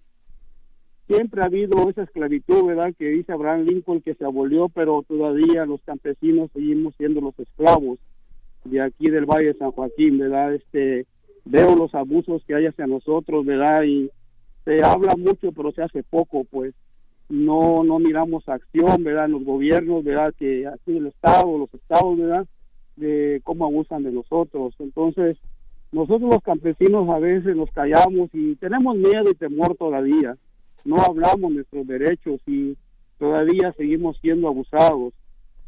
siempre 1.11 1.41
ha 1.41 1.45
habido 1.45 1.89
esa 1.89 2.03
esclavitud, 2.03 2.65
¿verdad? 2.65 2.93
Que 2.97 3.09
dice 3.09 3.33
Abraham 3.33 3.65
Lincoln 3.65 4.01
que 4.01 4.15
se 4.15 4.23
abolió, 4.23 4.69
pero 4.69 5.03
todavía 5.07 5.65
los 5.65 5.81
campesinos 5.81 6.49
seguimos 6.53 6.95
siendo 6.95 7.19
los 7.19 7.37
esclavos 7.37 7.99
de 8.63 8.81
aquí 8.81 9.09
del 9.09 9.25
Valle 9.25 9.47
de 9.47 9.53
San 9.55 9.71
Joaquín, 9.71 10.17
¿verdad? 10.17 10.53
Este, 10.53 11.05
veo 11.45 11.75
los 11.75 11.93
abusos 11.95 12.43
que 12.45 12.55
hay 12.55 12.67
hacia 12.67 12.87
nosotros, 12.87 13.45
¿verdad? 13.45 13.83
Y 13.83 14.09
se 14.63 14.83
habla 14.83 15.15
mucho, 15.15 15.51
pero 15.51 15.71
se 15.71 15.81
hace 15.83 16.03
poco, 16.03 16.45
pues 16.45 16.73
no 17.27 17.83
no 17.83 17.99
miramos 17.99 18.47
acción, 18.47 19.03
¿verdad? 19.03 19.25
En 19.25 19.31
los 19.33 19.43
gobiernos, 19.43 20.03
¿verdad? 20.03 20.33
Que 20.37 20.67
así 20.67 20.97
el 20.97 21.07
Estado, 21.07 21.57
los 21.57 21.73
Estados, 21.73 22.17
¿verdad? 22.17 22.45
De 22.95 23.41
cómo 23.43 23.65
abusan 23.65 24.03
de 24.03 24.11
nosotros. 24.11 24.73
Entonces, 24.79 25.37
nosotros 25.91 26.29
los 26.29 26.43
campesinos 26.43 27.09
a 27.09 27.19
veces 27.19 27.55
nos 27.55 27.69
callamos 27.71 28.29
y 28.33 28.55
tenemos 28.55 28.95
miedo 28.95 29.29
y 29.29 29.35
temor 29.35 29.75
todavía. 29.75 30.37
No 30.85 31.01
hablamos 31.01 31.51
nuestros 31.51 31.87
derechos 31.87 32.41
y 32.47 32.77
todavía 33.17 33.73
seguimos 33.73 34.17
siendo 34.19 34.47
abusados. 34.47 35.13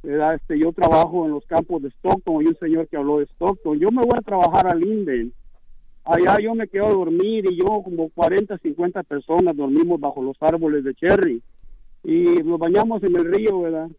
¿verdad? 0.01 0.35
Este, 0.35 0.59
yo 0.59 0.73
trabajo 0.73 1.25
en 1.25 1.31
los 1.31 1.45
campos 1.45 1.81
de 1.81 1.89
Stockton, 1.89 2.41
hay 2.41 2.47
un 2.47 2.57
señor 2.57 2.87
que 2.87 2.97
habló 2.97 3.19
de 3.19 3.25
Stockton. 3.25 3.79
Yo 3.79 3.89
me 3.91 4.03
voy 4.03 4.17
a 4.17 4.21
trabajar 4.21 4.67
a 4.67 4.75
Linden. 4.75 5.33
Allá 6.03 6.39
yo 6.39 6.53
me 6.53 6.67
quedo 6.67 6.87
a 6.87 6.93
dormir 6.93 7.45
y 7.49 7.57
yo 7.57 7.81
como 7.81 8.09
40, 8.09 8.57
50 8.57 9.03
personas 9.03 9.55
dormimos 9.55 10.01
bajo 10.01 10.21
los 10.21 10.35
árboles 10.41 10.83
de 10.83 10.93
cherry 10.95 11.41
y 12.03 12.23
nos 12.43 12.59
bañamos 12.59 13.01
en 13.03 13.15
el 13.15 13.31
río, 13.31 13.61
¿verdad? 13.61 13.89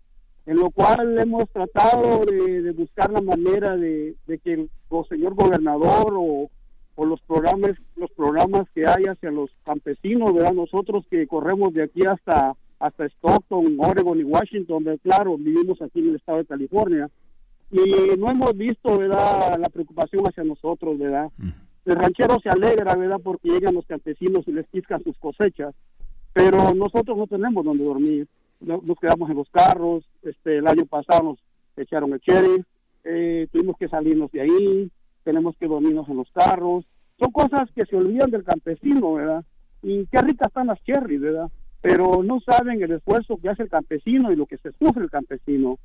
En 0.46 0.58
lo 0.58 0.70
cual 0.70 1.18
hemos 1.18 1.48
tratado 1.48 2.26
de, 2.26 2.70
buscar 2.72 3.10
la 3.10 3.22
manera 3.22 3.76
de, 3.76 4.14
que 4.26 4.52
el, 4.52 4.70
señor 5.08 5.34
gobernador 5.34 6.12
o, 6.14 6.50
los 6.96 7.20
programas 7.22 7.72
los 7.96 8.10
programas 8.12 8.68
que 8.74 8.86
hay 8.86 9.04
hacia 9.04 9.30
los 9.30 9.50
campesinos, 9.64 10.34
¿verdad? 10.34 10.52
Nosotros 10.52 11.04
que 11.10 11.26
corremos 11.26 11.74
de 11.74 11.82
aquí 11.84 12.06
hasta 12.06 12.54
hasta 12.78 13.06
Stockton, 13.06 13.76
Oregon 13.78 14.20
y 14.20 14.24
Washington, 14.24 14.84
claro, 15.02 15.38
vivimos 15.38 15.80
aquí 15.80 16.00
en 16.00 16.10
el 16.10 16.16
estado 16.16 16.38
de 16.38 16.44
California 16.44 17.08
y 17.70 18.16
no 18.18 18.30
hemos 18.30 18.56
visto, 18.56 18.98
¿verdad? 18.98 19.58
La 19.58 19.68
preocupación 19.70 20.26
hacia 20.26 20.44
nosotros, 20.44 20.98
¿verdad? 20.98 21.30
El 21.84 21.96
ranchero 21.96 22.38
se 22.40 22.50
alegra, 22.50 22.94
¿verdad? 22.94 23.20
Porque 23.22 23.48
llegan 23.48 23.74
los 23.74 23.86
campesinos 23.86 24.46
y 24.46 24.52
les 24.52 24.66
piscan 24.66 25.02
sus 25.02 25.16
cosechas 25.18 25.74
pero 26.34 26.74
nosotros 26.74 27.16
no 27.16 27.26
tenemos 27.26 27.64
donde 27.64 27.84
dormir. 27.84 28.26
Nos 28.60 28.98
quedamos 28.98 29.30
en 29.30 29.36
los 29.36 29.48
carros, 29.50 30.04
este, 30.22 30.58
el 30.58 30.66
año 30.66 30.84
pasado 30.84 31.22
nos 31.22 31.38
echaron 31.76 32.12
el 32.12 32.20
cherry, 32.20 32.64
eh, 33.04 33.46
tuvimos 33.52 33.76
que 33.78 33.88
salirnos 33.88 34.30
de 34.32 34.40
ahí, 34.40 34.90
tenemos 35.24 35.56
que 35.56 35.66
dormirnos 35.66 36.08
en 36.08 36.16
los 36.16 36.30
carros. 36.30 36.84
Son 37.18 37.30
cosas 37.32 37.70
que 37.74 37.86
se 37.86 37.96
olvidan 37.96 38.30
del 38.30 38.44
campesino, 38.44 39.14
¿verdad? 39.14 39.44
Y 39.82 40.06
qué 40.06 40.20
ricas 40.22 40.48
están 40.48 40.68
las 40.68 40.82
cherries, 40.84 41.20
¿verdad? 41.20 41.50
Pero 41.80 42.22
no 42.22 42.40
saben 42.40 42.82
el 42.82 42.92
esfuerzo 42.92 43.36
que 43.36 43.48
hace 43.48 43.64
el 43.64 43.68
campesino 43.68 44.32
y 44.32 44.36
lo 44.36 44.46
que 44.46 44.58
se 44.58 44.72
sufre 44.72 45.04
el 45.04 45.10
campesino 45.10 45.78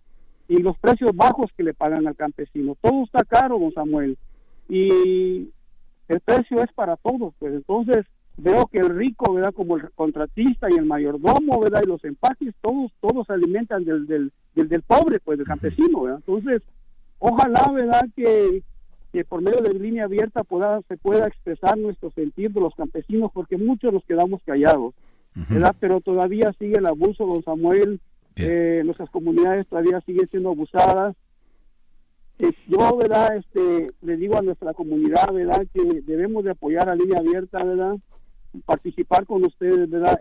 y 0.48 0.58
los 0.58 0.78
precios 0.80 1.16
bajos 1.16 1.52
que 1.56 1.64
le 1.64 1.74
pagan 1.74 2.08
al 2.08 2.16
campesino. 2.16 2.76
Todo 2.82 3.04
está 3.04 3.24
caro, 3.24 3.60
don 3.60 3.72
Samuel. 3.74 4.18
Y 4.68 5.50
el 6.08 6.20
precio 6.22 6.64
es 6.64 6.72
para 6.74 6.98
todos, 6.98 7.34
pues 7.40 7.54
entonces 7.54 8.06
veo 8.38 8.68
que 8.68 8.80
el 8.80 8.90
rico, 8.90 9.34
¿verdad? 9.34 9.54
Como 9.54 9.78
el 9.78 9.90
contratista 9.92 10.70
y 10.70 10.76
el 10.76 10.86
mayordomo, 10.86 11.60
¿verdad? 11.60 11.82
Y 11.84 11.88
los 11.88 12.04
empaques, 12.04 12.54
todos, 12.62 12.92
todos 13.02 13.28
se 13.28 13.34
alimentan 13.34 13.84
del, 13.84 14.08
del, 14.08 14.32
del, 14.56 14.82
pobre, 14.82 15.20
pues, 15.20 15.38
del 15.38 15.48
campesino, 15.48 16.04
¿verdad? 16.04 16.22
Entonces, 16.26 16.62
ojalá, 17.20 17.72
¿verdad? 17.72 18.06
Que, 18.16 18.64
que 19.12 19.26
por 19.26 19.42
medio 19.42 19.62
de 19.62 19.74
línea 19.74 20.06
abierta 20.06 20.44
pueda, 20.44 20.82
se 20.88 20.98
pueda 20.98 21.28
expresar 21.28 21.78
nuestro 21.78 22.12
sentir 22.12 22.52
de 22.52 22.62
los 22.62 22.76
campesinos, 22.76 23.32
porque 23.34 23.58
muchos 23.58 23.94
nos 23.94 24.04
quedamos 24.06 24.42
callados, 24.44 24.94
¿verdad? 25.34 25.76
Pero 25.80 26.02
todavía 26.02 26.54
sigue 26.60 26.78
el 26.78 26.86
abuso, 26.86 27.26
don 27.26 27.44
Samuel, 27.44 28.00
eh, 28.36 28.82
nuestras 28.86 29.10
comunidades 29.10 29.68
todavía 29.68 30.02
siguen 30.02 30.28
siendo 30.30 30.50
abusadas. 30.50 31.16
Eh, 32.40 32.54
yo, 32.68 32.96
¿verdad? 32.98 33.36
Este, 33.36 33.92
le 34.02 34.18
digo 34.18 34.38
a 34.38 34.42
nuestra 34.42 34.74
comunidad, 34.74 35.34
¿verdad? 35.34 35.66
Que 35.74 36.02
debemos 36.02 36.44
de 36.44 36.52
apoyar 36.52 36.90
a 36.90 36.96
línea 36.96 37.20
abierta, 37.20 37.64
¿verdad? 37.64 37.98
participar 38.66 39.26
con 39.26 39.46
ustedes, 39.46 39.90
¿verdad? 39.90 40.20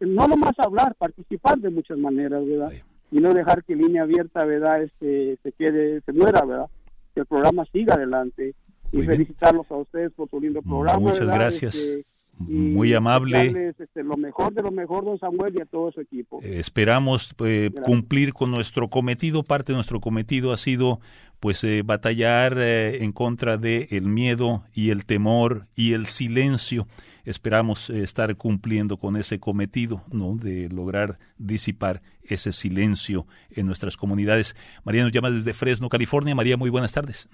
no 0.00 0.26
nomás 0.26 0.58
hablar, 0.58 0.94
participar 0.96 1.58
de 1.58 1.70
muchas 1.70 1.98
maneras, 1.98 2.44
¿verdad? 2.44 2.72
Y 3.12 3.20
no 3.20 3.32
dejar 3.34 3.64
que 3.64 3.76
línea 3.76 4.02
abierta, 4.02 4.44
¿verdad? 4.44 4.82
Este, 4.82 5.38
se 5.42 5.52
quede, 5.52 6.00
se 6.00 6.12
muera, 6.12 6.44
¿verdad? 6.44 6.66
Que 7.14 7.20
el 7.20 7.26
programa 7.26 7.64
siga 7.72 7.94
adelante. 7.94 8.54
y 8.92 9.02
felicitarlos 9.02 9.70
a 9.70 9.76
ustedes 9.76 10.12
por 10.12 10.28
su 10.28 10.40
lindo 10.40 10.62
programa. 10.62 10.98
Muchas 10.98 11.26
gracias. 11.26 11.76
Este, 11.76 12.04
muy 12.40 12.94
amable. 12.94 13.74
Este, 13.78 14.02
lo 14.02 14.16
mejor 14.16 14.54
de 14.54 14.62
lo 14.62 14.70
mejor, 14.70 15.04
don 15.04 15.18
Samuel, 15.18 15.54
y 15.56 15.60
a 15.60 15.66
todo 15.66 15.92
su 15.92 16.00
equipo. 16.00 16.40
Eh, 16.42 16.58
esperamos 16.58 17.34
eh, 17.44 17.70
cumplir 17.84 18.32
con 18.32 18.50
nuestro 18.50 18.88
cometido. 18.88 19.42
Parte 19.42 19.72
de 19.72 19.76
nuestro 19.76 20.00
cometido 20.00 20.52
ha 20.52 20.56
sido 20.56 21.00
pues 21.38 21.62
eh, 21.64 21.82
batallar 21.84 22.58
en 22.58 23.12
contra 23.12 23.56
de 23.56 23.88
el 23.90 24.06
miedo 24.06 24.64
y 24.74 24.90
el 24.90 25.04
temor 25.04 25.66
y 25.74 25.92
el 25.92 26.06
silencio 26.06 26.86
esperamos 27.24 27.90
eh, 27.90 28.02
estar 28.02 28.34
cumpliendo 28.36 28.96
con 28.96 29.16
ese 29.16 29.40
cometido, 29.40 30.04
¿no? 30.12 30.36
De 30.36 30.68
lograr 30.68 31.18
disipar 31.38 32.02
ese 32.22 32.52
silencio 32.52 33.26
en 33.50 33.66
nuestras 33.66 33.96
comunidades. 33.96 34.56
María 34.84 35.02
nos 35.02 35.12
llama 35.12 35.30
desde 35.30 35.54
Fresno, 35.54 35.88
California. 35.88 36.34
María, 36.34 36.56
muy 36.56 36.70
buenas 36.70 36.92
tardes. 36.92 37.28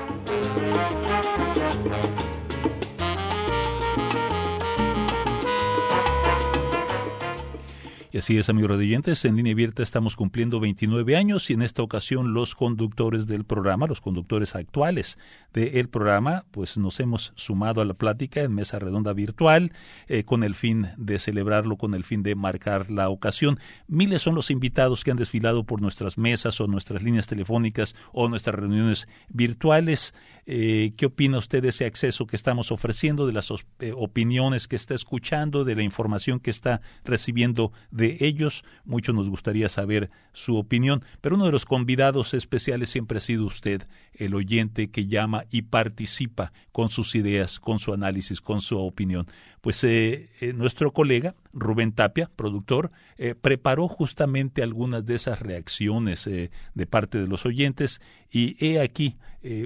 Y 8.14 8.18
así 8.18 8.38
es, 8.38 8.48
amigos 8.48 8.70
radioyentes, 8.70 9.24
en 9.24 9.34
línea 9.34 9.54
abierta 9.54 9.82
estamos 9.82 10.14
cumpliendo 10.14 10.60
29 10.60 11.16
años 11.16 11.50
y 11.50 11.54
en 11.54 11.62
esta 11.62 11.82
ocasión 11.82 12.32
los 12.32 12.54
conductores 12.54 13.26
del 13.26 13.42
programa, 13.42 13.88
los 13.88 14.00
conductores 14.00 14.54
actuales 14.54 15.18
del 15.52 15.88
programa, 15.88 16.44
pues 16.52 16.76
nos 16.76 17.00
hemos 17.00 17.32
sumado 17.34 17.80
a 17.80 17.84
la 17.84 17.94
plática 17.94 18.42
en 18.42 18.54
mesa 18.54 18.78
redonda 18.78 19.12
virtual 19.14 19.72
eh, 20.06 20.22
con 20.22 20.44
el 20.44 20.54
fin 20.54 20.90
de 20.96 21.18
celebrarlo, 21.18 21.76
con 21.76 21.92
el 21.94 22.04
fin 22.04 22.22
de 22.22 22.36
marcar 22.36 22.88
la 22.88 23.08
ocasión. 23.08 23.58
Miles 23.88 24.22
son 24.22 24.36
los 24.36 24.48
invitados 24.48 25.02
que 25.02 25.10
han 25.10 25.16
desfilado 25.16 25.64
por 25.64 25.82
nuestras 25.82 26.16
mesas 26.16 26.60
o 26.60 26.68
nuestras 26.68 27.02
líneas 27.02 27.26
telefónicas 27.26 27.96
o 28.12 28.28
nuestras 28.28 28.54
reuniones 28.54 29.08
virtuales. 29.28 30.14
Eh, 30.46 30.92
¿Qué 30.96 31.06
opina 31.06 31.38
usted 31.38 31.62
de 31.62 31.70
ese 31.70 31.84
acceso 31.84 32.26
que 32.26 32.36
estamos 32.36 32.70
ofreciendo, 32.70 33.26
de 33.26 33.32
las 33.32 33.50
eh, 33.80 33.92
opiniones 33.96 34.68
que 34.68 34.76
está 34.76 34.94
escuchando, 34.94 35.64
de 35.64 35.74
la 35.74 35.82
información 35.82 36.38
que 36.38 36.50
está 36.50 36.80
recibiendo 37.04 37.72
de 37.90 38.03
de 38.04 38.16
ellos. 38.20 38.64
Mucho 38.84 39.12
nos 39.12 39.28
gustaría 39.28 39.68
saber 39.68 40.10
su 40.32 40.56
opinión, 40.56 41.04
pero 41.20 41.36
uno 41.36 41.46
de 41.46 41.52
los 41.52 41.64
convidados 41.64 42.34
especiales 42.34 42.90
siempre 42.90 43.18
ha 43.18 43.20
sido 43.20 43.46
usted, 43.46 43.86
el 44.14 44.34
oyente 44.34 44.90
que 44.90 45.06
llama 45.06 45.44
y 45.50 45.62
participa 45.62 46.52
con 46.72 46.90
sus 46.90 47.14
ideas, 47.14 47.60
con 47.60 47.78
su 47.78 47.92
análisis, 47.92 48.40
con 48.40 48.60
su 48.60 48.78
opinión. 48.78 49.26
Pues 49.60 49.82
eh, 49.84 50.28
eh, 50.40 50.52
nuestro 50.52 50.92
colega 50.92 51.34
Rubén 51.52 51.92
Tapia, 51.92 52.30
productor, 52.36 52.90
eh, 53.16 53.34
preparó 53.34 53.88
justamente 53.88 54.62
algunas 54.62 55.06
de 55.06 55.14
esas 55.14 55.40
reacciones 55.40 56.24
de 56.24 56.86
parte 56.86 57.18
de 57.18 57.28
los 57.28 57.46
oyentes 57.46 58.00
y 58.30 58.56
he 58.64 58.80
aquí 58.80 59.16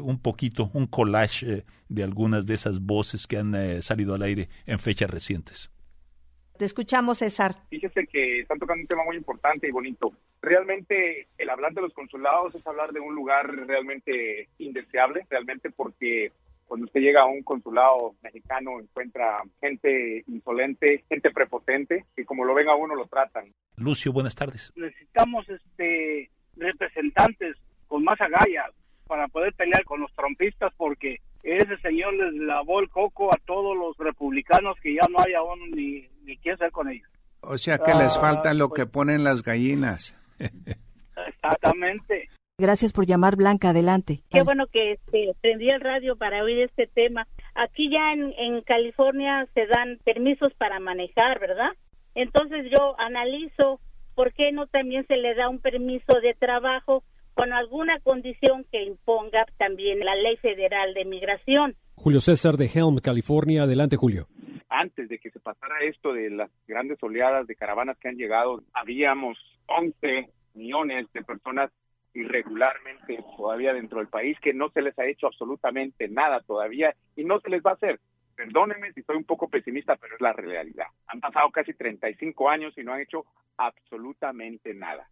un 0.03 0.19
poquito, 0.19 0.71
un 0.75 0.87
collage 0.87 1.65
de 1.89 2.03
algunas 2.03 2.47
de 2.47 2.55
esas 2.55 2.81
voces 2.81 3.27
que 3.27 3.39
han 3.39 3.81
salido 3.81 4.15
al 4.15 4.23
aire 4.23 4.49
en 4.67 4.81
fechas 4.81 5.09
recientes. 5.09 5.71
Te 6.59 6.65
escuchamos, 6.65 7.19
César. 7.19 7.55
Fíjese 7.71 8.09
que 8.09 8.41
están 8.41 8.59
tocando 8.59 8.83
un 8.83 8.89
tema 8.89 9.05
muy 9.05 9.17
importante 9.17 9.69
y 9.69 9.71
bonito. 9.71 10.13
Realmente 10.43 11.29
el 11.39 11.51
hablar 11.51 11.73
de 11.73 11.83
los 11.83 11.95
consulados 11.95 12.53
es 12.53 12.67
hablar 12.67 12.93
de 12.93 12.99
un 12.99 13.15
lugar 13.15 13.47
realmente 13.47 14.49
indeseable, 14.59 15.25
realmente 15.31 15.71
porque 15.71 16.33
cuando 16.67 16.87
usted 16.87 17.01
llega 17.01 17.23
a 17.23 17.27
un 17.27 17.45
consulado 17.45 18.17
mexicano 18.23 18.81
encuentra 18.81 19.41
gente 19.61 20.25
insolente, 20.27 21.05
gente 21.09 21.31
prepotente, 21.31 22.07
que 22.17 22.25
como 22.25 22.45
lo 22.45 22.55
ven 22.55 22.69
a 22.69 22.75
uno 22.75 22.97
lo 22.97 23.07
tratan. 23.07 23.55
Lucio, 23.77 24.13
buenas 24.13 24.35
tardes. 24.35 24.73
Necesitamos 24.75 25.49
este 25.49 26.29
representantes 26.57 27.57
con 27.87 28.03
más 28.03 28.21
agallas 28.21 28.73
para 29.07 29.29
poder 29.29 29.55
pelear 29.55 29.85
con 29.85 30.01
los 30.01 30.13
trompistas 30.13 30.73
porque 30.77 31.21
ese 31.43 31.77
señor 31.79 32.15
les 32.15 32.35
lavó 32.35 32.81
el 32.81 32.89
coco 32.89 33.33
a 33.33 33.39
todos 33.47 33.77
los 33.77 33.97
republicanos 33.99 34.77
que 34.83 34.95
ya 34.95 35.07
no 35.11 35.21
hay 35.21 35.35
aún 35.35 35.71
ni, 35.73 36.07
ni 36.25 36.37
qué 36.39 36.53
hacer 36.53 36.71
con 36.71 36.89
ellos. 36.91 37.09
O 37.41 37.57
sea 37.57 37.79
que 37.79 37.95
les 37.95 38.17
Ah, 38.17 38.21
falta 38.21 38.55
lo 38.55 38.69
pues- 38.69 38.81
que 38.81 38.87
ponen 38.91 39.25
las 39.25 39.43
gallinas. 39.43 40.15
Exactamente. 41.27 42.29
Gracias 42.61 42.93
por 42.93 43.07
llamar, 43.07 43.37
Blanca. 43.37 43.71
Adelante. 43.71 44.21
Qué 44.31 44.43
bueno 44.43 44.67
que 44.67 44.93
este, 44.93 45.33
prendí 45.41 45.71
el 45.71 45.81
radio 45.81 46.17
para 46.17 46.43
oír 46.43 46.59
este 46.61 46.89
tema. 46.89 47.27
Aquí 47.55 47.89
ya 47.91 48.13
en, 48.13 48.33
en 48.37 48.63
California 48.63 49.47
se 49.55 49.67
dan 49.67 49.99
permisos 50.05 50.53
para 50.55 50.81
manejar, 50.81 51.39
¿verdad? 51.39 51.71
Entonces 52.17 52.67
yo 52.71 52.99
analizo 52.99 53.81
por 54.17 54.33
qué 54.33 54.51
no 54.51 54.67
también 54.67 55.07
se 55.07 55.17
le 55.17 55.35
da 55.37 55.49
un 55.49 55.61
permiso 55.61 56.15
de 56.21 56.35
trabajo 56.35 57.05
con 57.39 57.53
alguna 57.53 58.01
condición 58.01 58.65
que 58.73 58.83
imponga 58.83 59.47
también 59.59 60.01
la 60.01 60.17
ley 60.17 60.37
federal 60.39 60.93
de 60.93 61.05
migración. 61.05 61.77
Julio 61.95 62.21
César 62.21 62.57
de 62.57 62.67
Helm, 62.67 62.99
California. 62.99 63.63
Adelante, 63.63 63.97
Julio. 63.97 64.27
Antes 64.69 65.09
de 65.09 65.21
que 65.21 65.31
se 65.31 65.39
pasara 65.39 65.85
esto 65.85 66.13
de 66.13 66.31
las 66.31 66.51
grandes 66.67 67.01
oleadas 67.01 67.47
de 67.47 67.55
caravanas 67.55 67.97
que 67.99 68.09
han 68.09 68.17
llegado, 68.17 68.65
habíamos 68.73 69.39
11 69.67 70.31
millones 70.55 71.07
de 71.13 71.23
personas 71.23 71.71
irregularmente 72.13 73.23
todavía 73.37 73.73
dentro 73.73 73.99
del 73.99 74.09
país 74.09 74.37
que 74.41 74.53
no 74.53 74.71
se 74.71 74.83
les 74.83 74.99
ha 74.99 75.07
hecho 75.07 75.29
absolutamente 75.29 76.09
nada 76.09 76.41
todavía 76.41 76.93
y 77.15 77.23
no 77.23 77.39
se 77.39 77.51
les 77.51 77.63
va 77.63 77.71
a 77.71 77.75
hacer. 77.75 78.01
Perdónenme 78.35 78.93
si 78.95 79.03
soy 79.03 79.17
un 79.17 79.25
poco 79.25 79.49
pesimista, 79.49 79.95
pero 79.95 80.17
es 80.17 80.21
la 80.21 80.33
realidad. 80.33 80.87
Han 81.07 81.21
pasado 81.21 81.51
casi 81.53 81.73
35 81.73 82.51
años 82.51 82.77
y 82.77 82.83
no 82.83 82.95
han 82.95 83.01
hecho 83.01 83.27
absolutamente 83.57 84.75
nada. 84.75 85.09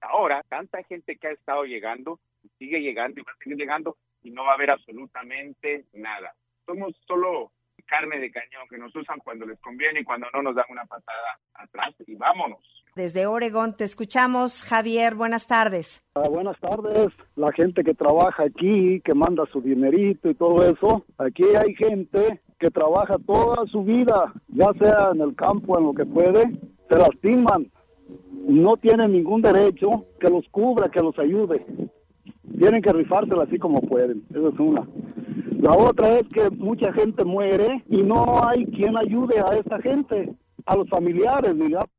Ahora, 0.00 0.42
tanta 0.48 0.82
gente 0.84 1.16
que 1.16 1.28
ha 1.28 1.32
estado 1.32 1.64
llegando, 1.64 2.20
sigue 2.58 2.80
llegando 2.80 3.20
y 3.20 3.24
va 3.24 3.32
a 3.32 3.42
seguir 3.42 3.58
llegando 3.58 3.96
y 4.22 4.30
no 4.30 4.44
va 4.44 4.52
a 4.52 4.54
haber 4.54 4.70
absolutamente 4.70 5.84
nada. 5.92 6.34
Somos 6.66 6.94
solo 7.06 7.52
carne 7.88 8.18
de 8.18 8.30
cañón 8.30 8.68
que 8.68 8.78
nos 8.78 8.94
usan 8.94 9.18
cuando 9.24 9.46
les 9.46 9.58
conviene 9.60 10.00
y 10.00 10.04
cuando 10.04 10.26
no 10.32 10.42
nos 10.42 10.54
dan 10.54 10.66
una 10.68 10.84
patada 10.84 11.38
atrás 11.54 11.94
y 12.06 12.14
vámonos. 12.14 12.60
Desde 12.94 13.26
Oregón 13.26 13.76
te 13.76 13.84
escuchamos, 13.84 14.62
Javier. 14.62 15.14
Buenas 15.14 15.46
tardes. 15.46 16.02
Ah, 16.14 16.28
buenas 16.28 16.58
tardes. 16.60 17.08
La 17.36 17.52
gente 17.52 17.84
que 17.84 17.94
trabaja 17.94 18.44
aquí, 18.44 19.00
que 19.04 19.14
manda 19.14 19.44
su 19.52 19.60
dinerito 19.60 20.28
y 20.28 20.34
todo 20.34 20.68
eso. 20.68 21.04
Aquí 21.18 21.44
hay 21.44 21.74
gente 21.74 22.40
que 22.58 22.70
trabaja 22.70 23.16
toda 23.24 23.64
su 23.66 23.84
vida, 23.84 24.32
ya 24.48 24.72
sea 24.78 25.10
en 25.14 25.20
el 25.20 25.36
campo, 25.36 25.78
en 25.78 25.84
lo 25.84 25.94
que 25.94 26.04
puede, 26.04 26.50
se 26.88 26.96
lastiman. 26.96 27.70
No 28.46 28.76
tienen 28.76 29.12
ningún 29.12 29.42
derecho 29.42 30.06
que 30.20 30.30
los 30.30 30.48
cubra, 30.50 30.88
que 30.88 31.00
los 31.00 31.18
ayude. 31.18 31.64
Tienen 32.58 32.82
que 32.82 32.92
rifársela 32.92 33.44
así 33.44 33.58
como 33.58 33.80
pueden. 33.80 34.24
Esa 34.30 34.48
es 34.48 34.58
una. 34.58 34.88
La 35.60 35.72
otra 35.72 36.18
es 36.18 36.28
que 36.28 36.50
mucha 36.50 36.92
gente 36.92 37.24
muere 37.24 37.84
y 37.88 38.02
no 38.02 38.46
hay 38.46 38.64
quien 38.66 38.96
ayude 38.96 39.40
a 39.40 39.56
esta 39.56 39.80
gente, 39.80 40.32
a 40.64 40.76
los 40.76 40.88
familiares, 40.88 41.58
digamos. 41.58 41.90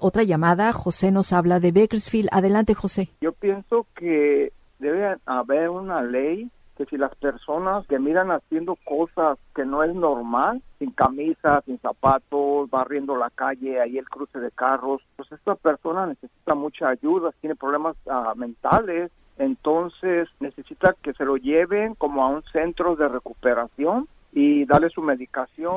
Otra 0.00 0.22
llamada, 0.22 0.72
José 0.72 1.10
nos 1.10 1.32
habla 1.32 1.60
de 1.60 1.72
Bakersfield. 1.72 2.28
Adelante, 2.32 2.74
José. 2.74 3.08
Yo 3.20 3.32
pienso 3.32 3.86
que 3.94 4.52
debe 4.78 5.16
haber 5.26 5.70
una 5.70 6.02
ley 6.02 6.50
que 6.78 6.86
si 6.86 6.96
las 6.96 7.12
personas 7.16 7.84
que 7.88 7.98
miran 7.98 8.30
haciendo 8.30 8.78
cosas 8.84 9.36
que 9.52 9.66
no 9.66 9.82
es 9.82 9.92
normal, 9.92 10.62
sin 10.78 10.92
camisa, 10.92 11.60
sin 11.66 11.80
zapatos, 11.80 12.70
barriendo 12.70 13.16
la 13.16 13.30
calle, 13.30 13.80
ahí 13.80 13.98
el 13.98 14.08
cruce 14.08 14.38
de 14.38 14.52
carros, 14.52 15.02
pues 15.16 15.30
esta 15.32 15.56
persona 15.56 16.06
necesita 16.06 16.54
mucha 16.54 16.88
ayuda, 16.88 17.32
tiene 17.40 17.56
problemas 17.56 17.96
ah, 18.08 18.32
mentales, 18.36 19.10
entonces 19.38 20.28
necesita 20.38 20.94
que 21.02 21.14
se 21.14 21.24
lo 21.24 21.36
lleven 21.36 21.96
como 21.96 22.22
a 22.22 22.28
un 22.28 22.44
centro 22.44 22.94
de 22.94 23.08
recuperación 23.08 24.06
y 24.32 24.64
darle 24.66 24.90
su 24.90 25.00
medicación. 25.00 25.74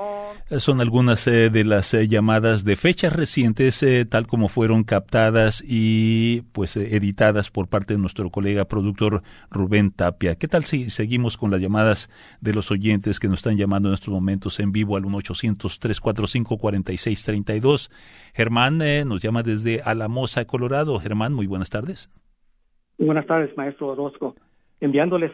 Son 0.58 0.82
algunas 0.82 1.26
eh, 1.28 1.50
de 1.50 1.64
las 1.64 1.94
eh, 1.94 2.08
llamadas 2.08 2.64
de 2.64 2.76
fechas 2.76 3.14
recientes, 3.14 3.84
eh, 3.84 4.06
tal 4.06 4.26
como 4.28 4.50
fueron 4.50 4.84
captadas 4.84 5.64
y 5.66 6.42
pues 6.52 6.76
eh, 6.78 6.96
editadas 6.96 7.50
por 7.50 7.70
parte 7.70 7.94
de 7.94 8.00
nuestro 8.00 8.30
colega 8.30 8.66
productor 8.66 9.24
Rubén 9.50 9.92
Tapia. 9.92 10.36
¿Qué 10.36 10.48
tal 10.48 10.66
si 10.66 10.90
seguimos 10.90 11.38
con 11.38 11.52
las 11.52 11.62
llamadas 11.62 12.10
de 12.42 12.54
los 12.54 12.72
oyentes 12.72 13.20
que 13.20 13.28
nos 13.28 13.40
están 13.40 13.58
llamando 13.58 13.90
en 13.90 13.94
estos 13.94 14.14
momentos 14.14 14.60
en 14.60 14.72
vivo 14.72 14.98
al 14.98 15.04
1-800-345-4632? 15.04 17.90
Germán 18.34 18.82
eh, 18.82 19.06
nos 19.06 19.22
llama 19.22 19.44
desde 19.44 19.82
Alamosa, 19.82 20.46
Colorado. 20.46 20.98
Germán, 21.00 21.34
muy 21.34 21.48
buenas 21.48 21.70
tardes. 21.70 22.10
Buenas 22.98 23.26
tardes, 23.26 23.56
maestro 23.58 23.88
Orozco. 23.88 24.36
Enviándoles 24.80 25.32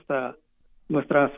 nuestras 0.89 1.31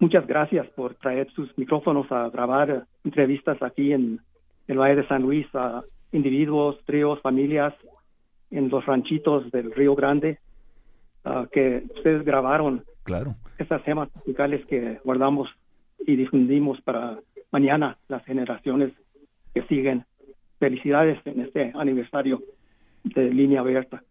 muchas 0.00 0.26
gracias 0.26 0.66
por 0.70 0.94
traer 0.94 1.30
sus 1.32 1.56
micrófonos 1.56 2.10
a 2.10 2.28
grabar 2.30 2.86
entrevistas 3.04 3.62
aquí 3.62 3.92
en 3.92 4.20
el 4.66 4.78
Valle 4.78 4.96
de 4.96 5.06
San 5.06 5.22
Luis 5.22 5.46
a 5.54 5.82
individuos, 6.12 6.78
tríos, 6.84 7.20
familias 7.20 7.72
en 8.50 8.68
los 8.68 8.84
ranchitos 8.84 9.50
del 9.52 9.70
Río 9.72 9.94
Grande 9.94 10.38
ah, 11.24 11.46
que 11.52 11.84
ustedes 11.94 12.24
grabaron. 12.24 12.84
Claro. 13.04 13.34
Estas 13.58 13.84
temas 13.84 14.08
musicales 14.16 14.64
que 14.66 14.98
guardamos 15.04 15.48
y 16.06 16.16
difundimos 16.16 16.80
para 16.80 17.18
mañana 17.52 17.98
las 18.08 18.24
generaciones 18.24 18.92
que 19.54 19.62
siguen. 19.62 20.04
Felicidades 20.58 21.18
en 21.26 21.40
este 21.40 21.72
aniversario 21.74 22.42
de 23.04 23.30
Línea 23.30 23.60
Abierta. 23.60 24.02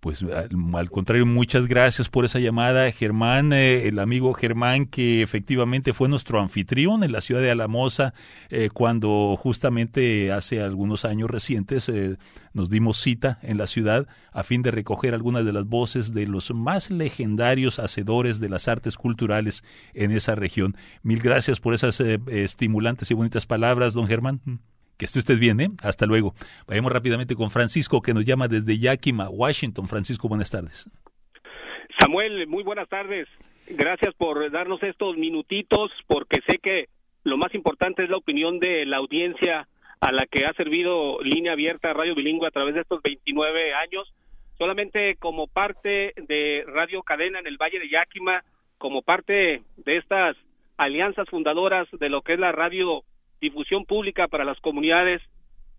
Pues 0.00 0.22
al, 0.22 0.90
contrario, 0.90 1.26
muchas 1.26 1.66
gracias 1.66 2.08
por 2.08 2.24
esa 2.24 2.38
llamada, 2.38 2.88
Germán, 2.92 3.52
eh, 3.52 3.88
el 3.88 3.98
amigo 3.98 4.32
Germán 4.32 4.86
que 4.86 5.22
efectivamente 5.22 5.92
fue 5.92 6.08
nuestro 6.08 6.40
anfitrión 6.40 7.02
en 7.02 7.10
la 7.10 7.20
ciudad 7.20 7.40
de 7.40 7.50
Alamosa 7.50 8.14
eh, 8.48 8.70
cuando 8.72 9.36
justamente 9.36 10.30
hace 10.30 10.62
algunos 10.62 11.04
años 11.04 11.28
recientes 11.28 11.88
eh, 11.88 12.16
nos 12.52 12.70
dimos 12.70 12.98
cita 13.00 13.40
en 13.42 13.58
la 13.58 13.66
ciudad 13.66 14.06
a 14.32 14.44
fin 14.44 14.62
de 14.62 14.70
recoger 14.70 15.14
algunas 15.14 15.44
de 15.44 15.52
las 15.52 15.64
voces 15.64 16.14
de 16.14 16.28
los 16.28 16.54
más 16.54 16.92
legendarios 16.92 17.80
hacedores 17.80 18.38
de 18.38 18.48
las 18.48 18.68
artes 18.68 18.96
culturales 18.96 19.64
en 19.94 20.12
esa 20.12 20.36
región. 20.36 20.76
Mil 21.02 21.20
gracias 21.20 21.58
por 21.58 21.74
esas 21.74 22.00
eh, 22.00 22.20
estimulantes 22.28 23.10
y 23.10 23.14
bonitas 23.14 23.46
palabras, 23.46 23.94
don 23.94 24.06
Germán. 24.06 24.40
Que 24.98 25.04
esté 25.04 25.20
usted 25.20 25.38
bien, 25.38 25.60
¿eh? 25.60 25.68
Hasta 25.84 26.06
luego. 26.06 26.34
Vayamos 26.66 26.92
rápidamente 26.92 27.36
con 27.36 27.50
Francisco, 27.50 28.02
que 28.02 28.12
nos 28.12 28.24
llama 28.24 28.48
desde 28.48 28.78
Yakima, 28.78 29.30
Washington. 29.30 29.86
Francisco, 29.86 30.28
buenas 30.28 30.50
tardes. 30.50 30.90
Samuel, 32.00 32.48
muy 32.48 32.64
buenas 32.64 32.88
tardes. 32.88 33.28
Gracias 33.68 34.12
por 34.14 34.50
darnos 34.50 34.82
estos 34.82 35.16
minutitos, 35.16 35.92
porque 36.08 36.40
sé 36.46 36.58
que 36.58 36.88
lo 37.22 37.36
más 37.36 37.54
importante 37.54 38.02
es 38.02 38.10
la 38.10 38.16
opinión 38.16 38.58
de 38.58 38.86
la 38.86 38.96
audiencia 38.96 39.68
a 40.00 40.10
la 40.10 40.26
que 40.26 40.46
ha 40.46 40.52
servido 40.54 41.20
línea 41.22 41.52
abierta 41.52 41.92
Radio 41.92 42.16
Bilingüe 42.16 42.48
a 42.48 42.50
través 42.50 42.74
de 42.74 42.80
estos 42.80 43.00
29 43.02 43.74
años. 43.74 44.12
Solamente 44.58 45.14
como 45.16 45.46
parte 45.46 46.12
de 46.16 46.64
Radio 46.66 47.04
Cadena 47.04 47.38
en 47.38 47.46
el 47.46 47.56
Valle 47.56 47.78
de 47.78 47.88
Yakima, 47.88 48.42
como 48.78 49.02
parte 49.02 49.62
de 49.76 49.96
estas 49.96 50.36
alianzas 50.76 51.28
fundadoras 51.28 51.86
de 51.92 52.08
lo 52.08 52.22
que 52.22 52.34
es 52.34 52.40
la 52.40 52.50
radio 52.50 53.04
difusión 53.40 53.84
pública 53.84 54.28
para 54.28 54.44
las 54.44 54.60
comunidades 54.60 55.22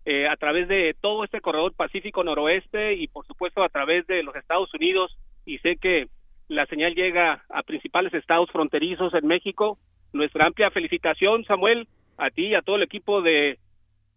eh, 0.04 0.26
a 0.28 0.36
través 0.36 0.68
de 0.68 0.94
todo 1.00 1.24
este 1.24 1.40
corredor 1.40 1.74
pacífico 1.74 2.24
noroeste 2.24 2.94
y 2.94 3.08
por 3.08 3.26
supuesto 3.26 3.62
a 3.62 3.68
través 3.68 4.06
de 4.06 4.22
los 4.22 4.34
Estados 4.34 4.72
Unidos 4.74 5.16
y 5.44 5.58
sé 5.58 5.76
que 5.76 6.08
la 6.48 6.66
señal 6.66 6.94
llega 6.94 7.44
a 7.48 7.62
principales 7.62 8.12
estados 8.14 8.50
fronterizos 8.50 9.14
en 9.14 9.26
México. 9.26 9.78
Nuestra 10.12 10.46
amplia 10.46 10.70
felicitación, 10.70 11.44
Samuel, 11.44 11.86
a 12.16 12.30
ti 12.30 12.46
y 12.46 12.54
a 12.54 12.62
todo 12.62 12.76
el 12.76 12.82
equipo 12.82 13.22
de 13.22 13.58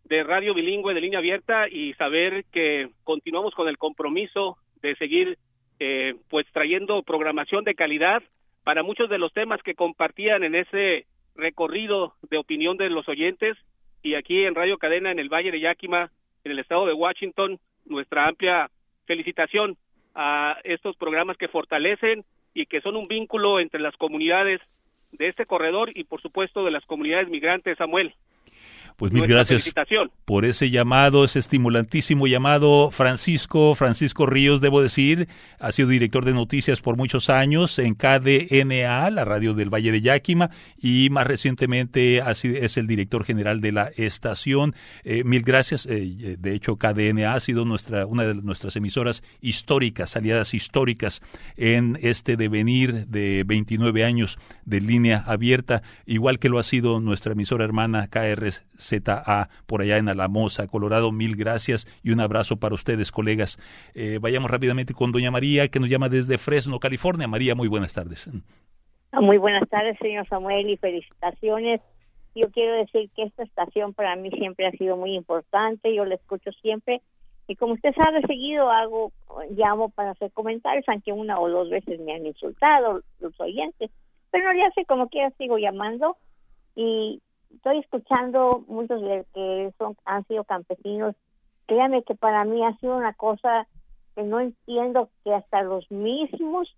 de 0.06 0.24
Radio 0.24 0.54
Bilingüe 0.54 0.94
de 0.94 1.02
Línea 1.02 1.20
Abierta 1.20 1.68
y 1.70 1.94
saber 1.94 2.46
que 2.52 2.90
continuamos 3.04 3.54
con 3.54 3.68
el 3.68 3.78
compromiso 3.78 4.58
de 4.82 4.96
seguir 4.96 5.38
eh, 5.80 6.16
pues 6.30 6.46
trayendo 6.52 7.04
programación 7.04 7.64
de 7.64 7.76
calidad 7.76 8.22
para 8.64 8.84
muchos 8.84 9.10
de 9.10 9.18
los 9.18 9.34
temas 9.34 9.62
que 9.64 9.76
compartían 9.76 10.44
en 10.44 10.56
ese 10.56 11.06
recorrido 11.36 12.14
de 12.30 12.38
opinión 12.38 12.78
de 12.78 12.90
los 12.90 13.08
oyentes 13.08 13.58
y 14.02 14.16
aquí 14.16 14.44
en 14.44 14.56
Radio 14.56 14.78
Cadena 14.78 15.12
en 15.12 15.20
el 15.20 15.30
Valle 15.30 15.52
de 15.52 15.60
Yakima, 15.60 16.12
en 16.44 16.52
el 16.52 16.60
estado 16.60 16.86
de 16.86 16.94
Washington, 16.94 17.60
nuestra 17.86 18.28
amplia 18.28 18.70
felicitación 19.06 19.78
a 20.16 20.58
estos 20.64 20.96
programas 20.98 21.38
que 21.38 21.48
fortalecen 21.48 22.24
y 22.54 22.66
que 22.66 22.82
son 22.82 22.96
un 22.96 23.08
vínculo 23.08 23.60
entre 23.60 23.80
las 23.80 23.96
comunidades 23.98 24.62
de 25.12 25.28
este 25.28 25.46
corredor 25.46 25.92
y 25.96 26.04
por 26.04 26.22
supuesto 26.22 26.64
de 26.64 26.72
las 26.72 26.86
comunidades 26.86 27.30
migrantes, 27.30 27.78
Samuel. 27.78 28.14
Pues 28.98 29.12
mil 29.12 29.28
gracias 29.28 29.74
por 30.26 30.46
ese 30.46 30.70
llamado, 30.70 31.24
ese 31.24 31.40
estimulantísimo 31.40 32.28
llamado. 32.28 32.92
Francisco, 32.92 33.76
Francisco 33.76 34.26
Ríos, 34.26 34.62
debo 34.62 34.82
decir, 34.82 35.28
ha 35.60 35.72
sido 35.72 35.90
director 35.90 36.26
de 36.26 36.34
noticias 36.34 36.82
por 36.82 36.96
muchos 36.96 37.30
años 37.30 37.80
en 37.80 37.96
KDNA, 37.96 39.10
la 39.10 39.26
radio 39.26 39.54
del 39.54 39.74
Valle 39.74 39.92
de 39.92 40.02
Yakima, 40.02 40.52
y 40.78 41.10
más 41.10 41.28
recientemente 41.28 42.20
es 42.20 42.78
el 42.78 42.88
director 42.88 43.26
general 43.26 43.62
de 43.62 43.72
la 43.72 43.92
estación. 43.98 44.76
Eh, 45.04 45.24
mil 45.24 45.44
gracias. 45.44 45.86
Eh, 45.86 46.38
de 46.40 46.54
hecho, 46.54 46.78
KDNA 46.78 47.34
ha 47.34 47.40
sido 47.40 47.66
nuestra, 47.66 48.06
una 48.06 48.24
de 48.24 48.36
nuestras 48.36 48.76
emisoras 48.76 49.24
históricas, 49.42 50.16
aliadas 50.16 50.54
históricas 50.54 51.22
en 51.58 51.98
este 52.02 52.38
devenir 52.38 53.08
de 53.08 53.44
29 53.46 54.04
años 54.04 54.38
de 54.66 54.82
línea 54.82 55.24
abierta, 55.26 55.82
igual 56.06 56.40
que 56.40 56.50
lo 56.50 56.60
ha 56.60 56.64
sido 56.64 57.00
nuestra 57.00 57.34
emisora 57.34 57.66
hermana 57.66 58.08
KRS 58.08 58.64
ZA 58.84 59.50
por 59.66 59.82
allá 59.82 59.98
en 59.98 60.10
Alamosa, 60.10 60.68
Colorado. 60.68 61.12
Mil 61.12 61.36
gracias 61.36 61.88
y 62.04 62.12
un 62.12 62.20
abrazo 62.20 62.58
para 62.58 62.76
ustedes, 62.76 63.12
colegas. 63.12 63.58
Eh, 63.96 64.20
vayamos 64.22 64.52
rápidamente 64.52 64.94
con 64.94 65.12
doña 65.12 65.32
María, 65.32 65.68
que 65.70 65.80
nos 65.80 65.90
llama 65.90 66.10
desde 66.10 66.38
Fresno, 66.38 66.80
California. 66.80 67.28
María, 67.28 67.56
muy 67.56 67.68
buenas 67.68 67.94
tardes. 67.94 68.30
Ah, 69.12 69.22
muy 69.22 69.38
buenas 69.38 69.68
tardes, 69.70 69.98
señor 70.00 70.28
Samuel, 70.28 70.70
y 70.70 70.78
felicitaciones. 70.78 71.82
Yo 72.36 72.50
quiero 72.50 72.76
decir 72.78 73.10
que 73.16 73.24
esta 73.24 73.44
estación 73.44 73.94
para 73.94 74.16
mí 74.16 74.32
siempre 74.32 74.66
ha 74.66 74.72
sido 74.72 74.98
muy 74.98 75.16
importante, 75.16 75.94
yo 75.94 76.04
la 76.04 76.16
escucho 76.16 76.52
siempre. 76.62 77.02
Y 77.48 77.56
como 77.56 77.74
usted 77.74 77.94
sabe, 77.94 78.22
seguido 78.22 78.72
hago, 78.72 79.12
llamo 79.52 79.90
para 79.90 80.12
hacer 80.12 80.32
comentarios, 80.32 80.86
aunque 80.88 81.12
una 81.12 81.40
o 81.40 81.50
dos 81.50 81.70
veces 81.70 82.00
me 82.00 82.14
han 82.14 82.26
insultado 82.26 83.02
los 83.20 83.40
oyentes. 83.40 83.92
Pero 84.32 84.46
no 84.46 84.54
le 84.54 84.66
hace 84.66 84.86
como 84.86 85.10
quiera, 85.10 85.30
sigo 85.38 85.58
llamando. 85.58 86.18
Y 86.76 87.22
estoy 87.54 87.80
escuchando 87.80 88.64
muchos 88.68 89.02
de 89.02 89.26
que 89.34 89.74
son 89.78 89.96
han 90.06 90.26
sido 90.28 90.44
campesinos. 90.44 91.16
Créame 91.68 92.04
que 92.04 92.16
para 92.16 92.44
mí 92.46 92.64
ha 92.66 92.76
sido 92.78 92.98
una 92.98 93.14
cosa 93.14 93.68
que 94.16 94.24
no 94.24 94.40
entiendo 94.40 95.10
que 95.24 95.34
hasta 95.34 95.62
los 95.64 95.90
mismos 95.90 96.76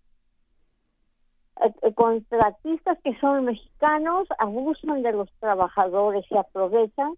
eh, 1.61 1.73
eh, 1.81 1.93
contratistas 1.93 2.99
que 3.03 3.17
son 3.19 3.45
mexicanos 3.45 4.27
abusan 4.37 5.01
de 5.01 5.11
los 5.11 5.31
trabajadores, 5.39 6.25
se 6.27 6.37
aprovechan, 6.37 7.13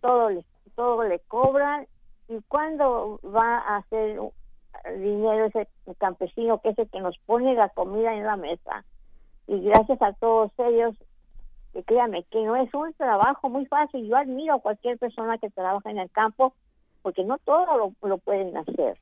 todo 0.00 0.30
le, 0.30 0.44
todo 0.76 1.02
le 1.04 1.18
cobran 1.20 1.86
y 2.28 2.40
cuando 2.48 3.20
va 3.24 3.58
a 3.58 3.78
hacer 3.78 4.20
dinero 4.98 5.46
ese 5.46 5.68
campesino 5.98 6.60
que 6.60 6.70
es 6.70 6.78
el 6.78 6.88
que 6.90 7.00
nos 7.00 7.18
pone 7.26 7.54
la 7.54 7.68
comida 7.70 8.14
en 8.14 8.24
la 8.24 8.36
mesa 8.36 8.84
y 9.46 9.60
gracias 9.62 10.00
a 10.00 10.12
todos 10.14 10.52
ellos 10.58 10.94
que 11.72 11.82
créame 11.82 12.24
que 12.24 12.42
no 12.42 12.56
es 12.56 12.72
un 12.74 12.92
trabajo 12.94 13.48
muy 13.48 13.66
fácil. 13.66 14.06
Yo 14.08 14.16
admiro 14.16 14.54
a 14.54 14.60
cualquier 14.60 14.98
persona 14.98 15.38
que 15.38 15.50
trabaja 15.50 15.90
en 15.90 15.98
el 15.98 16.10
campo 16.10 16.54
porque 17.02 17.24
no 17.24 17.38
todo 17.38 17.94
lo, 18.02 18.18
pueden 18.18 18.56
hacer. 18.56 18.98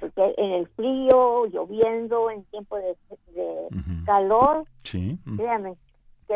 Porque 0.00 0.34
en 0.36 0.52
el 0.52 0.66
frío, 0.68 1.46
lloviendo, 1.46 2.30
en 2.30 2.44
tiempo 2.44 2.76
de, 2.76 2.96
calor, 4.04 4.64
sí. 4.82 5.18
créame, 5.36 5.76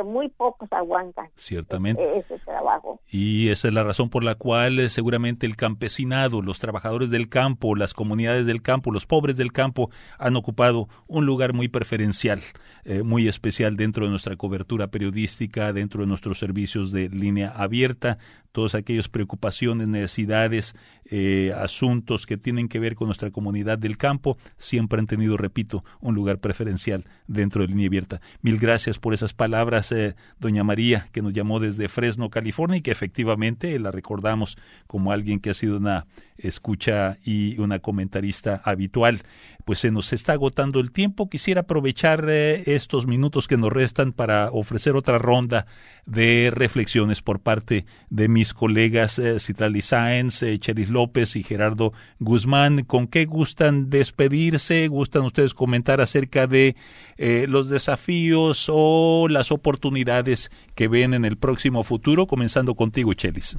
muy 0.04 0.28
pocos 0.28 0.70
aguantan 0.72 1.28
Ciertamente. 1.36 2.02
E-, 2.02 2.18
ese 2.18 2.38
trabajo. 2.40 3.00
Y 3.08 3.48
esa 3.48 3.68
es 3.68 3.74
la 3.74 3.84
razón 3.84 4.10
por 4.10 4.24
la 4.24 4.34
cual 4.34 4.78
eh, 4.78 4.88
seguramente 4.88 5.46
el 5.46 5.56
campesinado, 5.56 6.42
los 6.42 6.58
trabajadores 6.58 7.10
del 7.10 7.28
campo, 7.28 7.74
las 7.74 7.94
comunidades 7.94 8.46
del 8.46 8.62
campo, 8.62 8.90
los 8.90 9.06
pobres 9.06 9.36
del 9.36 9.52
campo 9.52 9.90
han 10.18 10.36
ocupado 10.36 10.88
un 11.06 11.26
lugar 11.26 11.52
muy 11.52 11.68
preferencial, 11.68 12.40
eh, 12.84 13.02
muy 13.02 13.28
especial 13.28 13.76
dentro 13.76 14.04
de 14.04 14.10
nuestra 14.10 14.36
cobertura 14.36 14.88
periodística, 14.88 15.72
dentro 15.72 16.02
de 16.02 16.06
nuestros 16.06 16.38
servicios 16.38 16.92
de 16.92 17.08
línea 17.08 17.50
abierta, 17.50 18.18
todas 18.56 18.74
aquellas 18.74 19.10
preocupaciones, 19.10 19.86
necesidades, 19.86 20.74
eh, 21.04 21.52
asuntos 21.54 22.24
que 22.24 22.38
tienen 22.38 22.70
que 22.70 22.78
ver 22.78 22.94
con 22.94 23.06
nuestra 23.06 23.30
comunidad 23.30 23.76
del 23.76 23.98
campo, 23.98 24.38
siempre 24.56 24.98
han 24.98 25.06
tenido, 25.06 25.36
repito, 25.36 25.84
un 26.00 26.14
lugar 26.14 26.38
preferencial 26.38 27.04
dentro 27.26 27.60
de 27.60 27.68
línea 27.68 27.88
abierta. 27.88 28.22
Mil 28.40 28.56
gracias 28.56 28.98
por 28.98 29.12
esas 29.12 29.34
palabras, 29.34 29.92
eh, 29.92 30.16
doña 30.40 30.64
María, 30.64 31.10
que 31.12 31.20
nos 31.20 31.34
llamó 31.34 31.60
desde 31.60 31.90
Fresno, 31.90 32.30
California, 32.30 32.78
y 32.78 32.80
que 32.80 32.92
efectivamente 32.92 33.78
la 33.78 33.90
recordamos 33.90 34.56
como 34.86 35.12
alguien 35.12 35.38
que 35.38 35.50
ha 35.50 35.54
sido 35.54 35.76
una 35.76 36.06
escucha 36.38 37.16
y 37.24 37.58
una 37.58 37.78
comentarista 37.78 38.60
habitual. 38.64 39.22
Pues 39.64 39.80
se 39.80 39.90
nos 39.90 40.12
está 40.12 40.34
agotando 40.34 40.78
el 40.78 40.92
tiempo. 40.92 41.28
Quisiera 41.28 41.62
aprovechar 41.62 42.26
eh, 42.28 42.62
estos 42.66 43.06
minutos 43.06 43.48
que 43.48 43.56
nos 43.56 43.72
restan 43.72 44.12
para 44.12 44.50
ofrecer 44.52 44.94
otra 44.94 45.18
ronda 45.18 45.66
de 46.06 46.52
reflexiones 46.54 47.20
por 47.20 47.40
parte 47.40 47.84
de 48.10 48.28
mis 48.28 48.54
colegas 48.54 49.18
eh, 49.18 49.40
Citrali 49.40 49.82
Sáenz, 49.82 50.42
eh, 50.42 50.58
Cheris 50.58 50.88
López 50.88 51.36
y 51.36 51.42
Gerardo 51.42 51.92
Guzmán. 52.20 52.84
¿Con 52.84 53.08
qué 53.08 53.24
gustan 53.24 53.90
despedirse? 53.90 54.88
¿Gustan 54.88 55.22
ustedes 55.22 55.54
comentar 55.54 56.00
acerca 56.00 56.46
de 56.46 56.76
eh, 57.16 57.46
los 57.48 57.68
desafíos 57.68 58.70
o 58.72 59.26
las 59.28 59.50
oportunidades 59.50 60.50
que 60.74 60.88
ven 60.88 61.14
en 61.14 61.24
el 61.24 61.36
próximo 61.36 61.82
futuro? 61.82 62.26
Comenzando 62.26 62.74
contigo, 62.74 63.14
Chelis. 63.14 63.56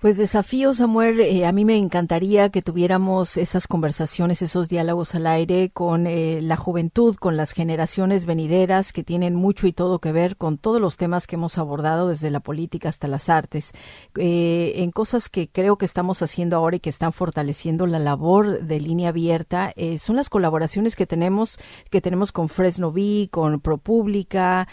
Pues 0.00 0.16
desafío, 0.16 0.74
Samuel. 0.74 1.18
Eh, 1.18 1.44
a 1.44 1.50
mí 1.50 1.64
me 1.64 1.76
encantaría 1.76 2.50
que 2.50 2.62
tuviéramos 2.62 3.36
esas 3.36 3.66
conversaciones, 3.66 4.42
esos 4.42 4.68
diálogos 4.68 5.16
al 5.16 5.26
aire 5.26 5.70
con 5.70 6.06
eh, 6.06 6.38
la 6.40 6.56
juventud, 6.56 7.16
con 7.16 7.36
las 7.36 7.50
generaciones 7.50 8.24
venideras 8.24 8.92
que 8.92 9.02
tienen 9.02 9.34
mucho 9.34 9.66
y 9.66 9.72
todo 9.72 9.98
que 9.98 10.12
ver 10.12 10.36
con 10.36 10.56
todos 10.56 10.80
los 10.80 10.98
temas 10.98 11.26
que 11.26 11.34
hemos 11.34 11.58
abordado 11.58 12.10
desde 12.10 12.30
la 12.30 12.38
política 12.38 12.88
hasta 12.88 13.08
las 13.08 13.28
artes, 13.28 13.72
eh, 14.16 14.74
en 14.76 14.92
cosas 14.92 15.28
que 15.28 15.48
creo 15.48 15.78
que 15.78 15.86
estamos 15.86 16.22
haciendo 16.22 16.54
ahora 16.54 16.76
y 16.76 16.80
que 16.80 16.90
están 16.90 17.12
fortaleciendo 17.12 17.88
la 17.88 17.98
labor 17.98 18.62
de 18.62 18.78
línea 18.78 19.08
abierta. 19.08 19.74
son 19.98 20.14
las 20.14 20.30
colaboraciones 20.30 20.94
que 20.94 21.06
tenemos, 21.06 21.58
que 21.90 22.00
tenemos 22.00 22.30
con 22.30 22.48
Fresno 22.48 22.92
B, 22.92 23.28
con 23.32 23.58
ProPublica, 23.58 24.68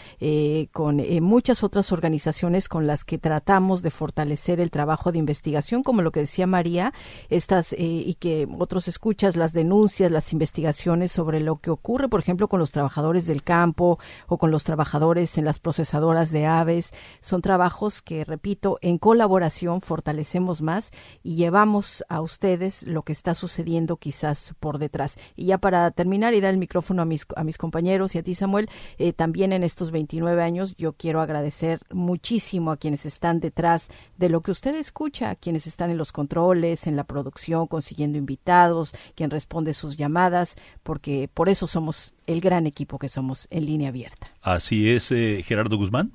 con 0.70 1.02
muchas 1.20 1.64
otras 1.64 1.90
organizaciones 1.90 2.68
con 2.68 2.86
las 2.86 3.02
que 3.02 3.18
tratamos 3.18 3.82
de 3.82 3.90
fortalecer 3.90 4.60
el 4.60 4.70
trabajo 4.70 5.10
investigación, 5.18 5.82
como 5.82 6.02
lo 6.02 6.12
que 6.12 6.20
decía 6.20 6.46
María, 6.46 6.92
estas 7.28 7.72
eh, 7.72 7.76
y 7.78 8.14
que 8.14 8.48
otros 8.58 8.88
escuchas 8.88 9.36
las 9.36 9.52
denuncias, 9.52 10.10
las 10.10 10.32
investigaciones 10.32 11.12
sobre 11.12 11.40
lo 11.40 11.56
que 11.56 11.70
ocurre, 11.70 12.08
por 12.08 12.20
ejemplo, 12.20 12.48
con 12.48 12.60
los 12.60 12.72
trabajadores 12.72 13.26
del 13.26 13.42
campo 13.42 13.98
o 14.26 14.38
con 14.38 14.50
los 14.50 14.64
trabajadores 14.64 15.38
en 15.38 15.44
las 15.44 15.58
procesadoras 15.58 16.30
de 16.30 16.46
aves. 16.46 16.92
Son 17.20 17.42
trabajos 17.42 18.02
que, 18.02 18.24
repito, 18.24 18.78
en 18.82 18.98
colaboración 18.98 19.80
fortalecemos 19.80 20.62
más 20.62 20.90
y 21.22 21.36
llevamos 21.36 22.04
a 22.08 22.20
ustedes 22.20 22.84
lo 22.86 23.02
que 23.02 23.12
está 23.12 23.34
sucediendo 23.34 23.96
quizás 23.96 24.54
por 24.60 24.78
detrás. 24.78 25.18
Y 25.34 25.46
ya 25.46 25.58
para 25.58 25.90
terminar 25.90 26.34
y 26.34 26.40
dar 26.40 26.52
el 26.52 26.58
micrófono 26.58 27.02
a 27.02 27.04
mis, 27.04 27.26
a 27.36 27.44
mis 27.44 27.58
compañeros 27.58 28.14
y 28.14 28.18
a 28.18 28.22
ti, 28.22 28.34
Samuel, 28.34 28.68
eh, 28.98 29.12
también 29.12 29.52
en 29.52 29.62
estos 29.62 29.90
29 29.90 30.42
años 30.42 30.74
yo 30.76 30.92
quiero 30.92 31.20
agradecer 31.20 31.80
muchísimo 31.90 32.70
a 32.70 32.76
quienes 32.76 33.06
están 33.06 33.40
detrás 33.40 33.90
de 34.16 34.28
lo 34.28 34.40
que 34.40 34.50
ustedes 34.50 34.86
escuchan 34.86 35.05
escucha 35.06 35.30
a 35.30 35.34
quienes 35.36 35.68
están 35.68 35.90
en 35.90 35.98
los 35.98 36.10
controles, 36.10 36.88
en 36.88 36.96
la 36.96 37.04
producción, 37.04 37.68
consiguiendo 37.68 38.18
invitados, 38.18 38.92
quien 39.14 39.30
responde 39.30 39.72
sus 39.72 39.96
llamadas, 39.96 40.56
porque 40.82 41.30
por 41.32 41.48
eso 41.48 41.68
somos 41.68 42.14
el 42.26 42.40
gran 42.40 42.66
equipo 42.66 42.98
que 42.98 43.08
somos 43.08 43.46
en 43.50 43.66
línea 43.66 43.90
abierta. 43.90 44.32
Así 44.42 44.90
es, 44.90 45.12
eh, 45.12 45.44
Gerardo 45.44 45.76
Guzmán. 45.76 46.10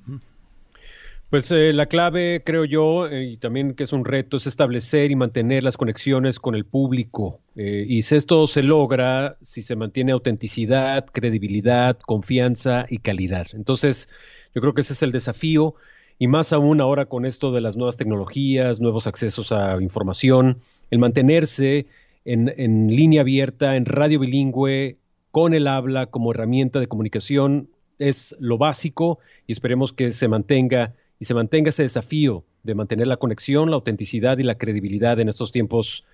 Pues 1.30 1.50
eh, 1.52 1.72
la 1.72 1.86
clave, 1.86 2.42
creo 2.44 2.66
yo, 2.66 3.08
eh, 3.08 3.30
y 3.30 3.36
también 3.38 3.72
que 3.72 3.84
es 3.84 3.94
un 3.94 4.04
reto, 4.04 4.36
es 4.36 4.46
establecer 4.46 5.10
y 5.10 5.16
mantener 5.16 5.64
las 5.64 5.78
conexiones 5.78 6.38
con 6.38 6.54
el 6.54 6.66
público. 6.66 7.40
y 7.56 8.02
si 8.02 8.14
esto 8.14 8.46
se 8.46 8.62
logra, 8.62 9.38
si 9.40 9.62
se 9.62 9.74
mantiene 9.74 10.12
autenticidad, 10.12 11.06
credibilidad, 11.06 11.98
confianza 11.98 12.84
y 12.90 12.98
calidad. 12.98 13.46
Entonces, 13.54 14.10
yo 14.54 14.60
creo 14.60 14.74
que 14.74 14.82
ese 14.82 14.92
es 14.92 15.02
el 15.02 15.12
desafío 15.12 15.76
y 16.22 16.28
más 16.28 16.52
aún 16.52 16.80
ahora 16.80 17.06
con 17.06 17.26
esto 17.26 17.50
de 17.50 17.60
las 17.60 17.76
nuevas 17.76 17.96
tecnologías, 17.96 18.78
nuevos 18.78 19.08
accesos 19.08 19.50
a 19.50 19.82
información, 19.82 20.58
el 20.92 21.00
mantenerse 21.00 21.88
en, 22.24 22.54
en 22.58 22.94
línea 22.94 23.22
abierta, 23.22 23.74
en 23.74 23.86
radio 23.86 24.20
bilingüe, 24.20 24.98
con 25.32 25.52
el 25.52 25.66
habla 25.66 26.06
como 26.06 26.30
herramienta 26.30 26.78
de 26.78 26.86
comunicación 26.86 27.70
es 27.98 28.36
lo 28.38 28.56
básico 28.56 29.18
y 29.48 29.52
esperemos 29.52 29.92
que 29.92 30.12
se 30.12 30.28
mantenga 30.28 30.94
y 31.18 31.24
se 31.24 31.34
mantenga 31.34 31.70
ese 31.70 31.82
desafío 31.82 32.44
de 32.62 32.76
mantener 32.76 33.08
la 33.08 33.16
conexión, 33.16 33.70
la 33.70 33.74
autenticidad 33.74 34.38
y 34.38 34.44
la 34.44 34.58
credibilidad 34.58 35.18
en 35.18 35.28
estos 35.28 35.50
tiempos 35.50 36.04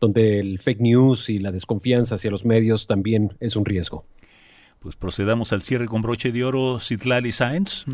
donde 0.00 0.40
el 0.40 0.60
fake 0.60 0.80
news 0.80 1.28
y 1.28 1.40
la 1.40 1.52
desconfianza 1.52 2.14
hacia 2.14 2.30
los 2.30 2.46
medios 2.46 2.86
también 2.86 3.36
es 3.38 3.54
un 3.54 3.66
riesgo. 3.66 4.06
Pues 4.78 4.96
procedamos 4.96 5.52
al 5.52 5.60
cierre 5.60 5.84
con 5.84 6.00
broche 6.00 6.32
de 6.32 6.42
oro, 6.42 6.80
Citlali 6.80 7.32
Sáenz. 7.32 7.84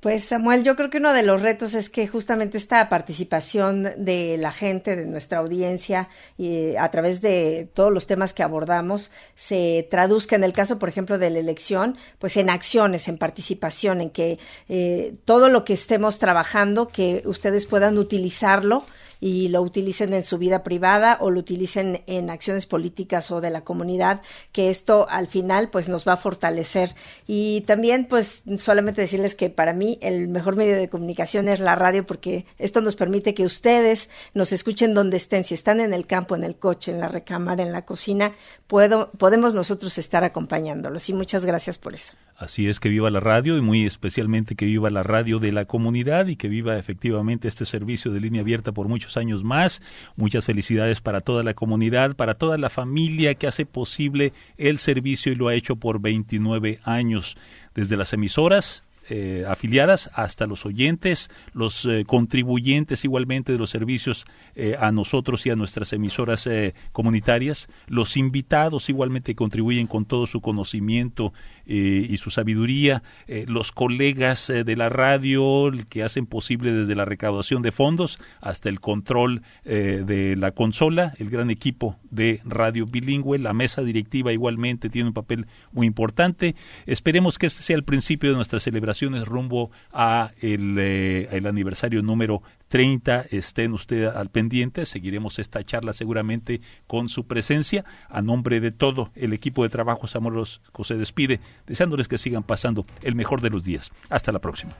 Pues 0.00 0.24
Samuel, 0.24 0.62
yo 0.62 0.76
creo 0.76 0.90
que 0.90 0.98
uno 0.98 1.14
de 1.14 1.22
los 1.22 1.40
retos 1.40 1.72
es 1.74 1.88
que 1.88 2.06
justamente 2.06 2.58
esta 2.58 2.88
participación 2.90 3.92
de 3.96 4.36
la 4.38 4.52
gente, 4.52 4.94
de 4.94 5.06
nuestra 5.06 5.38
audiencia, 5.38 6.10
y 6.36 6.76
a 6.76 6.90
través 6.90 7.22
de 7.22 7.70
todos 7.72 7.92
los 7.92 8.06
temas 8.06 8.34
que 8.34 8.42
abordamos, 8.42 9.10
se 9.34 9.88
traduzca 9.90 10.36
en 10.36 10.44
el 10.44 10.52
caso, 10.52 10.78
por 10.78 10.90
ejemplo, 10.90 11.18
de 11.18 11.30
la 11.30 11.38
elección, 11.38 11.96
pues 12.18 12.36
en 12.36 12.50
acciones, 12.50 13.08
en 13.08 13.16
participación, 13.16 14.02
en 14.02 14.10
que 14.10 14.38
eh, 14.68 15.14
todo 15.24 15.48
lo 15.48 15.64
que 15.64 15.72
estemos 15.72 16.18
trabajando, 16.18 16.88
que 16.88 17.22
ustedes 17.24 17.64
puedan 17.64 17.96
utilizarlo 17.96 18.84
y 19.20 19.48
lo 19.48 19.62
utilicen 19.62 20.12
en 20.12 20.22
su 20.22 20.38
vida 20.38 20.62
privada 20.62 21.18
o 21.20 21.30
lo 21.30 21.40
utilicen 21.40 22.02
en 22.06 22.30
acciones 22.30 22.66
políticas 22.66 23.30
o 23.30 23.40
de 23.40 23.50
la 23.50 23.62
comunidad, 23.62 24.22
que 24.52 24.70
esto 24.70 25.06
al 25.08 25.26
final 25.26 25.68
pues 25.70 25.88
nos 25.88 26.06
va 26.06 26.14
a 26.14 26.16
fortalecer. 26.16 26.94
Y 27.26 27.62
también 27.62 28.06
pues 28.06 28.42
solamente 28.58 29.00
decirles 29.00 29.34
que 29.34 29.50
para 29.50 29.72
mí 29.72 29.98
el 30.02 30.28
mejor 30.28 30.56
medio 30.56 30.76
de 30.76 30.88
comunicación 30.88 31.48
es 31.48 31.60
la 31.60 31.74
radio 31.74 32.06
porque 32.06 32.46
esto 32.58 32.80
nos 32.80 32.96
permite 32.96 33.34
que 33.34 33.44
ustedes 33.44 34.10
nos 34.34 34.52
escuchen 34.52 34.94
donde 34.94 35.16
estén, 35.16 35.44
si 35.44 35.54
están 35.54 35.80
en 35.80 35.92
el 35.92 36.06
campo, 36.06 36.36
en 36.36 36.44
el 36.44 36.56
coche, 36.56 36.92
en 36.92 37.00
la 37.00 37.08
recámara, 37.08 37.62
en 37.62 37.72
la 37.72 37.84
cocina, 37.84 38.34
puedo, 38.66 39.10
podemos 39.12 39.54
nosotros 39.54 39.98
estar 39.98 40.24
acompañándolos 40.24 41.08
y 41.08 41.12
muchas 41.14 41.46
gracias 41.46 41.78
por 41.78 41.94
eso. 41.94 42.14
Así 42.36 42.68
es 42.68 42.80
que 42.80 42.90
viva 42.90 43.10
la 43.10 43.20
radio 43.20 43.56
y 43.56 43.62
muy 43.62 43.86
especialmente 43.86 44.56
que 44.56 44.66
viva 44.66 44.90
la 44.90 45.02
radio 45.02 45.38
de 45.38 45.52
la 45.52 45.64
comunidad 45.64 46.26
y 46.26 46.36
que 46.36 46.48
viva 46.48 46.76
efectivamente 46.78 47.48
este 47.48 47.64
servicio 47.64 48.12
de 48.12 48.20
línea 48.20 48.42
abierta 48.42 48.72
por 48.72 48.88
muchos 49.06 49.16
años 49.16 49.44
más. 49.44 49.82
Muchas 50.16 50.44
felicidades 50.44 51.00
para 51.00 51.20
toda 51.20 51.42
la 51.42 51.54
comunidad, 51.54 52.16
para 52.16 52.34
toda 52.34 52.58
la 52.58 52.70
familia 52.70 53.34
que 53.34 53.46
hace 53.46 53.64
posible 53.64 54.32
el 54.58 54.78
servicio 54.78 55.32
y 55.32 55.36
lo 55.36 55.48
ha 55.48 55.54
hecho 55.54 55.76
por 55.76 56.00
29 56.00 56.80
años. 56.82 57.36
Desde 57.74 57.96
las 57.96 58.12
emisoras 58.12 58.85
eh, 59.08 59.44
afiliadas 59.46 60.10
hasta 60.14 60.46
los 60.46 60.66
oyentes, 60.66 61.30
los 61.52 61.84
eh, 61.84 62.04
contribuyentes 62.06 63.04
igualmente 63.04 63.52
de 63.52 63.58
los 63.58 63.70
servicios 63.70 64.26
eh, 64.56 64.76
a 64.80 64.90
nosotros 64.90 65.46
y 65.46 65.50
a 65.50 65.56
nuestras 65.56 65.92
emisoras 65.92 66.48
comunitarias, 66.92 67.68
los 67.86 68.16
invitados 68.16 68.88
igualmente 68.88 69.34
contribuyen 69.34 69.86
con 69.86 70.04
todo 70.04 70.26
su 70.26 70.40
conocimiento 70.40 71.32
y 71.66 72.16
su 72.18 72.30
sabiduría, 72.30 73.02
los 73.48 73.72
colegas 73.72 74.46
de 74.46 74.76
la 74.76 74.88
radio 74.88 75.70
que 75.88 76.04
hacen 76.04 76.26
posible 76.26 76.72
desde 76.72 76.94
la 76.94 77.04
recaudación 77.04 77.62
de 77.62 77.72
fondos 77.72 78.18
hasta 78.40 78.68
el 78.68 78.80
control 78.80 79.42
de 79.64 80.36
la 80.36 80.52
consola, 80.52 81.12
el 81.18 81.30
gran 81.30 81.50
equipo 81.50 81.96
de 82.10 82.40
radio 82.44 82.86
bilingüe, 82.86 83.38
la 83.38 83.52
mesa 83.52 83.82
directiva 83.82 84.32
igualmente 84.32 84.88
tiene 84.88 85.08
un 85.08 85.14
papel 85.14 85.46
muy 85.72 85.86
importante. 85.86 86.54
Esperemos 86.86 87.38
que 87.38 87.46
este 87.46 87.62
sea 87.62 87.76
el 87.76 87.84
principio 87.84 88.30
de 88.30 88.36
nuestra 88.36 88.60
celebración 88.60 88.95
rumbo 89.24 89.70
a 89.92 90.30
el, 90.40 90.76
eh, 90.78 91.28
el 91.32 91.46
aniversario 91.46 92.02
número 92.02 92.42
30. 92.68 93.26
Estén 93.30 93.72
ustedes 93.72 94.14
al 94.14 94.30
pendiente. 94.30 94.86
Seguiremos 94.86 95.38
esta 95.38 95.62
charla 95.64 95.92
seguramente 95.92 96.60
con 96.86 97.08
su 97.08 97.26
presencia. 97.26 97.84
A 98.08 98.22
nombre 98.22 98.60
de 98.60 98.72
todo 98.72 99.10
el 99.14 99.32
equipo 99.32 99.62
de 99.62 99.68
trabajo, 99.68 100.06
Samuel 100.06 100.44
se 100.46 100.94
despide, 100.96 101.40
deseándoles 101.66 102.08
que 102.08 102.18
sigan 102.18 102.42
pasando 102.42 102.86
el 103.02 103.14
mejor 103.14 103.40
de 103.40 103.50
los 103.50 103.64
días. 103.64 103.92
Hasta 104.08 104.32
la 104.32 104.40
próxima. 104.40 104.76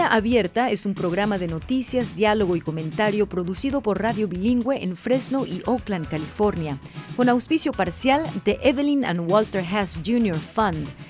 Línea 0.00 0.16
Abierta 0.16 0.70
es 0.70 0.86
un 0.86 0.94
programa 0.94 1.36
de 1.36 1.46
noticias, 1.46 2.16
diálogo 2.16 2.56
y 2.56 2.62
comentario 2.62 3.28
producido 3.28 3.82
por 3.82 4.00
Radio 4.00 4.28
Bilingüe 4.28 4.82
en 4.82 4.96
Fresno 4.96 5.44
y 5.44 5.60
Oakland, 5.66 6.08
California, 6.08 6.78
con 7.18 7.28
auspicio 7.28 7.74
parcial 7.74 8.24
de 8.46 8.58
Evelyn 8.62 9.04
and 9.04 9.30
Walter 9.30 9.62
Hess 9.62 10.00
Jr. 10.02 10.38
Fund, 10.38 10.88